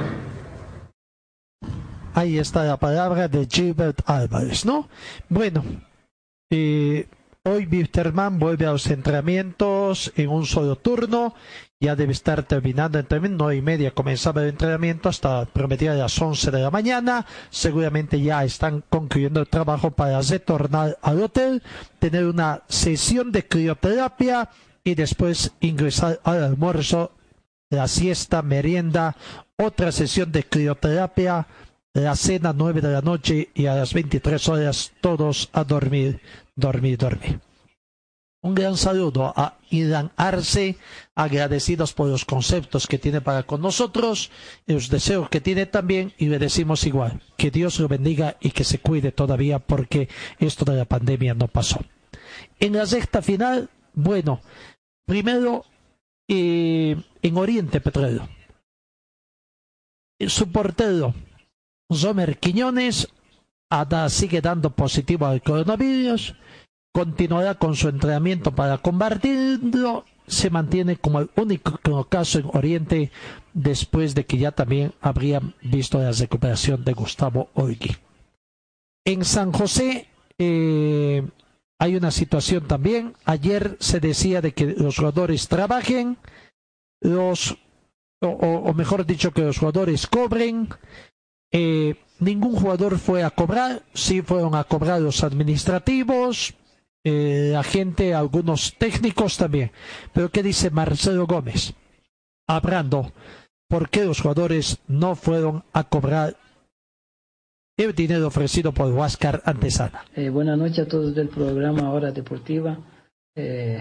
Ahí 2.14 2.38
está 2.38 2.64
la 2.66 2.78
palabra 2.78 3.28
de 3.28 3.48
Gilbert 3.50 4.02
Álvarez, 4.06 4.66
¿no? 4.66 4.90
Bueno, 5.30 5.64
eh, 6.52 7.08
hoy 7.44 7.66
Wisterman 7.72 8.38
vuelve 8.38 8.66
a 8.66 8.72
los 8.72 8.88
entrenamientos 8.88 10.12
en 10.18 10.30
un 10.30 10.46
solo 10.46 10.76
turno. 10.76 11.34
Ya 11.80 11.96
debe 11.96 12.12
estar 12.12 12.44
terminando 12.44 13.00
el 13.00 13.06
entrenamiento. 13.06 13.46
Nueve 13.46 13.58
y 13.58 13.62
media 13.62 13.92
comenzaba 13.92 14.44
el 14.44 14.50
entrenamiento 14.50 15.08
hasta 15.08 15.46
prometida 15.46 15.96
las 15.96 16.22
once 16.22 16.52
de 16.52 16.60
la 16.60 16.70
mañana. 16.70 17.26
Seguramente 17.50 18.22
ya 18.22 18.44
están 18.44 18.84
concluyendo 18.90 19.40
el 19.40 19.48
trabajo 19.48 19.92
para 19.92 20.22
retornar 20.22 20.98
al 21.02 21.24
hotel, 21.24 21.64
tener 21.98 22.26
una 22.26 22.62
sesión 22.68 23.32
de 23.32 23.48
crioterapia 23.48 24.50
y 24.84 24.96
después 24.96 25.54
ingresar 25.62 26.20
al 26.24 26.44
almuerzo 26.44 27.14
la 27.72 27.88
siesta, 27.88 28.44
merienda, 28.44 29.16
otra 29.58 29.92
sesión 29.92 30.32
de 30.32 30.44
crioterapia, 30.44 31.48
la 31.94 32.16
cena 32.16 32.54
9 32.56 32.82
de 32.82 32.92
la 32.92 33.02
noche 33.02 33.50
y 33.54 33.66
a 33.66 33.76
las 33.76 33.94
23 33.94 34.50
horas 34.50 34.92
todos 35.02 35.50
a 35.54 35.64
dormir, 35.64 36.22
dormir, 36.56 36.98
dormir. 36.98 37.40
Un 38.44 38.56
gran 38.56 38.76
saludo 38.76 39.32
a 39.36 39.60
Ilan 39.70 40.12
Arce, 40.18 40.78
agradecidos 41.16 41.94
por 41.94 42.10
los 42.10 42.26
conceptos 42.26 42.88
que 42.88 42.98
tiene 42.98 43.22
para 43.22 43.44
con 43.44 43.62
nosotros, 43.62 44.32
los 44.66 44.90
deseos 44.90 45.30
que 45.30 45.42
tiene 45.42 45.68
también 45.68 46.12
y 46.18 46.26
le 46.26 46.40
decimos 46.40 46.86
igual, 46.86 47.22
que 47.38 47.52
Dios 47.52 47.80
lo 47.80 47.88
bendiga 47.88 48.38
y 48.42 48.50
que 48.50 48.64
se 48.64 48.80
cuide 48.80 49.12
todavía 49.12 49.60
porque 49.60 50.10
esto 50.40 50.66
de 50.66 50.76
la 50.76 50.86
pandemia 50.86 51.36
no 51.36 51.48
pasó. 51.48 51.80
En 52.60 52.74
la 52.74 52.88
sexta 52.88 53.22
final, 53.22 53.70
bueno, 53.94 54.42
primero 55.06 55.64
eh, 56.34 56.96
en 57.22 57.38
Oriente 57.38 57.82
Petrolero. 57.82 58.30
Su 60.28 60.50
portero, 60.50 61.14
Zomer 61.92 62.40
Quiñones 62.40 63.10
sigue 64.08 64.40
dando 64.40 64.70
positivo 64.70 65.26
al 65.26 65.42
coronavirus, 65.42 66.36
continuará 66.94 67.56
con 67.56 67.76
su 67.76 67.90
entrenamiento 67.90 68.56
para 68.56 68.78
combatirlo, 68.78 70.06
se 70.26 70.50
mantiene 70.50 70.96
como 70.96 71.20
el 71.20 71.30
único 71.36 72.06
caso 72.06 72.40
en 72.40 72.50
Oriente 72.54 73.12
después 73.54 74.16
de 74.16 74.26
que 74.26 74.38
ya 74.38 74.54
también 74.54 74.94
habrían 75.02 75.54
visto 75.62 76.00
la 76.00 76.14
recuperación 76.14 76.86
de 76.86 76.94
Gustavo 76.94 77.50
Oigui. 77.56 77.98
En 79.04 79.26
San 79.26 79.52
José 79.52 80.08
eh, 80.38 81.28
hay 81.82 81.96
una 81.96 82.12
situación 82.12 82.68
también. 82.68 83.16
Ayer 83.26 83.76
se 83.80 84.00
decía 84.00 84.40
de 84.40 84.54
que 84.54 84.68
los 84.68 84.98
jugadores 84.98 85.48
trabajen, 85.48 86.16
los, 87.00 87.58
o, 88.20 88.72
mejor 88.76 89.04
dicho, 89.04 89.32
que 89.32 89.42
los 89.42 89.58
jugadores 89.58 90.06
cobren. 90.06 90.70
Eh, 91.52 91.96
ningún 92.20 92.56
jugador 92.56 93.00
fue 93.00 93.24
a 93.24 93.32
cobrar, 93.32 93.82
sí 93.96 94.22
fueron 94.22 94.54
a 94.54 94.64
cobrar 94.64 95.02
los 95.02 95.24
administrativos, 95.24 96.54
eh, 97.04 97.50
la 97.52 97.64
gente, 97.64 98.14
algunos 98.14 98.76
técnicos 98.78 99.38
también. 99.38 99.72
Pero 100.14 100.30
¿qué 100.30 100.44
dice 100.44 100.70
Marcelo 100.70 101.26
Gómez? 101.26 101.74
Hablando, 102.48 103.12
¿por 103.68 103.90
qué 103.90 104.06
los 104.06 104.22
jugadores 104.22 104.78
no 104.86 105.16
fueron 105.16 105.64
a 105.74 105.84
cobrar 105.86 106.38
el 107.84 107.96
dinero 107.96 108.28
ofrecido 108.28 108.72
por 108.72 108.92
Huáscar 108.92 109.42
Antesana. 109.44 110.06
Eh, 110.16 110.30
buenas 110.30 110.58
noches 110.58 110.80
a 110.80 110.88
todos 110.88 111.16
del 111.16 111.30
programa 111.30 111.92
Hora 111.92 112.12
Deportiva. 112.12 112.78
Eh, 113.36 113.80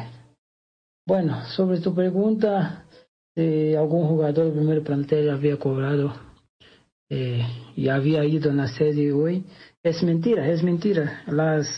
bueno, 1.06 1.44
sobre 1.48 1.80
tu 1.80 1.94
pregunta, 1.94 2.86
si 3.34 3.74
algún 3.74 4.06
jugador 4.08 4.46
del 4.46 4.54
primer 4.54 4.82
plantel 4.82 5.30
había 5.30 5.58
cobrado 5.58 6.14
eh, 7.10 7.44
y 7.76 7.88
había 7.88 8.24
ido 8.24 8.50
en 8.50 8.56
la 8.56 8.68
serie 8.68 9.12
hoy, 9.12 9.44
es 9.82 10.02
mentira, 10.02 10.48
es 10.48 10.62
mentira. 10.62 11.22
Las, 11.26 11.68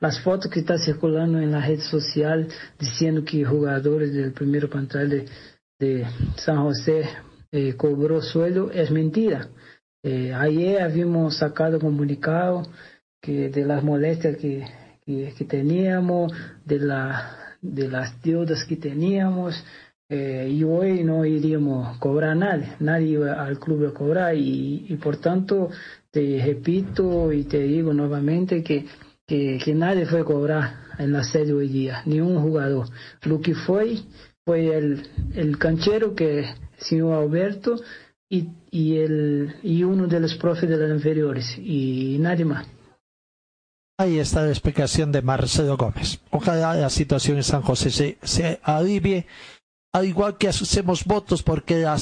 las 0.00 0.20
fotos 0.20 0.50
que 0.50 0.60
están 0.60 0.78
circulando 0.78 1.38
en 1.38 1.52
la 1.52 1.64
red 1.64 1.80
social 1.80 2.48
diciendo 2.78 3.24
que 3.24 3.44
jugadores 3.44 4.12
del 4.12 4.32
primer 4.32 4.68
plantel 4.68 5.10
de, 5.10 5.28
de 5.78 6.06
San 6.36 6.62
José 6.62 7.08
eh, 7.52 7.74
cobró 7.76 8.20
sueldo, 8.20 8.70
es 8.70 8.90
mentira. 8.90 9.48
Eh, 10.02 10.32
ayer 10.32 10.80
habíamos 10.80 11.36
sacado 11.36 11.78
comunicado 11.78 12.66
que 13.20 13.50
de 13.50 13.66
las 13.66 13.84
molestias 13.84 14.38
que, 14.38 14.64
que, 15.04 15.44
teníamos, 15.44 16.32
de, 16.64 16.78
la, 16.78 17.56
de 17.60 17.86
las 17.88 18.22
deudas 18.22 18.64
que 18.64 18.76
teníamos, 18.76 19.62
eh, 20.08 20.48
y 20.50 20.64
hoy 20.64 21.04
no 21.04 21.24
iríamos 21.26 21.86
a 21.86 22.00
cobrar 22.00 22.34
nadie, 22.34 22.72
nadie 22.80 23.08
iba 23.08 23.44
al 23.44 23.60
club 23.60 23.86
a 23.86 23.94
cobrar 23.94 24.34
y, 24.34 24.98
por 25.02 25.18
tanto 25.18 25.70
te 26.10 26.42
repito 26.44 27.30
y 27.30 27.44
te 27.44 27.62
digo 27.62 27.92
nuevamente 27.92 28.64
que, 28.64 28.86
que, 29.26 29.74
nadie 29.74 30.06
fue 30.06 30.20
a 30.20 30.24
cobrar 30.24 30.74
en 30.98 31.12
la 31.12 31.22
sede 31.22 31.52
hoy 31.52 31.68
día, 31.68 32.02
ni 32.06 32.20
un 32.20 32.40
jugador. 32.40 32.88
Lo 33.22 33.40
que 33.40 33.54
fue 33.54 33.98
fue 34.44 34.76
el, 34.76 35.02
el 35.34 35.58
canchero 35.58 36.14
que 36.14 36.46
señor 36.78 37.22
Alberto 37.22 37.76
y, 38.30 38.48
y, 38.70 38.96
el, 38.96 39.56
y 39.62 39.82
uno 39.82 40.06
de 40.06 40.20
los 40.20 40.34
profes 40.36 40.70
de 40.70 40.76
las 40.76 40.90
inferiores 40.90 41.58
y 41.58 42.16
nadie 42.20 42.44
más. 42.44 42.66
Ahí 43.98 44.18
está 44.18 44.42
la 44.42 44.50
explicación 44.50 45.12
de 45.12 45.20
Marcelo 45.20 45.76
Gómez. 45.76 46.20
Ojalá 46.30 46.74
la 46.74 46.88
situación 46.88 47.36
en 47.36 47.42
San 47.42 47.60
José 47.60 47.90
se, 47.90 48.18
se 48.22 48.60
alivie, 48.62 49.26
al 49.92 50.06
igual 50.06 50.38
que 50.38 50.48
hacemos 50.48 51.04
votos 51.04 51.42
porque 51.42 51.80
la 51.80 51.98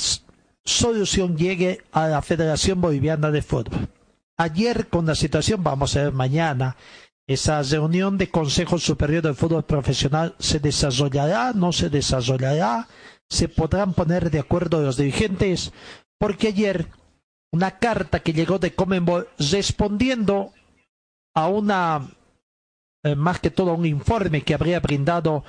solución 0.65 1.37
llegue 1.37 1.83
a 1.91 2.07
la 2.07 2.23
Federación 2.23 2.81
Boliviana 2.81 3.33
de 3.33 3.43
Fútbol. 3.43 3.89
Ayer 4.37 4.87
con 4.87 5.07
la 5.07 5.17
situación, 5.17 5.65
vamos 5.65 5.97
a 5.97 6.05
ver 6.05 6.13
mañana, 6.13 6.77
esa 7.27 7.61
reunión 7.63 8.17
de 8.17 8.31
Consejo 8.31 8.79
Superior 8.79 9.23
del 9.23 9.35
Fútbol 9.35 9.65
Profesional 9.65 10.37
se 10.39 10.61
desarrollará, 10.61 11.53
no 11.53 11.73
se 11.73 11.91
desarrollará, 11.91 12.87
se 13.29 13.49
podrán 13.49 13.93
poner 13.95 14.31
de 14.31 14.39
acuerdo 14.39 14.81
los 14.81 14.97
dirigentes, 14.97 15.73
porque 16.19 16.49
ayer 16.49 16.89
una 17.53 17.79
carta 17.79 18.21
que 18.21 18.33
llegó 18.33 18.59
de 18.59 18.75
Comenbol 18.75 19.29
respondiendo 19.39 20.53
a 21.35 21.49
una, 21.49 22.11
eh, 23.05 23.15
más 23.15 23.41
que 23.41 23.51
todo 23.51 23.75
un 23.75 23.87
informe 23.87 24.43
que 24.43 24.55
habría 24.55 24.81
brindado 24.81 25.45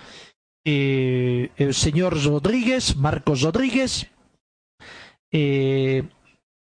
eh, 0.66 1.50
el 1.58 1.74
señor 1.74 2.24
Rodríguez, 2.24 2.96
Marcos 2.96 3.41
Rodríguez, 3.41 4.08
eh, 5.32 6.04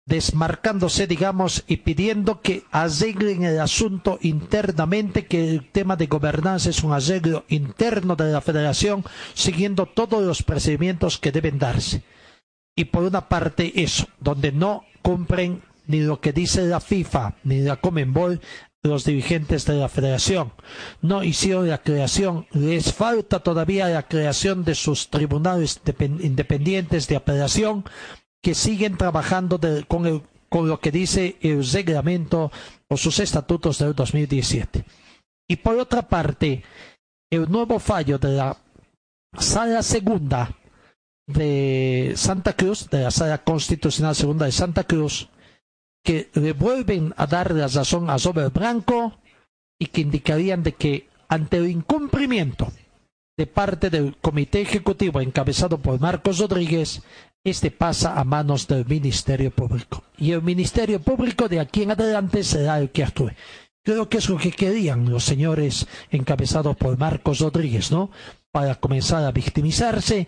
desmarcándose, 0.06 1.06
digamos, 1.06 1.64
y 1.66 1.78
pidiendo 1.78 2.40
que 2.40 2.64
arreglen 2.70 3.44
el 3.44 3.60
asunto 3.60 4.18
internamente, 4.22 5.26
que 5.26 5.50
el 5.50 5.70
tema 5.70 5.96
de 5.96 6.06
gobernanza 6.06 6.70
es 6.70 6.82
un 6.82 6.92
arreglo 6.92 7.44
interno 7.48 8.16
de 8.16 8.32
la 8.32 8.40
federación, 8.40 9.04
siguiendo 9.34 9.84
todos 9.84 10.22
los 10.24 10.42
procedimientos 10.42 11.18
que 11.18 11.30
deben 11.30 11.58
darse 11.58 12.02
y 12.78 12.84
por 12.84 13.02
una 13.02 13.28
parte 13.28 13.82
eso, 13.82 14.06
donde 14.20 14.52
no 14.52 14.84
cumplen 15.02 15.62
ni 15.88 15.98
lo 15.98 16.20
que 16.20 16.32
dice 16.32 16.62
la 16.62 16.78
FIFA 16.78 17.34
ni 17.42 17.58
la 17.60 17.74
Comenbol 17.74 18.40
los 18.84 19.04
dirigentes 19.04 19.64
de 19.66 19.74
la 19.74 19.88
federación. 19.88 20.52
No 21.02 21.24
hicieron 21.24 21.68
la 21.68 21.82
creación, 21.82 22.46
les 22.52 22.92
falta 22.92 23.40
todavía 23.40 23.88
la 23.88 24.04
creación 24.04 24.62
de 24.62 24.76
sus 24.76 25.10
tribunales 25.10 25.80
independientes 25.98 27.08
de 27.08 27.16
apelación 27.16 27.84
que 28.40 28.54
siguen 28.54 28.96
trabajando 28.96 29.58
con, 29.88 30.22
con 30.48 30.68
lo 30.68 30.78
que 30.78 30.92
dice 30.92 31.36
el 31.40 31.68
reglamento 31.68 32.52
o 32.88 32.96
sus 32.96 33.18
estatutos 33.18 33.78
del 33.78 33.92
2017. 33.92 34.84
Y 35.48 35.56
por 35.56 35.76
otra 35.80 36.02
parte, 36.02 36.62
el 37.28 37.50
nuevo 37.50 37.80
fallo 37.80 38.18
de 38.18 38.34
la 38.34 38.56
sala 39.36 39.82
segunda 39.82 40.57
de 41.28 42.14
Santa 42.16 42.54
Cruz, 42.54 42.88
de 42.90 43.02
la 43.02 43.10
Sala 43.10 43.44
Constitucional 43.44 44.16
Segunda 44.16 44.46
de 44.46 44.52
Santa 44.52 44.84
Cruz, 44.84 45.28
que 46.02 46.30
le 46.34 46.52
vuelven 46.52 47.14
a 47.16 47.26
dar 47.26 47.52
la 47.52 47.68
razón 47.68 48.08
a 48.08 48.16
Robert 48.16 48.52
Branco 48.52 49.18
y 49.78 49.86
que 49.86 50.00
indicarían 50.00 50.62
de 50.62 50.72
que 50.72 51.08
ante 51.28 51.58
el 51.58 51.68
incumplimiento 51.68 52.72
de 53.36 53.46
parte 53.46 53.90
del 53.90 54.16
Comité 54.16 54.62
Ejecutivo 54.62 55.20
encabezado 55.20 55.78
por 55.78 56.00
Marcos 56.00 56.38
Rodríguez, 56.38 57.02
este 57.44 57.70
pasa 57.70 58.18
a 58.18 58.24
manos 58.24 58.66
del 58.66 58.86
Ministerio 58.86 59.50
Público. 59.50 60.02
Y 60.16 60.32
el 60.32 60.42
Ministerio 60.42 61.00
Público 61.00 61.48
de 61.48 61.60
aquí 61.60 61.82
en 61.82 61.90
adelante 61.90 62.42
será 62.42 62.78
el 62.78 62.90
que 62.90 63.04
actúe. 63.04 63.30
Creo 63.84 64.08
que 64.08 64.18
es 64.18 64.28
lo 64.28 64.38
que 64.38 64.50
querían 64.50 65.10
los 65.10 65.24
señores 65.24 65.86
encabezados 66.10 66.76
por 66.76 66.98
Marcos 66.98 67.40
Rodríguez, 67.40 67.92
¿no? 67.92 68.10
Para 68.50 68.74
comenzar 68.74 69.24
a 69.24 69.30
victimizarse 69.30 70.26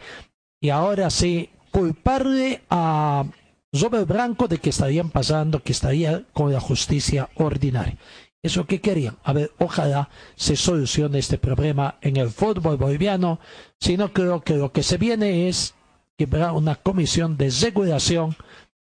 y 0.61 0.71
ahora 0.71 1.11
sí 1.11 1.51
culparle 1.71 2.63
a 2.71 3.25
Robert 3.73 4.07
Branco 4.07 4.49
de 4.49 4.59
que 4.59 4.71
estarían 4.71 5.11
pasando, 5.11 5.63
que 5.63 5.73
estaría 5.73 6.25
con 6.33 6.53
la 6.53 6.61
justicia 6.61 7.29
ordinaria. 7.37 7.97
Eso 8.43 8.67
que 8.67 8.81
querían. 8.81 9.17
A 9.23 9.33
ver, 9.33 9.53
ojalá 9.59 10.09
se 10.35 10.57
solucione 10.57 11.19
este 11.19 11.39
problema 11.39 11.97
en 12.01 12.17
el 12.17 12.31
fútbol 12.31 12.77
boliviano. 12.77 13.39
Si 13.79 13.97
no, 13.97 14.13
creo 14.13 14.43
que 14.43 14.55
lo 14.55 14.73
que 14.73 14.83
se 14.83 14.97
viene 14.97 15.49
es 15.49 15.75
que 16.17 16.25
habrá 16.25 16.53
una 16.53 16.75
comisión 16.75 17.37
de 17.37 17.51
regulación 17.51 18.37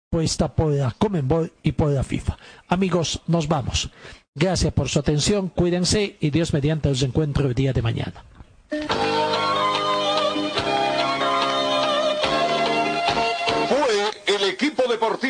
puesta 0.09 0.55
por 0.55 0.73
la 0.73 0.91
Comenbol 0.91 1.51
y 1.63 1.73
por 1.73 1.91
la 1.91 2.03
FIFA. 2.03 2.37
Amigos, 2.67 3.21
nos 3.27 3.47
vamos. 3.47 3.89
Gracias 4.33 4.73
por 4.73 4.87
su 4.87 4.99
atención, 4.99 5.49
cuídense 5.49 6.15
y 6.19 6.29
Dios 6.29 6.53
mediante 6.53 6.89
os 6.89 7.03
encuentro 7.03 7.47
el 7.47 7.53
día 7.53 7.73
de 7.73 7.81
mañana. 7.81 8.23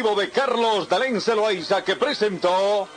De 0.01 0.31
Carlos 0.31 0.89
Dalén 0.89 1.21
Celoaiza 1.21 1.83
que 1.83 1.95
presentó 1.95 2.87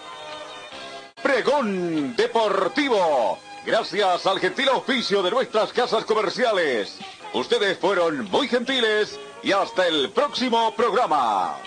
Pregón 1.23 2.17
Deportivo. 2.17 3.39
Gracias 3.67 4.27
al 4.27 4.41
gentil 4.41 4.71
oficio 4.71 5.23
de 5.23 5.31
nuestras 5.31 5.71
casas 5.75 6.07
comerciales. 6.07 6.99
Ustedes 7.35 7.79
fueron 7.79 8.31
muy 8.31 8.49
gentiles 8.49 9.21
y 9.43 9.53
hasta 9.53 9.87
el 9.87 10.11
próximo 10.13 10.75
programa. 10.75 11.59